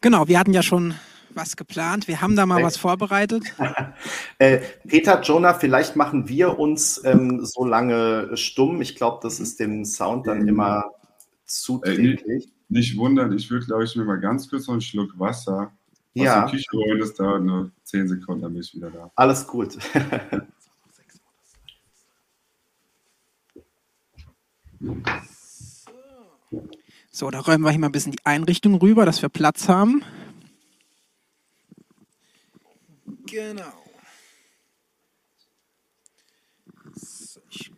Genau, 0.00 0.28
wir 0.28 0.38
hatten 0.38 0.52
ja 0.52 0.62
schon 0.62 0.94
was 1.34 1.56
geplant. 1.56 2.08
Wir 2.08 2.20
haben 2.20 2.36
da 2.36 2.46
mal 2.46 2.62
was 2.62 2.76
vorbereitet. 2.76 3.44
äh, 4.38 4.60
Peter, 4.86 5.20
Jonah, 5.20 5.54
vielleicht 5.54 5.96
machen 5.96 6.28
wir 6.28 6.58
uns 6.58 7.00
ähm, 7.04 7.44
so 7.44 7.64
lange 7.64 8.36
stumm. 8.36 8.80
Ich 8.82 8.96
glaube, 8.96 9.20
das 9.22 9.40
ist 9.40 9.60
dem 9.60 9.84
Sound 9.84 10.26
dann 10.26 10.48
immer 10.48 10.84
zuträglich. 11.44 12.22
Äh, 12.24 12.34
nicht, 12.34 12.52
nicht, 12.68 12.96
wundern, 12.96 13.32
ich 13.32 13.50
würde, 13.50 13.66
glaube 13.66 13.84
ich, 13.84 13.94
mir 13.96 14.04
mal 14.04 14.20
ganz 14.20 14.48
kurz 14.48 14.66
noch 14.66 14.74
einen 14.74 14.80
Schluck 14.80 15.18
Wasser 15.18 15.72
ja. 16.14 16.44
aus 16.44 16.50
der 16.50 16.58
Küche 16.58 16.72
holen. 16.72 16.98
Das 16.98 17.14
dauert 17.14 17.42
nur 17.42 17.70
10 17.84 18.08
Sekunden, 18.08 18.42
dann 18.42 18.52
bin 18.52 18.62
ich 18.62 18.74
wieder 18.74 18.90
da. 18.90 19.10
Alles 19.14 19.46
gut. 19.46 19.76
So, 27.10 27.30
da 27.30 27.40
räumen 27.40 27.64
wir 27.64 27.70
hier 27.70 27.80
mal 27.80 27.88
ein 27.88 27.92
bisschen 27.92 28.12
die 28.12 28.24
Einrichtung 28.24 28.76
rüber, 28.76 29.04
dass 29.04 29.20
wir 29.20 29.28
Platz 29.28 29.68
haben. 29.68 30.02
Genau. 33.26 33.84
So, 36.94 37.40
ich 37.50 37.70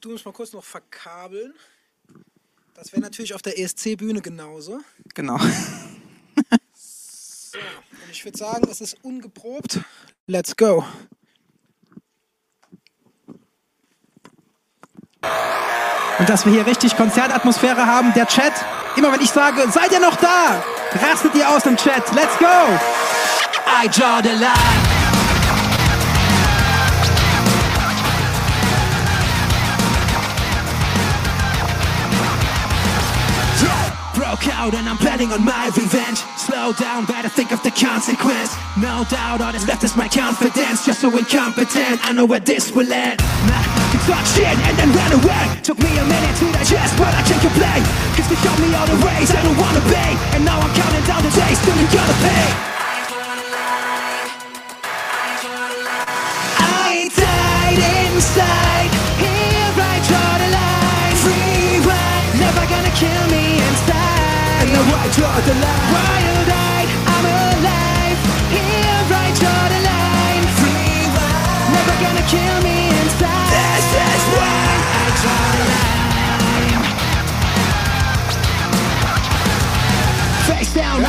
tue 0.00 0.14
es 0.14 0.24
mal 0.24 0.32
kurz 0.32 0.52
noch 0.52 0.64
verkabeln. 0.64 1.54
Das 2.74 2.92
wäre 2.92 3.02
natürlich 3.02 3.34
auf 3.34 3.42
der 3.42 3.58
ESC-Bühne 3.58 4.20
genauso. 4.20 4.80
Genau. 5.14 5.38
so, 6.74 7.58
und 7.58 8.10
ich 8.10 8.24
würde 8.24 8.38
sagen, 8.38 8.68
es 8.70 8.80
ist 8.80 8.96
ungeprobt. 9.02 9.80
Let's 10.26 10.56
go. 10.56 10.84
Und 16.18 16.28
dass 16.28 16.44
wir 16.44 16.52
hier 16.52 16.66
richtig 16.66 16.96
Konzertatmosphäre 16.96 17.86
haben, 17.86 18.12
der 18.14 18.26
Chat, 18.26 18.52
immer 18.96 19.12
wenn 19.12 19.20
ich 19.20 19.30
sage, 19.30 19.70
seid 19.70 19.92
ihr 19.92 20.00
noch 20.00 20.16
da, 20.16 20.62
rastet 21.08 21.34
ihr 21.36 21.48
aus 21.48 21.62
dem 21.62 21.76
Chat. 21.76 22.02
Let's 22.14 22.36
go! 22.38 22.46
I 23.66 23.86
draw 23.88 24.20
the 24.22 24.30
line. 24.30 24.98
and 34.74 34.88
I'm 34.88 34.98
planning 34.98 35.32
on 35.32 35.44
my 35.44 35.70
revenge 35.76 36.18
Slow 36.36 36.72
down, 36.74 37.06
better 37.06 37.28
think 37.28 37.52
of 37.52 37.62
the 37.62 37.70
consequence 37.70 38.54
No 38.76 39.04
doubt 39.08 39.40
all 39.40 39.52
that's 39.52 39.66
left 39.66 39.82
is 39.82 39.96
my 39.96 40.08
confidence 40.08 40.84
Just 40.84 41.00
so 41.00 41.16
incompetent, 41.16 42.04
I 42.04 42.12
know 42.12 42.26
where 42.26 42.40
this 42.40 42.70
will 42.72 42.92
end 42.92 43.18
Nah, 43.46 43.87
talk 44.08 44.24
shit 44.24 44.48
and 44.48 44.74
then 44.80 44.90
ran 44.96 45.12
away. 45.12 45.44
Took 45.62 45.78
me 45.84 45.92
a 46.00 46.04
minute 46.04 46.34
to 46.40 46.46
digest, 46.56 46.96
but 46.96 47.12
I 47.12 47.22
can't 47.28 47.42
complain 47.44 47.84
Cause 48.16 48.26
they 48.32 48.38
showed 48.40 48.60
me 48.64 48.72
all 48.72 48.88
the 48.88 48.98
ways 49.04 49.28
I 49.36 49.40
don't 49.44 49.58
wanna 49.60 49.84
be. 49.84 50.06
And 50.34 50.42
now 50.48 50.56
I'm 50.56 50.72
counting 50.72 51.04
down 51.04 51.20
the 51.22 51.32
days 51.36 51.58
till 51.60 51.76
you 51.76 51.88
gotta 51.92 52.16
pay. 52.24 52.46
I 56.56 57.12
died 57.12 57.80
inside. 58.08 58.90
Here 59.20 59.76
I 59.76 59.96
draw 60.08 60.30
the 60.42 60.48
line. 60.56 61.14
Free 61.22 61.84
never 62.40 62.64
gonna 62.72 62.94
kill 62.96 63.24
me 63.28 63.44
inside. 63.60 64.64
And 64.64 64.72
now 64.72 64.88
I 64.88 65.06
draw 65.16 65.36
the 65.48 65.54
line. 65.64 65.88
Wild-eyed, 65.92 66.37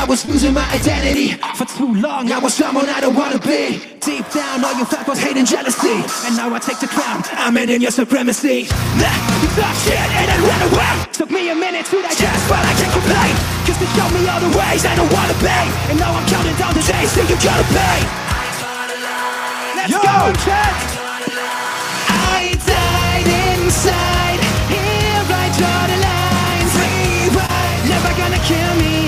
was 0.10 0.26
losing 0.26 0.56
my 0.56 0.66
identity 0.74 1.38
For 1.54 1.70
too 1.70 1.94
long, 2.02 2.32
I 2.34 2.40
was 2.40 2.56
someone 2.56 2.90
I 2.90 3.00
don't 3.00 3.14
wanna 3.14 3.38
be. 3.38 3.78
Deep 4.02 4.26
down, 4.34 4.66
all 4.66 4.74
you 4.74 4.84
felt 4.84 5.08
was 5.08 5.20
hate 5.22 5.38
and 5.38 5.46
jealousy. 5.46 6.02
And 6.26 6.34
now 6.36 6.50
I 6.50 6.58
take 6.58 6.80
the 6.82 6.90
crown, 6.90 7.22
I'm 7.38 7.56
ending 7.56 7.80
your 7.80 7.92
supremacy. 7.94 8.66
Nah, 8.98 9.14
you 9.38 9.50
thought 9.54 9.78
shit 9.86 10.02
and 10.02 10.26
then 10.26 10.42
run 10.50 10.62
away. 10.66 10.94
Took 11.14 11.30
me 11.30 11.54
a 11.54 11.56
minute 11.56 11.86
to 11.94 12.02
digest, 12.02 12.42
but 12.50 12.58
I 12.58 12.74
can't 12.74 12.90
complain. 12.90 13.34
Cause 13.70 13.78
they 13.78 13.90
show 13.94 14.10
me 14.10 14.26
all 14.26 14.42
the 14.42 14.50
ways 14.58 14.82
I 14.82 14.98
don't 14.98 15.14
wanna 15.14 15.38
be. 15.46 15.60
And 15.94 16.00
now 16.02 16.18
I'm 16.18 16.26
counting 16.26 16.58
down 16.58 16.74
the 16.74 16.82
days 16.82 17.14
till 17.14 17.30
you 17.30 17.38
gotta 17.38 17.68
pay 17.70 17.98
Let's 19.78 19.94
Yo. 19.94 20.02
go, 20.02 20.18
chat! 20.42 20.74
I 22.10 22.58
died 22.66 23.30
inside. 23.54 24.42
Here 24.74 25.22
I 25.22 25.46
draw 25.54 25.80
the 25.86 25.98
line 26.02 26.66
Free 26.74 27.30
ride 27.38 27.82
Never 27.94 28.12
gonna 28.18 28.42
kill 28.50 28.74
me 28.82 28.99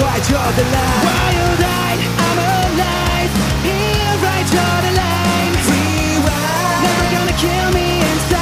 inside 0.00 0.30
And 0.30 0.32
now 0.32 0.50
the 0.56 0.64
line 0.64 1.04
Wild-eyed, 1.04 2.00
I'm 2.24 2.38
alive 2.38 3.32
Here 3.62 4.20
I 4.20 4.40
draw 4.50 4.74
the 4.86 4.92
line 4.96 5.54
Free 5.66 6.16
ride 6.24 6.80
Never 6.84 7.06
gonna 7.14 7.36
kill 7.36 7.68
me 7.72 8.00
inside 8.00 8.40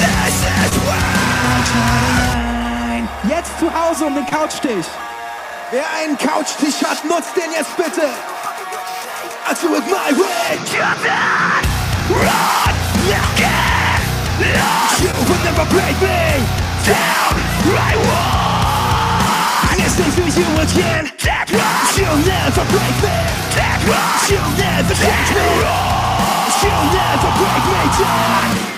This 0.00 0.36
is 0.42 0.74
why 0.86 1.06
I 1.46 1.58
draw 1.70 1.94
the 2.02 3.28
Jetzt 3.28 3.58
zu 3.58 3.66
Hause 3.72 4.06
um 4.06 4.14
den 4.14 4.26
Couchtisch. 4.26 4.86
Wer 5.72 5.84
einen 5.98 6.16
Couchtisch 6.16 6.82
hat, 6.84 7.04
nutzt 7.04 7.36
den 7.36 7.50
jetzt 7.52 7.76
bitte. 7.76 8.08
I 9.48 9.54
do 9.60 9.74
it 9.76 9.86
my 9.86 10.12
way. 10.12 10.58
Come 10.70 11.08
on, 11.08 11.64
run, 12.14 12.74
look 13.08 13.40
it. 13.40 14.02
You 15.02 15.10
will 15.28 15.42
never 15.44 15.64
break 15.66 16.00
me 16.00 16.46
down. 16.86 17.34
I 17.66 17.96
won. 17.96 18.45
Listen 19.96 20.28
to 20.28 20.40
you 20.40 20.50
again. 20.60 21.08
That 21.24 21.48
one. 21.48 21.88
You'll 21.96 22.20
never 22.28 22.64
break 22.68 22.96
me. 23.00 23.16
That 23.56 23.80
one. 23.88 24.28
You'll 24.28 24.52
never 24.60 24.92
change 24.92 25.30
me. 25.32 25.48
You'll 26.60 26.88
never 26.92 27.30
break 27.40 27.64
me 27.64 27.82
down. 27.96 28.76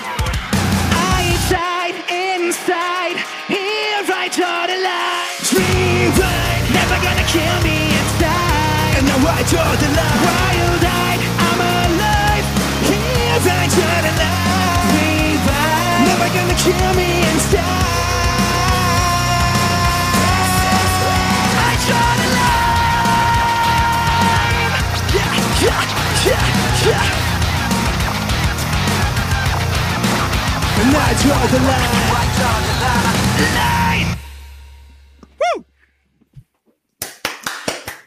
I 0.95 1.35
died 1.51 1.97
inside. 2.07 3.19
Here 3.51 4.07
I 4.07 4.31
draw 4.31 4.63
the 4.63 4.79
line. 4.79 5.27
Dreaming, 5.43 6.63
never 6.71 6.97
gonna 7.03 7.27
kill 7.27 7.57
me 7.67 7.91
inside. 7.99 9.03
And 9.03 9.05
now 9.11 9.19
I 9.19 9.43
draw 9.43 9.67
the 9.75 9.89
line. 9.91 10.19
Wild-eyed, 10.23 11.19
I'm 11.19 11.59
alive. 11.59 12.47
Here 12.87 13.43
I 13.43 13.67
draw 13.75 13.97
the 14.07 14.13
line. 14.23 14.87
Revive, 14.95 15.99
never 16.07 16.31
gonna 16.31 16.55
kill 16.63 16.91
me 16.95 17.27
inside. 17.27 17.98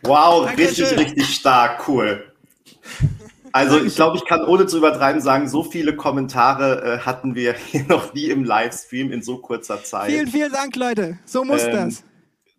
Wow, 0.02 0.46
Dankeschön. 0.46 0.86
richtig, 0.86 0.98
richtig 0.98 1.34
stark, 1.34 1.88
cool. 1.88 2.24
Also 3.52 3.82
ich 3.84 3.94
glaube, 3.94 4.16
ich 4.16 4.24
kann 4.24 4.42
ohne 4.44 4.66
zu 4.66 4.78
übertreiben 4.78 5.20
sagen, 5.20 5.48
so 5.48 5.62
viele 5.62 5.94
Kommentare 5.94 6.82
äh, 6.94 6.98
hatten 7.00 7.34
wir 7.34 7.52
hier 7.70 7.84
noch 7.84 8.12
nie 8.14 8.26
im 8.26 8.44
Livestream 8.44 9.12
in 9.12 9.22
so 9.22 9.38
kurzer 9.38 9.84
Zeit. 9.84 10.10
Vielen, 10.10 10.28
vielen 10.28 10.52
Dank, 10.52 10.74
Leute. 10.76 11.18
So 11.24 11.44
muss 11.44 11.62
Ähm, 11.64 11.72
das. 11.72 12.04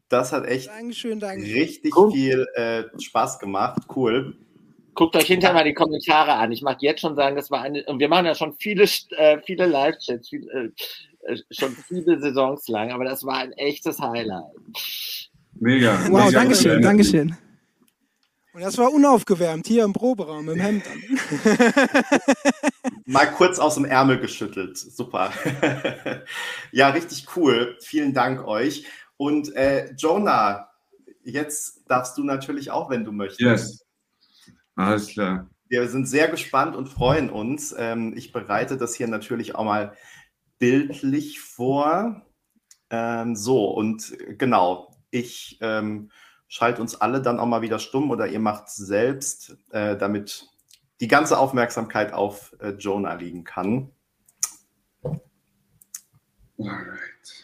Das 0.09 0.31
hat 0.31 0.45
echt 0.45 0.69
Dankeschön, 0.69 1.19
Dankeschön. 1.19 1.53
richtig 1.57 1.97
Cool. 1.97 2.11
viel 2.11 2.45
äh, 2.53 2.83
Spaß 3.01 3.39
gemacht. 3.39 3.81
Cool. 3.93 4.35
Guckt 4.95 5.15
euch 5.15 5.25
hinterher 5.25 5.55
mal 5.55 5.63
die 5.63 5.73
Kommentare 5.73 6.33
an. 6.33 6.51
Ich 6.51 6.61
mag 6.61 6.81
jetzt 6.81 7.01
schon 7.01 7.15
sagen, 7.15 7.35
das 7.35 7.49
war 7.49 7.61
eine, 7.61 7.83
und 7.85 7.99
wir 7.99 8.09
machen 8.09 8.25
ja 8.25 8.35
schon 8.35 8.53
viele, 8.53 8.83
äh, 9.17 9.39
viele 9.43 9.65
Live-Chats, 9.65 10.29
viel, 10.29 10.47
äh, 10.49 11.31
äh, 11.31 11.37
schon 11.51 11.75
viele 11.87 12.19
Saisons 12.19 12.67
lang, 12.67 12.91
aber 12.91 13.05
das 13.05 13.25
war 13.25 13.37
ein 13.37 13.53
echtes 13.53 13.99
Highlight. 13.99 14.53
Mega. 15.53 15.97
Wow, 16.09 16.25
mega 16.25 16.31
Dankeschön. 16.31 16.81
Dankeschön. 16.81 17.37
Und 18.53 18.61
das 18.61 18.77
war 18.77 18.93
unaufgewärmt, 18.93 19.65
hier 19.65 19.83
im 19.83 19.93
Proberaum, 19.93 20.47
im 20.47 20.59
Hemd 20.59 20.83
an. 20.85 21.01
Mal 23.05 23.25
kurz 23.31 23.57
aus 23.57 23.75
dem 23.75 23.85
Ärmel 23.85 24.19
geschüttelt. 24.19 24.77
Super. 24.77 25.33
ja, 26.71 26.89
richtig 26.89 27.25
cool. 27.35 27.75
Vielen 27.81 28.13
Dank 28.13 28.45
euch. 28.45 28.85
Und 29.17 29.55
äh, 29.55 29.91
Jonah, 29.95 30.69
jetzt 31.23 31.81
darfst 31.87 32.15
du 32.17 32.23
natürlich 32.23 32.69
auch, 32.69 32.91
wenn 32.91 33.03
du 33.03 33.11
möchtest. 33.11 33.41
Yes. 33.41 33.82
Alles 34.75 35.07
klar. 35.07 35.49
Wir 35.67 35.87
sind 35.87 36.07
sehr 36.07 36.27
gespannt 36.27 36.75
und 36.75 36.87
freuen 36.87 37.29
uns. 37.29 37.73
Ähm, 37.77 38.13
ich 38.15 38.31
bereite 38.31 38.77
das 38.77 38.95
hier 38.95 39.07
natürlich 39.07 39.55
auch 39.55 39.65
mal 39.65 39.95
bildlich 40.59 41.39
vor. 41.39 42.21
Ähm, 42.89 43.35
so, 43.35 43.71
und 43.71 44.15
genau, 44.37 44.95
ich 45.09 45.57
ähm, 45.61 46.11
schalte 46.47 46.81
uns 46.81 46.95
alle 46.95 47.21
dann 47.21 47.39
auch 47.39 47.47
mal 47.47 47.61
wieder 47.61 47.79
stumm 47.79 48.11
oder 48.11 48.27
ihr 48.27 48.39
macht 48.39 48.67
es 48.67 48.75
selbst, 48.75 49.57
äh, 49.71 49.97
damit 49.97 50.47
die 51.01 51.07
ganze 51.07 51.37
Aufmerksamkeit 51.37 52.13
auf 52.13 52.55
äh, 52.59 52.69
Jonah 52.69 53.15
liegen 53.15 53.43
kann. 53.43 53.89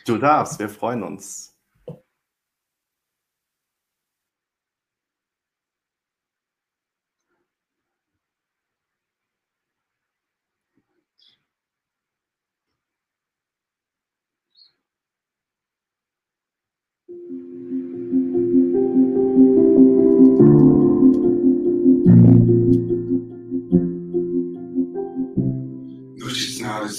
Du 0.06 0.18
darfst, 0.18 0.60
wir 0.60 0.70
freuen 0.70 1.04
uns. 1.04 1.59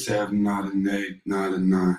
Seven, 0.04 0.42
not 0.44 0.72
an 0.72 0.88
eight, 0.90 1.20
not 1.26 1.54
a 1.54 1.58
nine. 1.58 1.98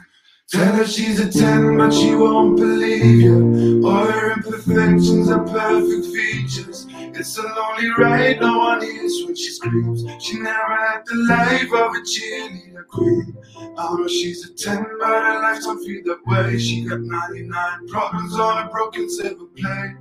Tell 0.51 0.73
her 0.75 0.85
she's 0.87 1.19
a 1.19 1.31
10, 1.31 1.77
but 1.77 1.93
she 1.93 2.15
won't 2.15 2.57
believe 2.57 3.21
you. 3.21 3.83
All 3.85 4.05
her 4.05 4.33
imperfections 4.33 5.29
are 5.29 5.43
perfect 5.45 6.07
features. 6.15 6.87
It's 6.91 7.37
a 7.37 7.43
lonely 7.43 7.89
ride, 7.97 8.41
no 8.41 8.57
one 8.59 8.81
hears 8.81 9.23
when 9.25 9.35
she 9.35 9.49
screams. 9.51 10.05
She 10.23 10.37
never 10.39 10.75
had 10.75 11.03
the 11.05 11.15
life 11.29 11.73
of 11.73 11.95
a 11.95 12.01
cheerleader 12.01 12.87
queen. 12.87 13.37
Know 13.77 14.07
she's 14.07 14.49
a 14.49 14.53
10, 14.55 14.85
but 14.99 15.07
her 15.09 15.41
life 15.41 15.63
don't 15.63 15.83
feel 15.85 16.03
that 16.05 16.19
way. 16.27 16.59
She 16.59 16.85
got 16.85 17.01
99 17.01 17.87
problems 17.89 18.35
on 18.39 18.67
a 18.67 18.71
broken 18.71 19.09
silver 19.09 19.45
plate. 19.57 19.95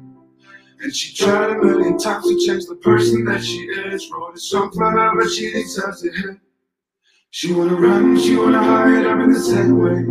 And 0.81 0.95
she 0.95 1.15
tried 1.15 1.51
a 1.51 1.59
million 1.59 1.99
times 1.99 2.27
to 2.29 2.47
change 2.47 2.67
the 2.67 2.77
person 2.77 3.25
that 3.27 3.45
she 3.45 3.59
is. 3.61 4.11
Wrote 4.13 4.37
a 4.37 4.41
song 4.41 4.71
for 4.73 4.91
her, 4.91 5.21
but 5.21 5.31
she 5.31 5.53
deserves 5.53 6.07
a 6.07 6.13
hit. 6.13 6.39
She 7.33 7.53
wanna 7.55 7.77
run, 7.77 8.19
she 8.19 8.35
wanna 8.37 8.59
hide, 8.59 9.07
I'm 9.07 9.21
in 9.21 9.31
the 9.33 9.39
same 9.39 9.79
way. 9.79 10.03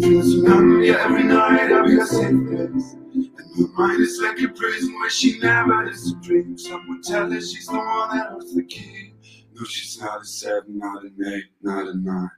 Feeling 0.00 0.22
so 0.22 0.36
numb, 0.42 0.82
yeah, 0.84 1.04
every 1.04 1.24
night 1.24 1.72
I'll 1.72 1.84
be 1.84 1.98
a 1.98 2.06
safe 2.06 2.20
place. 2.48 2.92
And 2.92 3.30
her 3.58 3.68
mind 3.76 4.00
is 4.00 4.20
like 4.22 4.40
a 4.40 4.48
prison 4.48 4.94
where 4.94 5.10
she 5.10 5.40
never 5.40 5.88
is 5.88 6.12
to 6.12 6.20
dream. 6.20 6.56
Someone 6.56 7.02
tell 7.02 7.28
her 7.28 7.40
she's 7.40 7.66
the 7.66 7.76
one 7.76 8.16
that 8.16 8.30
holds 8.30 8.54
the 8.54 8.62
key. 8.62 9.12
No, 9.54 9.64
she's 9.64 10.00
not 10.00 10.22
a 10.22 10.24
seven, 10.24 10.78
not 10.78 11.02
an 11.02 11.16
eight, 11.34 11.46
not 11.62 11.88
a 11.88 11.98
nine. 11.98 12.30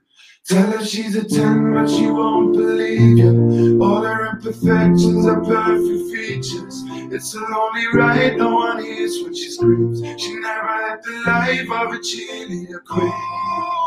Tell 0.47 0.71
her 0.71 0.83
she's 0.83 1.15
a 1.15 1.23
ten, 1.23 1.75
but 1.75 1.87
she 1.87 2.07
won't 2.07 2.53
believe 2.53 3.19
you. 3.19 3.79
All 3.79 4.01
her 4.01 4.31
imperfections 4.31 5.27
are 5.27 5.41
perfect 5.43 6.11
features. 6.11 6.83
It's 7.13 7.35
a 7.35 7.39
lonely 7.41 7.85
ride, 7.93 8.37
no 8.37 8.55
one 8.55 8.83
hears 8.83 9.21
when 9.21 9.35
she 9.35 9.51
screams. 9.51 10.01
She 10.19 10.33
never 10.33 10.67
had 10.67 11.03
the 11.03 11.23
life 11.27 11.71
of 11.71 11.93
a 11.93 11.99
cheerleader 11.99 12.83
queen. 12.83 13.84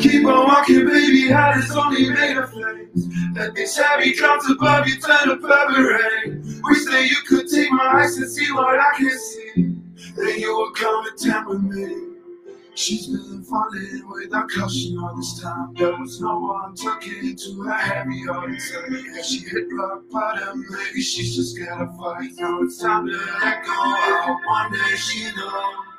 Keep 0.00 0.26
on 0.26 0.46
walking, 0.46 0.86
baby, 0.86 1.30
heart 1.30 1.58
is 1.58 1.70
only 1.76 2.10
made 2.10 2.36
of 2.36 2.50
flames. 2.50 3.08
Let 3.34 3.54
these 3.54 3.76
heavy 3.76 4.12
clouds 4.12 4.50
above 4.50 4.86
you 4.86 4.98
turn 5.00 5.28
to 5.28 5.36
purple 5.36 5.82
rain. 5.82 6.60
Wish 6.64 6.84
that 6.86 7.08
you 7.08 7.16
could 7.26 7.48
take 7.48 7.70
my 7.72 8.02
eyes 8.02 8.16
and 8.16 8.30
see 8.30 8.52
what 8.52 8.78
I 8.78 8.96
can 8.96 9.10
see. 9.10 9.76
Then 10.16 10.38
you 10.38 10.56
would 10.56 10.74
come 10.74 11.04
town 11.16 11.48
with 11.48 11.62
me. 11.62 12.08
She's 12.74 13.06
been 13.06 13.44
falling 13.44 14.02
without 14.10 14.50
caution 14.50 14.98
all 14.98 15.14
this 15.16 15.40
time. 15.42 15.74
There 15.74 15.94
was 15.94 16.20
no 16.20 16.38
one 16.38 16.74
talking 16.74 17.36
to 17.36 17.62
her 17.62 17.74
heavy 17.74 18.24
heart 18.24 18.50
inside. 18.50 18.90
Yeah, 18.90 19.22
she 19.22 19.40
hit 19.40 19.66
rock 19.72 20.02
bottom. 20.10 20.64
Maybe 20.70 21.02
she's 21.02 21.36
just 21.36 21.58
gotta 21.58 21.86
fight. 21.98 22.30
Now 22.38 22.62
it's 22.62 22.78
time 22.78 23.06
to 23.06 23.12
let 23.12 23.64
go. 23.64 23.72
I 23.72 24.22
hope 24.26 24.40
one 24.46 24.72
day 24.72 24.96
she 24.96 25.24
knows. 25.36 25.91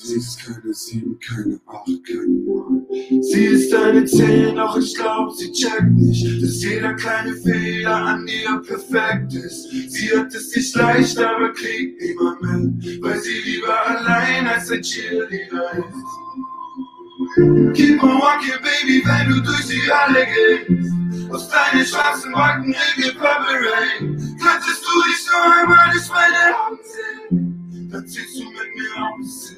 Sie 0.00 0.14
ist 0.16 0.38
keine 0.44 0.72
sieben, 0.74 1.18
keine 1.18 1.60
acht, 1.66 1.86
keine 2.06 2.28
neun. 2.28 2.86
Sie 3.22 3.44
ist 3.46 3.74
eine 3.74 4.04
zehn, 4.04 4.54
doch 4.54 4.76
ich 4.78 4.94
glaub, 4.94 5.32
sie 5.32 5.52
checkt 5.52 5.90
nicht, 5.90 6.42
dass 6.42 6.62
jeder 6.62 6.94
kleine 6.94 7.34
Fehler 7.34 7.96
an 7.96 8.26
ihr 8.26 8.62
perfekt 8.66 9.34
ist. 9.34 9.68
Sie 9.90 10.16
hat 10.16 10.32
es 10.34 10.54
nicht 10.54 10.74
leicht, 10.76 11.18
aber 11.18 11.52
kriegt 11.52 12.00
niemand 12.00 12.40
mit, 12.42 13.02
weil 13.02 13.18
sie 13.20 13.38
lieber 13.44 13.86
allein 13.86 14.46
als 14.46 14.70
ein 14.70 14.82
Cheerleader 14.82 15.78
ist. 15.78 16.18
Keep 17.74 18.02
on 18.02 18.20
walking, 18.20 18.62
Baby, 18.62 19.02
wenn 19.04 19.28
du 19.28 19.40
durch 19.42 19.66
sie 19.66 19.80
alle 19.90 20.26
gehst. 20.26 20.92
Aus 21.30 21.48
deinen 21.48 21.84
schwarzen 21.84 22.32
Wolken 22.32 22.74
regnet 22.74 23.18
Purple 23.18 23.58
Rain. 23.70 24.16
Könntest 24.40 24.84
du 24.84 25.02
dich 25.02 25.26
nur 25.30 25.52
einmal 25.52 25.90
durch 25.92 26.08
meine 26.08 26.56
Augen 26.56 26.78
sehen, 26.84 27.88
dann 27.90 28.06
ziehst 28.06 28.38
du 28.38 28.44
mit 28.44 28.74
mir 28.76 28.96
aus. 28.96 29.54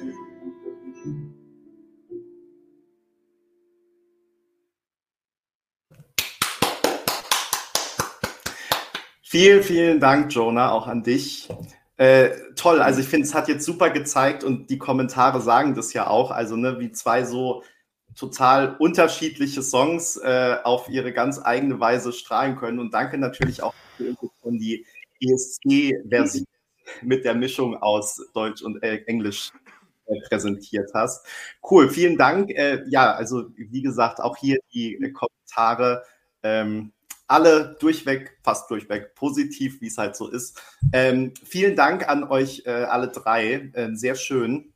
Vielen, 9.31 9.63
vielen 9.63 10.01
Dank, 10.01 10.33
Jonah, 10.33 10.73
auch 10.73 10.87
an 10.87 11.03
dich. 11.03 11.47
Äh, 11.95 12.31
toll, 12.57 12.81
also 12.81 12.99
ich 12.99 13.07
finde, 13.07 13.25
es 13.25 13.33
hat 13.33 13.47
jetzt 13.47 13.63
super 13.65 13.89
gezeigt 13.89 14.43
und 14.43 14.69
die 14.69 14.77
Kommentare 14.77 15.39
sagen 15.39 15.73
das 15.73 15.93
ja 15.93 16.07
auch, 16.07 16.31
also 16.31 16.57
ne, 16.57 16.81
wie 16.81 16.91
zwei 16.91 17.23
so 17.23 17.63
total 18.13 18.75
unterschiedliche 18.75 19.61
Songs 19.61 20.17
äh, 20.17 20.57
auf 20.65 20.89
ihre 20.89 21.13
ganz 21.13 21.39
eigene 21.41 21.79
Weise 21.79 22.11
strahlen 22.11 22.57
können. 22.57 22.79
Und 22.79 22.93
danke 22.93 23.17
natürlich 23.17 23.63
auch 23.63 23.73
für 23.95 24.13
die 24.51 24.85
ESC-Version 25.21 26.45
mit 27.01 27.23
der 27.23 27.33
Mischung 27.33 27.77
aus 27.77 28.21
Deutsch 28.33 28.61
und 28.61 28.83
äh, 28.83 28.97
Englisch 29.05 29.53
äh, 30.07 30.19
präsentiert 30.27 30.91
hast. 30.93 31.25
Cool, 31.63 31.89
vielen 31.89 32.17
Dank. 32.17 32.49
Äh, 32.49 32.83
ja, 32.89 33.13
also 33.13 33.45
wie 33.55 33.81
gesagt, 33.81 34.19
auch 34.19 34.35
hier 34.35 34.57
die 34.73 34.99
Kommentare. 35.13 36.03
Ähm, 36.43 36.91
alle 37.31 37.77
durchweg, 37.79 38.37
fast 38.43 38.69
durchweg 38.69 39.15
positiv, 39.15 39.81
wie 39.81 39.87
es 39.87 39.97
halt 39.97 40.15
so 40.15 40.29
ist. 40.29 40.61
Ähm, 40.91 41.33
vielen 41.45 41.75
Dank 41.75 42.07
an 42.07 42.23
euch 42.23 42.63
äh, 42.65 42.71
alle 42.71 43.07
drei. 43.07 43.71
Äh, 43.73 43.95
sehr 43.95 44.15
schön. 44.15 44.73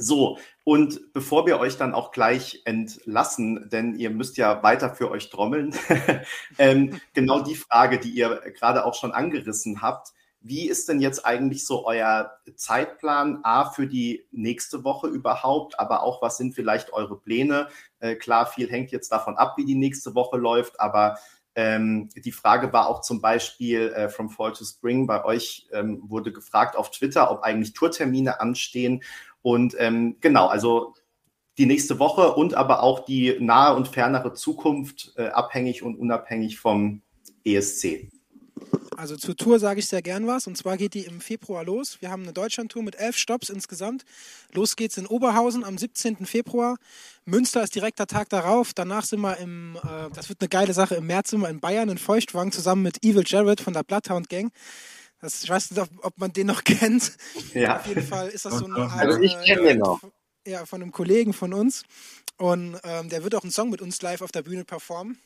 So, 0.00 0.38
und 0.62 1.12
bevor 1.12 1.46
wir 1.46 1.58
euch 1.58 1.76
dann 1.76 1.92
auch 1.92 2.12
gleich 2.12 2.62
entlassen, 2.64 3.68
denn 3.68 3.96
ihr 3.96 4.10
müsst 4.10 4.36
ja 4.36 4.62
weiter 4.62 4.94
für 4.94 5.10
euch 5.10 5.28
trommeln, 5.28 5.74
ähm, 6.58 7.00
genau 7.14 7.40
die 7.40 7.56
Frage, 7.56 7.98
die 7.98 8.10
ihr 8.10 8.42
gerade 8.56 8.84
auch 8.84 8.94
schon 8.94 9.10
angerissen 9.10 9.82
habt. 9.82 10.12
Wie 10.40 10.68
ist 10.68 10.88
denn 10.88 11.00
jetzt 11.00 11.26
eigentlich 11.26 11.66
so 11.66 11.84
euer 11.84 12.30
Zeitplan 12.54 13.40
A 13.42 13.70
für 13.70 13.88
die 13.88 14.24
nächste 14.30 14.84
Woche 14.84 15.08
überhaupt, 15.08 15.80
aber 15.80 16.04
auch 16.04 16.22
was 16.22 16.36
sind 16.36 16.54
vielleicht 16.54 16.92
eure 16.92 17.18
Pläne? 17.18 17.66
Äh, 17.98 18.14
klar, 18.14 18.46
viel 18.46 18.70
hängt 18.70 18.92
jetzt 18.92 19.10
davon 19.10 19.36
ab, 19.36 19.54
wie 19.56 19.64
die 19.64 19.74
nächste 19.74 20.14
Woche 20.14 20.36
läuft, 20.36 20.78
aber 20.78 21.18
ähm, 21.58 22.08
die 22.14 22.30
Frage 22.30 22.72
war 22.72 22.86
auch 22.86 23.00
zum 23.00 23.20
Beispiel 23.20 23.88
äh, 23.88 24.08
From 24.08 24.30
Fall 24.30 24.52
to 24.52 24.64
Spring. 24.64 25.08
Bei 25.08 25.24
euch 25.24 25.66
ähm, 25.72 26.00
wurde 26.06 26.30
gefragt 26.30 26.76
auf 26.76 26.92
Twitter, 26.92 27.32
ob 27.32 27.42
eigentlich 27.42 27.72
Tourtermine 27.72 28.40
anstehen. 28.40 29.02
Und 29.42 29.74
ähm, 29.76 30.18
genau, 30.20 30.46
also 30.46 30.94
die 31.58 31.66
nächste 31.66 31.98
Woche 31.98 32.32
und 32.36 32.54
aber 32.54 32.84
auch 32.84 33.04
die 33.04 33.38
nahe 33.40 33.74
und 33.74 33.88
fernere 33.88 34.34
Zukunft, 34.34 35.14
äh, 35.16 35.30
abhängig 35.30 35.82
und 35.82 35.96
unabhängig 35.96 36.60
vom 36.60 37.02
ESC. 37.44 38.08
Also 38.98 39.16
zur 39.16 39.36
Tour 39.36 39.60
sage 39.60 39.78
ich 39.78 39.86
sehr 39.86 40.02
gern 40.02 40.26
was. 40.26 40.48
Und 40.48 40.58
zwar 40.58 40.76
geht 40.76 40.94
die 40.94 41.04
im 41.04 41.20
Februar 41.20 41.62
los. 41.62 41.98
Wir 42.00 42.10
haben 42.10 42.24
eine 42.24 42.32
Deutschlandtour 42.32 42.82
mit 42.82 42.96
elf 42.96 43.16
Stops 43.16 43.48
insgesamt. 43.48 44.04
Los 44.52 44.74
geht's 44.74 44.96
in 44.96 45.06
Oberhausen 45.06 45.62
am 45.62 45.78
17. 45.78 46.26
Februar. 46.26 46.78
Münster 47.24 47.62
ist 47.62 47.76
direkt 47.76 48.00
der 48.00 48.08
Tag 48.08 48.28
darauf. 48.28 48.74
Danach 48.74 49.04
sind 49.04 49.20
wir 49.20 49.36
im, 49.36 49.76
äh, 49.76 50.12
das 50.12 50.28
wird 50.28 50.40
eine 50.40 50.48
geile 50.48 50.72
Sache, 50.72 50.96
im 50.96 51.06
März 51.06 51.30
sind 51.30 51.40
wir 51.42 51.48
in 51.48 51.60
Bayern 51.60 51.88
in 51.90 51.98
Feuchtwagen 51.98 52.50
zusammen 52.50 52.82
mit 52.82 53.04
Evil 53.04 53.22
Jared 53.24 53.60
von 53.60 53.72
der 53.72 53.84
Bloodhound 53.84 54.28
Gang. 54.28 54.50
Das, 55.20 55.44
ich 55.44 55.48
weiß 55.48 55.70
nicht, 55.70 55.80
ob, 55.80 55.90
ob, 56.02 56.18
man 56.18 56.32
den 56.32 56.48
noch 56.48 56.64
kennt. 56.64 57.12
Ja. 57.54 57.76
Auf 57.76 57.86
jeden 57.86 58.02
Fall 58.02 58.30
ist 58.30 58.46
das 58.46 58.58
so 58.58 58.66
ein. 58.66 58.74
Also 58.74 59.20
ich 59.20 59.36
kenne 59.44 59.62
den 59.62 59.78
noch. 59.78 60.00
Ja, 60.44 60.66
von 60.66 60.82
einem 60.82 60.90
Kollegen 60.90 61.34
von 61.34 61.54
uns. 61.54 61.84
Und 62.36 62.76
ähm, 62.82 63.08
der 63.10 63.22
wird 63.22 63.36
auch 63.36 63.44
einen 63.44 63.52
Song 63.52 63.70
mit 63.70 63.80
uns 63.80 64.02
live 64.02 64.22
auf 64.22 64.32
der 64.32 64.42
Bühne 64.42 64.64
performen. 64.64 65.20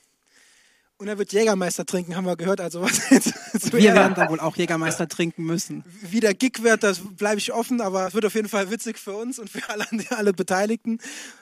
Und 1.03 1.09
er 1.09 1.19
wird 1.19 1.33
Jägermeister 1.33 1.85
trinken, 1.85 2.15
haben 2.15 2.27
wir 2.27 2.37
gehört. 2.37 2.61
Also 2.61 2.81
was 2.81 3.11
jetzt 3.11 3.35
wir 3.73 3.93
werden 3.93 4.15
dann 4.15 4.29
wohl 4.29 4.39
auch 4.39 4.55
Jägermeister 4.55 5.09
trinken 5.09 5.43
müssen. 5.43 5.83
Wie 6.01 6.21
der 6.21 6.33
Gig 6.33 6.63
wird, 6.63 6.85
das 6.85 7.01
bleibe 7.01 7.39
ich 7.39 7.53
offen, 7.53 7.81
aber 7.81 8.07
es 8.07 8.15
wird 8.15 8.25
auf 8.25 8.37
jeden 8.37 8.49
Fall 8.49 8.71
witzig 8.71 8.99
für 9.01 9.13
uns 9.17 9.41
und 9.41 9.51
für 9.51 9.69
alle, 9.69 9.85
alle 10.11 10.33
Beteiligten. 10.33 11.01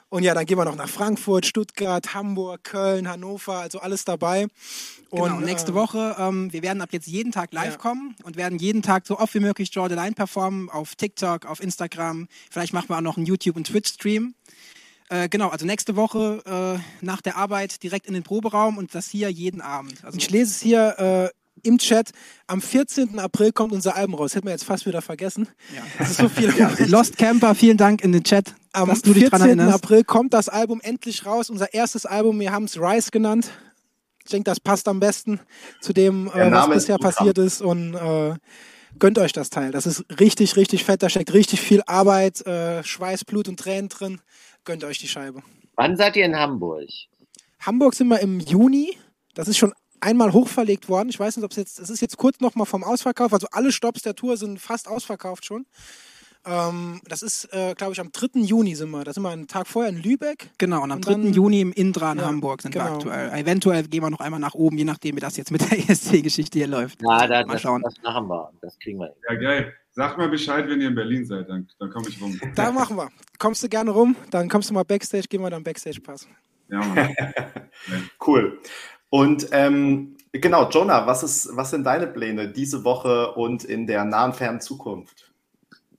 Und 0.08 0.22
ja, 0.22 0.32
dann 0.32 0.46
gehen 0.46 0.56
wir 0.56 0.64
noch 0.64 0.76
nach 0.76 0.88
Frankfurt, 0.88 1.44
Stuttgart, 1.44 2.14
Hamburg, 2.14 2.64
Köln, 2.64 3.06
Hannover, 3.06 3.58
also 3.58 3.80
alles 3.80 4.06
dabei. 4.06 4.46
Genau, 5.10 5.24
und 5.24 5.30
genau, 5.30 5.44
nächste 5.44 5.72
äh, 5.72 5.74
Woche, 5.74 6.16
ähm, 6.18 6.50
wir 6.54 6.62
werden 6.62 6.80
ab 6.80 6.88
jetzt 6.92 7.06
jeden 7.06 7.30
Tag 7.30 7.52
live 7.52 7.72
ja. 7.72 7.76
kommen 7.76 8.16
und 8.22 8.38
werden 8.38 8.58
jeden 8.58 8.80
Tag 8.80 9.06
so 9.06 9.18
oft 9.18 9.34
wie 9.34 9.40
möglich 9.40 9.68
Jordan 9.74 9.98
Line 9.98 10.14
performen 10.14 10.70
auf 10.70 10.94
TikTok, 10.94 11.44
auf 11.44 11.62
Instagram. 11.62 12.28
Vielleicht 12.50 12.72
machen 12.72 12.88
wir 12.88 12.96
auch 12.96 13.02
noch 13.02 13.18
einen 13.18 13.26
YouTube- 13.26 13.56
und 13.56 13.66
Twitch-Stream. 13.66 14.32
Äh, 15.10 15.28
genau, 15.28 15.48
also 15.48 15.66
nächste 15.66 15.96
Woche 15.96 16.40
äh, 16.80 17.04
nach 17.04 17.20
der 17.20 17.36
Arbeit 17.36 17.82
direkt 17.82 18.06
in 18.06 18.14
den 18.14 18.22
Proberaum 18.22 18.78
und 18.78 18.94
das 18.94 19.08
hier 19.08 19.28
jeden 19.28 19.60
Abend. 19.60 20.04
Also 20.04 20.16
ich 20.16 20.30
lese 20.30 20.52
es 20.52 20.60
hier 20.60 21.32
äh, 21.32 21.66
im 21.66 21.78
Chat. 21.78 22.12
Am 22.46 22.62
14. 22.62 23.18
April 23.18 23.50
kommt 23.50 23.72
unser 23.72 23.96
Album 23.96 24.14
raus. 24.14 24.36
Hätten 24.36 24.46
wir 24.46 24.52
jetzt 24.52 24.64
fast 24.64 24.86
wieder 24.86 25.02
vergessen. 25.02 25.48
Ja. 25.74 25.82
Das 25.98 26.10
ist 26.12 26.18
so 26.18 26.28
viel. 26.28 26.54
ja. 26.58 26.70
Lost 26.86 27.18
Camper, 27.18 27.56
vielen 27.56 27.76
Dank 27.76 28.04
in 28.04 28.12
den 28.12 28.22
Chat. 28.22 28.54
Am 28.72 28.88
dass 28.88 29.02
du 29.02 29.12
14. 29.12 29.58
April 29.58 30.04
kommt 30.04 30.32
das 30.32 30.48
Album 30.48 30.80
endlich 30.80 31.26
raus. 31.26 31.50
Unser 31.50 31.74
erstes 31.74 32.06
Album, 32.06 32.38
wir 32.38 32.52
haben 32.52 32.66
es 32.66 32.78
Rise 32.80 33.10
genannt. 33.10 33.50
Ich 34.24 34.30
denke, 34.30 34.44
das 34.44 34.60
passt 34.60 34.86
am 34.86 35.00
besten 35.00 35.40
zu 35.80 35.92
dem, 35.92 36.28
äh, 36.28 36.52
was 36.52 36.70
bisher 36.70 36.98
passiert 36.98 37.36
ist. 37.36 37.62
Und 37.62 37.94
äh, 37.94 38.34
gönnt 39.00 39.18
euch 39.18 39.32
das 39.32 39.50
Teil. 39.50 39.72
Das 39.72 39.86
ist 39.86 40.04
richtig, 40.20 40.54
richtig 40.54 40.84
fett. 40.84 41.02
Da 41.02 41.08
steckt 41.08 41.32
richtig 41.32 41.60
viel 41.60 41.82
Arbeit, 41.88 42.46
äh, 42.46 42.84
Schweiß, 42.84 43.24
Blut 43.24 43.48
und 43.48 43.58
Tränen 43.58 43.88
drin 43.88 44.20
gönnt 44.64 44.84
euch 44.84 44.98
die 44.98 45.08
Scheibe. 45.08 45.42
Wann 45.76 45.96
seid 45.96 46.16
ihr 46.16 46.24
in 46.24 46.36
Hamburg? 46.36 46.88
Hamburg 47.60 47.94
sind 47.94 48.08
wir 48.08 48.20
im 48.20 48.40
Juni. 48.40 48.96
Das 49.34 49.48
ist 49.48 49.58
schon 49.58 49.72
einmal 50.00 50.32
hochverlegt 50.32 50.88
worden. 50.88 51.08
Ich 51.08 51.20
weiß 51.20 51.36
nicht, 51.36 51.44
ob 51.44 51.50
es 51.50 51.56
jetzt, 51.56 51.78
es 51.78 51.90
ist 51.90 52.00
jetzt 52.00 52.16
kurz 52.16 52.40
noch 52.40 52.54
mal 52.54 52.64
vom 52.64 52.84
Ausverkauf, 52.84 53.32
also 53.32 53.46
alle 53.52 53.72
Stops 53.72 54.02
der 54.02 54.14
Tour 54.14 54.36
sind 54.36 54.58
fast 54.60 54.88
ausverkauft 54.88 55.44
schon. 55.44 55.66
Ähm, 56.46 57.02
das 57.06 57.22
ist, 57.22 57.52
äh, 57.52 57.74
glaube 57.74 57.92
ich, 57.92 58.00
am 58.00 58.12
3. 58.12 58.40
Juni 58.40 58.74
sind 58.74 58.90
wir. 58.90 59.04
Da 59.04 59.12
sind 59.12 59.22
wir 59.22 59.28
einen 59.28 59.46
Tag 59.46 59.66
vorher 59.66 59.90
in 59.90 60.02
Lübeck. 60.02 60.50
Genau, 60.56 60.82
und 60.82 60.90
am 60.90 60.96
und 60.96 61.06
3. 61.06 61.12
Dann, 61.12 61.32
Juni 61.34 61.60
im 61.60 61.72
Indra 61.72 62.12
in 62.12 62.18
ja, 62.18 62.24
Hamburg 62.24 62.62
sind 62.62 62.72
genau. 62.72 62.86
wir 62.86 62.92
aktuell. 62.92 63.30
Eventuell 63.38 63.82
gehen 63.84 64.02
wir 64.02 64.08
noch 64.08 64.20
einmal 64.20 64.40
nach 64.40 64.54
oben, 64.54 64.78
je 64.78 64.84
nachdem, 64.84 65.16
wie 65.16 65.20
das 65.20 65.36
jetzt 65.36 65.50
mit 65.50 65.60
der 65.70 65.78
ESC-Geschichte 65.90 66.58
hier 66.58 66.68
läuft. 66.68 67.02
Ja, 67.02 67.26
da, 67.26 67.44
mal 67.44 67.58
schauen. 67.58 67.82
Das, 67.82 67.94
das 67.94 68.02
machen 68.02 68.28
wir. 68.28 68.52
Das 68.62 68.78
kriegen 68.78 68.98
wir. 69.00 69.14
Ja, 69.28 69.34
geil. 69.34 69.74
Sag 70.00 70.16
mal 70.16 70.30
Bescheid, 70.30 70.66
wenn 70.66 70.80
ihr 70.80 70.88
in 70.88 70.94
Berlin 70.94 71.26
seid, 71.26 71.50
dann, 71.50 71.68
dann 71.78 71.90
komme 71.90 72.08
ich 72.08 72.18
rum. 72.22 72.40
Da 72.54 72.72
machen 72.72 72.96
wir. 72.96 73.10
Kommst 73.38 73.62
du 73.62 73.68
gerne 73.68 73.90
rum, 73.90 74.16
dann 74.30 74.48
kommst 74.48 74.70
du 74.70 74.72
mal 74.72 74.82
Backstage, 74.82 75.26
gehen 75.28 75.42
wir 75.42 75.50
dann 75.50 75.62
Backstage-Pass. 75.62 76.26
Ja, 76.70 76.78
Mann. 76.78 77.14
cool. 78.26 78.58
Und 79.10 79.48
ähm, 79.52 80.16
genau, 80.32 80.70
Jonah, 80.70 81.06
was, 81.06 81.22
ist, 81.22 81.50
was 81.54 81.68
sind 81.68 81.84
deine 81.84 82.06
Pläne 82.06 82.50
diese 82.50 82.82
Woche 82.82 83.32
und 83.34 83.64
in 83.64 83.86
der 83.86 84.06
nahen, 84.06 84.32
fernen 84.32 84.62
Zukunft? 84.62 85.34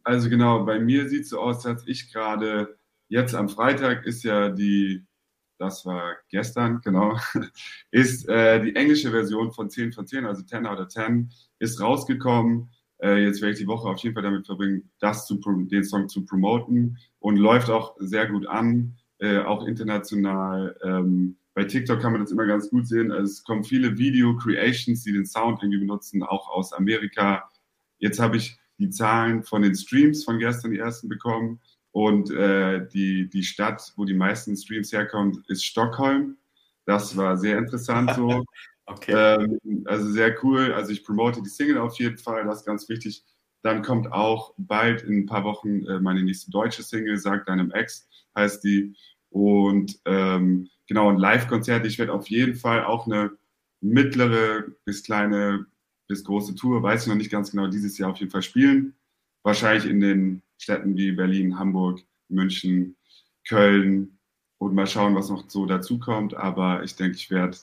Also 0.03 0.29
genau, 0.29 0.65
bei 0.65 0.79
mir 0.79 1.07
sieht 1.07 1.25
es 1.25 1.29
so 1.29 1.39
aus, 1.39 1.61
dass 1.61 1.85
ich 1.85 2.11
gerade 2.11 2.79
jetzt 3.07 3.35
am 3.35 3.49
Freitag 3.49 4.07
ist 4.07 4.23
ja 4.23 4.49
die, 4.49 5.05
das 5.59 5.85
war 5.85 6.15
gestern, 6.31 6.81
genau, 6.81 7.19
ist 7.91 8.27
äh, 8.27 8.63
die 8.63 8.75
englische 8.75 9.11
Version 9.11 9.51
von 9.51 9.69
10 9.69 9.93
von 9.93 10.07
10, 10.07 10.25
also 10.25 10.41
10 10.41 10.65
out 10.65 10.79
of 10.79 10.87
10, 10.87 11.31
ist 11.59 11.79
rausgekommen. 11.79 12.71
Äh, 13.01 13.23
jetzt 13.23 13.41
werde 13.41 13.53
ich 13.53 13.59
die 13.59 13.67
Woche 13.67 13.89
auf 13.89 13.97
jeden 13.99 14.13
Fall 14.13 14.23
damit 14.23 14.45
verbringen, 14.45 14.89
das 14.99 15.25
zu, 15.25 15.39
den 15.39 15.83
Song 15.83 16.07
zu 16.07 16.25
promoten 16.25 16.97
und 17.19 17.37
läuft 17.37 17.69
auch 17.69 17.95
sehr 17.99 18.27
gut 18.27 18.47
an, 18.47 18.95
äh, 19.19 19.39
auch 19.39 19.65
international. 19.65 20.77
Ähm, 20.83 21.37
bei 21.53 21.65
TikTok 21.65 21.99
kann 21.99 22.11
man 22.13 22.21
das 22.21 22.31
immer 22.31 22.45
ganz 22.45 22.69
gut 22.69 22.87
sehen. 22.87 23.11
Also 23.11 23.23
es 23.23 23.43
kommen 23.43 23.63
viele 23.63 23.97
Video-Creations, 23.97 25.03
die 25.03 25.13
den 25.13 25.25
Sound 25.25 25.61
irgendwie 25.61 25.79
benutzen, 25.79 26.23
auch 26.23 26.49
aus 26.49 26.73
Amerika. 26.73 27.49
Jetzt 27.97 28.19
habe 28.19 28.37
ich 28.37 28.57
die 28.77 28.89
Zahlen 28.89 29.43
von 29.43 29.61
den 29.61 29.75
Streams 29.75 30.23
von 30.23 30.39
gestern, 30.39 30.71
die 30.71 30.79
ersten 30.79 31.09
bekommen. 31.09 31.59
Und 31.91 32.31
äh, 32.31 32.87
die, 32.87 33.29
die 33.29 33.43
Stadt, 33.43 33.93
wo 33.97 34.05
die 34.05 34.13
meisten 34.13 34.55
Streams 34.55 34.93
herkommen, 34.93 35.43
ist 35.47 35.65
Stockholm. 35.65 36.37
Das 36.85 37.17
war 37.17 37.37
sehr 37.37 37.57
interessant 37.57 38.11
so. 38.15 38.45
okay. 38.91 39.11
Ähm, 39.13 39.83
also 39.85 40.09
sehr 40.09 40.35
cool. 40.43 40.73
Also 40.73 40.91
ich 40.91 41.03
promote 41.03 41.41
die 41.41 41.49
Single 41.49 41.77
auf 41.77 41.97
jeden 41.99 42.17
Fall, 42.17 42.45
das 42.45 42.59
ist 42.59 42.65
ganz 42.65 42.87
wichtig. 42.89 43.23
Dann 43.63 43.83
kommt 43.83 44.11
auch 44.11 44.53
bald 44.57 45.03
in 45.03 45.19
ein 45.19 45.25
paar 45.25 45.43
Wochen 45.43 45.85
äh, 45.85 45.99
meine 45.99 46.23
nächste 46.23 46.51
deutsche 46.51 46.83
Single, 46.83 47.17
Sag 47.17 47.45
deinem 47.45 47.71
Ex, 47.71 48.07
heißt 48.35 48.63
die. 48.63 48.95
Und 49.29 49.99
ähm, 50.05 50.69
genau, 50.87 51.09
ein 51.09 51.17
Live-Konzert. 51.17 51.85
Ich 51.85 51.99
werde 51.99 52.13
auf 52.13 52.27
jeden 52.27 52.55
Fall 52.55 52.83
auch 52.83 53.05
eine 53.05 53.31
mittlere 53.81 54.65
bis 54.85 55.03
kleine 55.03 55.65
bis 56.07 56.23
große 56.25 56.55
Tour, 56.55 56.83
weiß 56.83 57.03
ich 57.03 57.07
noch 57.07 57.15
nicht 57.15 57.31
ganz 57.31 57.51
genau, 57.51 57.67
dieses 57.67 57.97
Jahr 57.97 58.11
auf 58.11 58.17
jeden 58.17 58.31
Fall 58.31 58.41
spielen. 58.41 58.95
Wahrscheinlich 59.43 59.89
in 59.89 60.01
den 60.01 60.41
Städten 60.57 60.97
wie 60.97 61.13
Berlin, 61.13 61.57
Hamburg, 61.57 62.01
München, 62.27 62.97
Köln 63.47 64.19
und 64.57 64.75
mal 64.75 64.87
schauen, 64.87 65.15
was 65.15 65.29
noch 65.29 65.49
so 65.49 65.65
dazu 65.65 65.99
kommt. 65.99 66.33
Aber 66.33 66.83
ich 66.83 66.95
denke, 66.95 67.15
ich 67.15 67.31
werde 67.31 67.57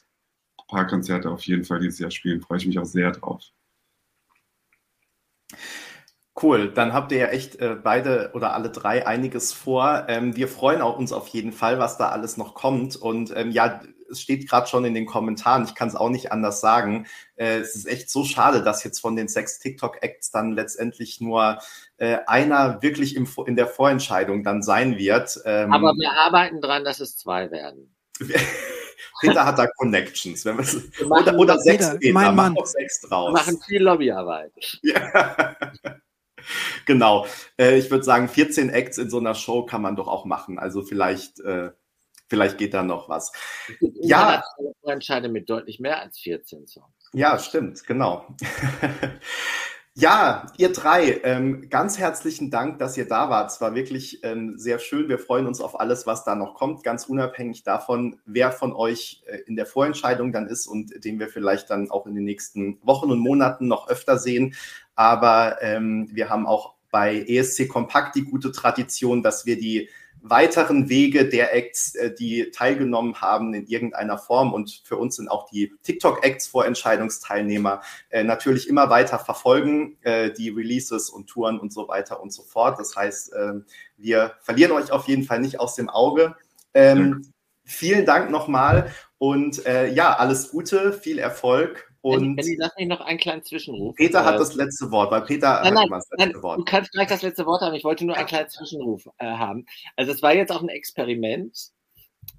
paar 0.68 0.86
Konzerte 0.86 1.30
auf 1.30 1.42
jeden 1.42 1.64
Fall 1.64 1.80
dieses 1.80 1.98
Jahr 1.98 2.10
spielen. 2.10 2.40
Freue 2.40 2.58
ich 2.58 2.66
mich 2.66 2.78
auch 2.78 2.84
sehr 2.84 3.10
drauf. 3.10 3.42
Cool, 6.40 6.72
dann 6.72 6.92
habt 6.92 7.10
ihr 7.10 7.18
ja 7.18 7.26
echt 7.28 7.56
äh, 7.56 7.76
beide 7.82 8.30
oder 8.32 8.54
alle 8.54 8.70
drei 8.70 9.06
einiges 9.06 9.52
vor. 9.52 10.04
Ähm, 10.08 10.36
wir 10.36 10.46
freuen 10.46 10.82
auch 10.82 10.96
uns 10.96 11.12
auf 11.12 11.26
jeden 11.28 11.50
Fall, 11.50 11.80
was 11.80 11.98
da 11.98 12.10
alles 12.10 12.36
noch 12.36 12.54
kommt. 12.54 12.94
Und 12.94 13.32
ähm, 13.34 13.50
ja, 13.50 13.80
es 14.08 14.20
steht 14.20 14.48
gerade 14.48 14.68
schon 14.68 14.84
in 14.84 14.94
den 14.94 15.06
Kommentaren, 15.06 15.64
ich 15.64 15.74
kann 15.74 15.88
es 15.88 15.96
auch 15.96 16.10
nicht 16.10 16.30
anders 16.30 16.60
sagen. 16.60 17.06
Äh, 17.34 17.58
es 17.58 17.74
ist 17.74 17.86
echt 17.86 18.08
so 18.08 18.24
schade, 18.24 18.62
dass 18.62 18.84
jetzt 18.84 19.00
von 19.00 19.16
den 19.16 19.26
sechs 19.26 19.58
TikTok-Acts 19.58 20.30
dann 20.30 20.52
letztendlich 20.52 21.20
nur 21.20 21.58
äh, 21.96 22.18
einer 22.26 22.82
wirklich 22.82 23.16
im, 23.16 23.28
in 23.46 23.56
der 23.56 23.66
Vorentscheidung 23.66 24.44
dann 24.44 24.62
sein 24.62 24.96
wird. 24.96 25.40
Ähm, 25.44 25.72
Aber 25.72 25.94
wir 25.94 26.12
arbeiten 26.12 26.60
dran, 26.60 26.84
dass 26.84 27.00
es 27.00 27.16
zwei 27.16 27.50
werden. 27.50 27.92
Peter 29.20 29.44
hat 29.44 29.58
da 29.58 29.66
Connections. 29.66 30.44
Wenn 30.44 30.58
oder, 31.10 31.34
oder 31.38 31.58
sechs 31.58 31.98
Peter, 31.98 32.12
mein 32.12 32.34
Mann. 32.34 32.56
sechs 32.64 33.00
draus. 33.00 33.28
Wir 33.28 33.32
machen 33.32 33.58
viel 33.66 33.82
Lobbyarbeit. 33.82 34.52
Ja. 34.82 35.56
genau. 36.86 37.26
Äh, 37.58 37.78
ich 37.78 37.90
würde 37.90 38.04
sagen, 38.04 38.28
14 38.28 38.70
Acts 38.70 38.98
in 38.98 39.10
so 39.10 39.18
einer 39.18 39.34
Show 39.34 39.64
kann 39.64 39.82
man 39.82 39.96
doch 39.96 40.08
auch 40.08 40.24
machen. 40.24 40.58
Also 40.58 40.82
vielleicht, 40.82 41.40
äh, 41.40 41.70
vielleicht 42.28 42.58
geht 42.58 42.74
da 42.74 42.82
noch 42.82 43.08
was. 43.08 43.32
Ja. 44.00 44.42
Ich 44.58 44.90
entscheide 44.90 45.28
mit 45.28 45.50
deutlich 45.50 45.80
mehr 45.80 46.00
als 46.00 46.18
14 46.18 46.66
Songs. 46.66 47.10
Ja, 47.12 47.38
stimmt, 47.38 47.84
genau. 47.86 48.26
Ja, 50.00 50.46
ihr 50.56 50.72
drei, 50.72 51.20
ähm, 51.24 51.68
ganz 51.70 51.98
herzlichen 51.98 52.52
Dank, 52.52 52.78
dass 52.78 52.96
ihr 52.96 53.08
da 53.08 53.30
wart. 53.30 53.50
Es 53.50 53.60
war 53.60 53.74
wirklich 53.74 54.22
ähm, 54.22 54.56
sehr 54.56 54.78
schön. 54.78 55.08
Wir 55.08 55.18
freuen 55.18 55.48
uns 55.48 55.60
auf 55.60 55.80
alles, 55.80 56.06
was 56.06 56.22
da 56.22 56.36
noch 56.36 56.54
kommt, 56.54 56.84
ganz 56.84 57.06
unabhängig 57.06 57.64
davon, 57.64 58.20
wer 58.24 58.52
von 58.52 58.72
euch 58.72 59.24
äh, 59.26 59.38
in 59.48 59.56
der 59.56 59.66
Vorentscheidung 59.66 60.30
dann 60.30 60.46
ist 60.46 60.68
und 60.68 61.04
den 61.04 61.18
wir 61.18 61.26
vielleicht 61.26 61.68
dann 61.70 61.90
auch 61.90 62.06
in 62.06 62.14
den 62.14 62.22
nächsten 62.22 62.78
Wochen 62.82 63.10
und 63.10 63.18
Monaten 63.18 63.66
noch 63.66 63.88
öfter 63.88 64.20
sehen. 64.20 64.54
Aber 64.94 65.60
ähm, 65.62 66.08
wir 66.12 66.28
haben 66.28 66.46
auch 66.46 66.76
bei 66.92 67.24
ESC 67.26 67.66
Kompakt 67.66 68.14
die 68.14 68.22
gute 68.22 68.52
Tradition, 68.52 69.24
dass 69.24 69.46
wir 69.46 69.58
die 69.58 69.88
weiteren 70.22 70.88
Wege 70.88 71.28
der 71.28 71.54
Acts, 71.54 71.94
äh, 71.94 72.14
die 72.14 72.50
teilgenommen 72.50 73.20
haben 73.20 73.54
in 73.54 73.66
irgendeiner 73.66 74.18
Form. 74.18 74.52
Und 74.52 74.82
für 74.84 74.96
uns 74.96 75.16
sind 75.16 75.28
auch 75.28 75.48
die 75.50 75.72
TikTok-Acts 75.82 76.48
Vorentscheidungsteilnehmer 76.48 77.82
äh, 78.10 78.24
natürlich 78.24 78.68
immer 78.68 78.90
weiter 78.90 79.18
verfolgen, 79.18 79.96
äh, 80.02 80.30
die 80.32 80.50
Releases 80.50 81.10
und 81.10 81.28
Touren 81.28 81.58
und 81.58 81.72
so 81.72 81.88
weiter 81.88 82.22
und 82.22 82.32
so 82.32 82.42
fort. 82.42 82.78
Das 82.78 82.96
heißt, 82.96 83.32
äh, 83.32 83.52
wir 83.96 84.34
verlieren 84.40 84.72
euch 84.72 84.90
auf 84.90 85.08
jeden 85.08 85.24
Fall 85.24 85.40
nicht 85.40 85.60
aus 85.60 85.74
dem 85.74 85.88
Auge. 85.88 86.36
Ähm, 86.74 87.32
vielen 87.64 88.06
Dank 88.06 88.30
nochmal 88.30 88.92
und 89.18 89.66
äh, 89.66 89.92
ja, 89.92 90.16
alles 90.16 90.50
Gute, 90.50 90.92
viel 90.92 91.18
Erfolg 91.18 91.87
und 92.00 92.36
Benni, 92.36 92.56
lass 92.58 92.76
mich 92.76 92.86
noch 92.86 93.00
einen 93.00 93.18
kleinen 93.18 93.42
Zwischenruf. 93.42 93.96
Peter 93.96 94.24
hat 94.24 94.36
äh, 94.36 94.38
das 94.38 94.54
letzte 94.54 94.90
Wort, 94.90 95.10
weil 95.10 95.22
Peter 95.22 95.60
nein, 95.64 95.74
nein, 95.74 95.88
das 95.90 96.08
letzte 96.10 96.32
nein, 96.32 96.42
Wort. 96.42 96.58
Du 96.60 96.64
kannst 96.64 96.92
gleich 96.92 97.08
das 97.08 97.22
letzte 97.22 97.46
Wort 97.46 97.60
haben. 97.62 97.74
Ich 97.74 97.84
wollte 97.84 98.04
nur 98.04 98.16
einen 98.16 98.26
kleinen 98.26 98.48
Zwischenruf 98.48 99.06
äh, 99.18 99.26
haben. 99.26 99.66
Also 99.96 100.12
es 100.12 100.22
war 100.22 100.34
jetzt 100.34 100.52
auch 100.52 100.62
ein 100.62 100.68
Experiment, 100.68 101.70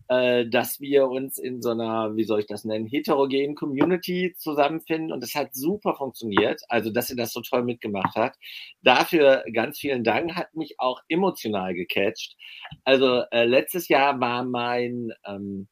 äh, 0.07 0.47
dass 0.47 0.79
wir 0.79 1.07
uns 1.07 1.37
in 1.37 1.61
so 1.61 1.71
einer, 1.71 2.15
wie 2.15 2.23
soll 2.23 2.39
ich 2.39 2.47
das 2.47 2.63
nennen, 2.63 2.87
heterogenen 2.87 3.55
Community 3.55 4.33
zusammenfinden 4.37 5.11
und 5.11 5.23
es 5.23 5.35
hat 5.35 5.53
super 5.53 5.93
funktioniert. 5.95 6.61
Also 6.69 6.89
dass 6.89 7.09
ihr 7.09 7.17
das 7.17 7.33
so 7.33 7.41
toll 7.41 7.63
mitgemacht 7.63 8.15
hat. 8.15 8.35
Dafür 8.81 9.43
ganz 9.53 9.79
vielen 9.79 10.05
Dank. 10.05 10.35
Hat 10.35 10.55
mich 10.55 10.75
auch 10.79 11.01
emotional 11.09 11.73
gecatcht. 11.73 12.37
Also 12.85 13.23
äh, 13.31 13.43
letztes 13.43 13.89
Jahr 13.89 14.19
war 14.21 14.43
mein 14.45 15.11
ähm, 15.25 15.67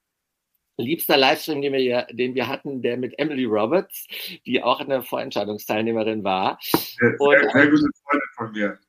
liebster 0.77 1.17
Livestream, 1.17 1.61
den 1.61 1.73
wir, 1.73 2.07
den 2.11 2.35
wir 2.35 2.47
hatten, 2.47 2.81
der 2.81 2.97
mit 2.97 3.17
Emily 3.19 3.45
Roberts, 3.45 4.07
die 4.45 4.61
auch 4.61 4.79
eine 4.79 5.03
Vorentscheidungsteilnehmerin 5.03 6.23
war. 6.23 6.57
Sehr, 6.61 7.15
und, 7.19 7.31
sehr, 7.31 7.49
sehr 7.51 7.67
gute 7.67 7.89
Freundin 8.03 8.29
von 8.35 8.51
mir. 8.51 8.79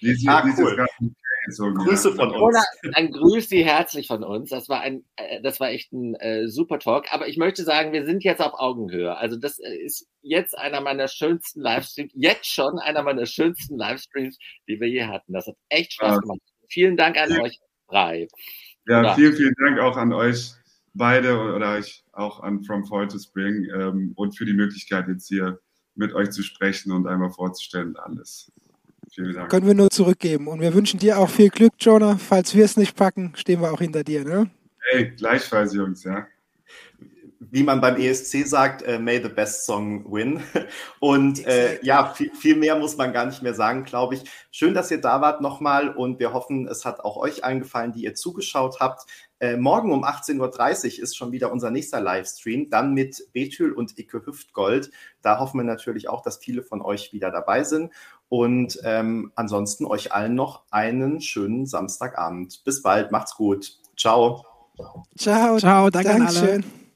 Die, 0.00 0.14
die, 0.14 0.28
ah, 0.28 0.44
cool. 0.58 0.86
So 1.48 1.72
Grüße 1.72 2.12
von 2.12 2.30
uns. 2.30 2.40
Oder 2.40 2.62
ein 2.94 3.10
Grüß 3.10 3.48
Sie 3.48 3.64
herzlich 3.64 4.06
von 4.06 4.22
uns. 4.22 4.50
Das 4.50 4.68
war 4.68 4.80
ein, 4.80 5.04
äh, 5.16 5.40
das 5.42 5.58
war 5.58 5.70
echt 5.70 5.92
ein 5.92 6.14
äh, 6.16 6.48
super 6.48 6.78
Talk. 6.78 7.12
Aber 7.12 7.28
ich 7.28 7.36
möchte 7.38 7.64
sagen, 7.64 7.92
wir 7.92 8.04
sind 8.04 8.22
jetzt 8.22 8.40
auf 8.40 8.52
Augenhöhe. 8.54 9.16
Also 9.16 9.36
das 9.36 9.58
äh, 9.58 9.74
ist 9.74 10.06
jetzt 10.20 10.56
einer 10.56 10.80
meiner 10.80 11.08
schönsten 11.08 11.62
Livestreams, 11.62 12.12
jetzt 12.14 12.46
schon 12.46 12.78
einer 12.78 13.02
meiner 13.02 13.26
schönsten 13.26 13.78
Livestreams, 13.78 14.38
die 14.68 14.80
wir 14.80 14.88
je 14.88 15.04
hatten. 15.04 15.32
Das 15.32 15.46
hat 15.46 15.56
echt 15.68 15.94
Spaß 15.94 16.16
ja. 16.16 16.20
gemacht. 16.20 16.40
Vielen 16.68 16.96
Dank 16.96 17.16
an 17.16 17.30
ja. 17.30 17.42
euch 17.42 17.58
drei. 17.88 18.28
Ja, 18.86 19.00
oder? 19.00 19.14
vielen, 19.14 19.34
vielen 19.34 19.54
Dank 19.64 19.80
auch 19.80 19.96
an 19.96 20.12
euch 20.12 20.52
beide 20.94 21.54
oder 21.54 21.78
ich 21.78 22.04
auch 22.12 22.40
an 22.40 22.62
From 22.64 22.84
Fall 22.84 23.08
to 23.08 23.18
Spring 23.18 23.68
ähm, 23.74 24.12
und 24.16 24.36
für 24.36 24.44
die 24.44 24.54
Möglichkeit, 24.54 25.08
jetzt 25.08 25.28
hier 25.28 25.60
mit 25.94 26.14
euch 26.14 26.30
zu 26.30 26.42
sprechen 26.42 26.92
und 26.92 27.06
einmal 27.06 27.30
vorzustellen 27.30 27.96
alles. 27.96 28.50
Vielen 29.12 29.34
Dank. 29.34 29.50
Können 29.50 29.66
wir 29.66 29.74
nur 29.74 29.90
zurückgeben. 29.90 30.46
Und 30.46 30.60
wir 30.60 30.72
wünschen 30.72 31.00
dir 31.00 31.18
auch 31.18 31.28
viel 31.28 31.50
Glück, 31.50 31.72
Jonah. 31.80 32.16
Falls 32.16 32.54
wir 32.54 32.64
es 32.64 32.76
nicht 32.76 32.96
packen, 32.96 33.32
stehen 33.34 33.60
wir 33.60 33.72
auch 33.72 33.80
hinter 33.80 34.04
dir. 34.04 34.24
Ne? 34.24 34.50
Hey, 34.90 35.10
gleichfalls, 35.10 35.74
Jungs, 35.74 36.04
ja 36.04 36.26
wie 37.50 37.62
man 37.62 37.80
beim 37.80 37.96
ESC 37.96 38.46
sagt, 38.46 38.82
äh, 38.82 38.98
May 38.98 39.20
the 39.22 39.28
best 39.28 39.64
song 39.64 40.04
win. 40.10 40.42
Und 41.00 41.44
äh, 41.46 41.82
ja, 41.82 42.12
viel, 42.14 42.32
viel, 42.34 42.56
mehr 42.56 42.76
muss 42.76 42.96
man 42.96 43.12
gar 43.12 43.26
nicht 43.26 43.42
mehr 43.42 43.54
sagen, 43.54 43.84
glaube 43.84 44.14
ich. 44.14 44.24
Schön, 44.50 44.74
dass 44.74 44.90
ihr 44.90 45.00
da 45.00 45.20
wart 45.20 45.40
nochmal 45.40 45.90
und 45.90 46.18
wir 46.20 46.32
hoffen, 46.32 46.68
es 46.68 46.84
hat 46.84 47.00
auch 47.00 47.16
euch 47.16 47.42
eingefallen, 47.42 47.92
die 47.92 48.04
ihr 48.04 48.14
zugeschaut 48.14 48.78
habt. 48.80 49.02
Äh, 49.40 49.56
morgen 49.56 49.90
um 49.92 50.04
18.30 50.04 50.98
Uhr 50.98 51.02
ist 51.02 51.16
schon 51.16 51.32
wieder 51.32 51.50
unser 51.50 51.70
nächster 51.70 52.00
Livestream, 52.00 52.68
dann 52.68 52.92
mit 52.92 53.28
Betül 53.32 53.72
und 53.72 53.98
Icke 53.98 54.24
Hüftgold. 54.26 54.90
Da 55.22 55.38
hoffen 55.38 55.58
wir 55.58 55.64
natürlich 55.64 56.08
auch, 56.10 56.22
dass 56.22 56.36
viele 56.36 56.62
von 56.62 56.82
euch 56.82 57.12
wieder 57.12 57.30
dabei 57.30 57.64
sind. 57.64 57.90
Und 58.28 58.78
ähm, 58.84 59.32
ansonsten 59.34 59.86
euch 59.86 60.12
allen 60.12 60.34
noch 60.34 60.64
einen 60.70 61.20
schönen 61.22 61.66
Samstagabend. 61.66 62.62
Bis 62.64 62.82
bald, 62.82 63.10
macht's 63.12 63.34
gut. 63.34 63.78
Ciao. 63.96 64.44
Ciao, 65.16 65.58
ciao, 65.58 65.90
danke 65.90 66.10
Dankeschön. 66.10 66.48
an 66.48 66.54
alle. 66.54 66.89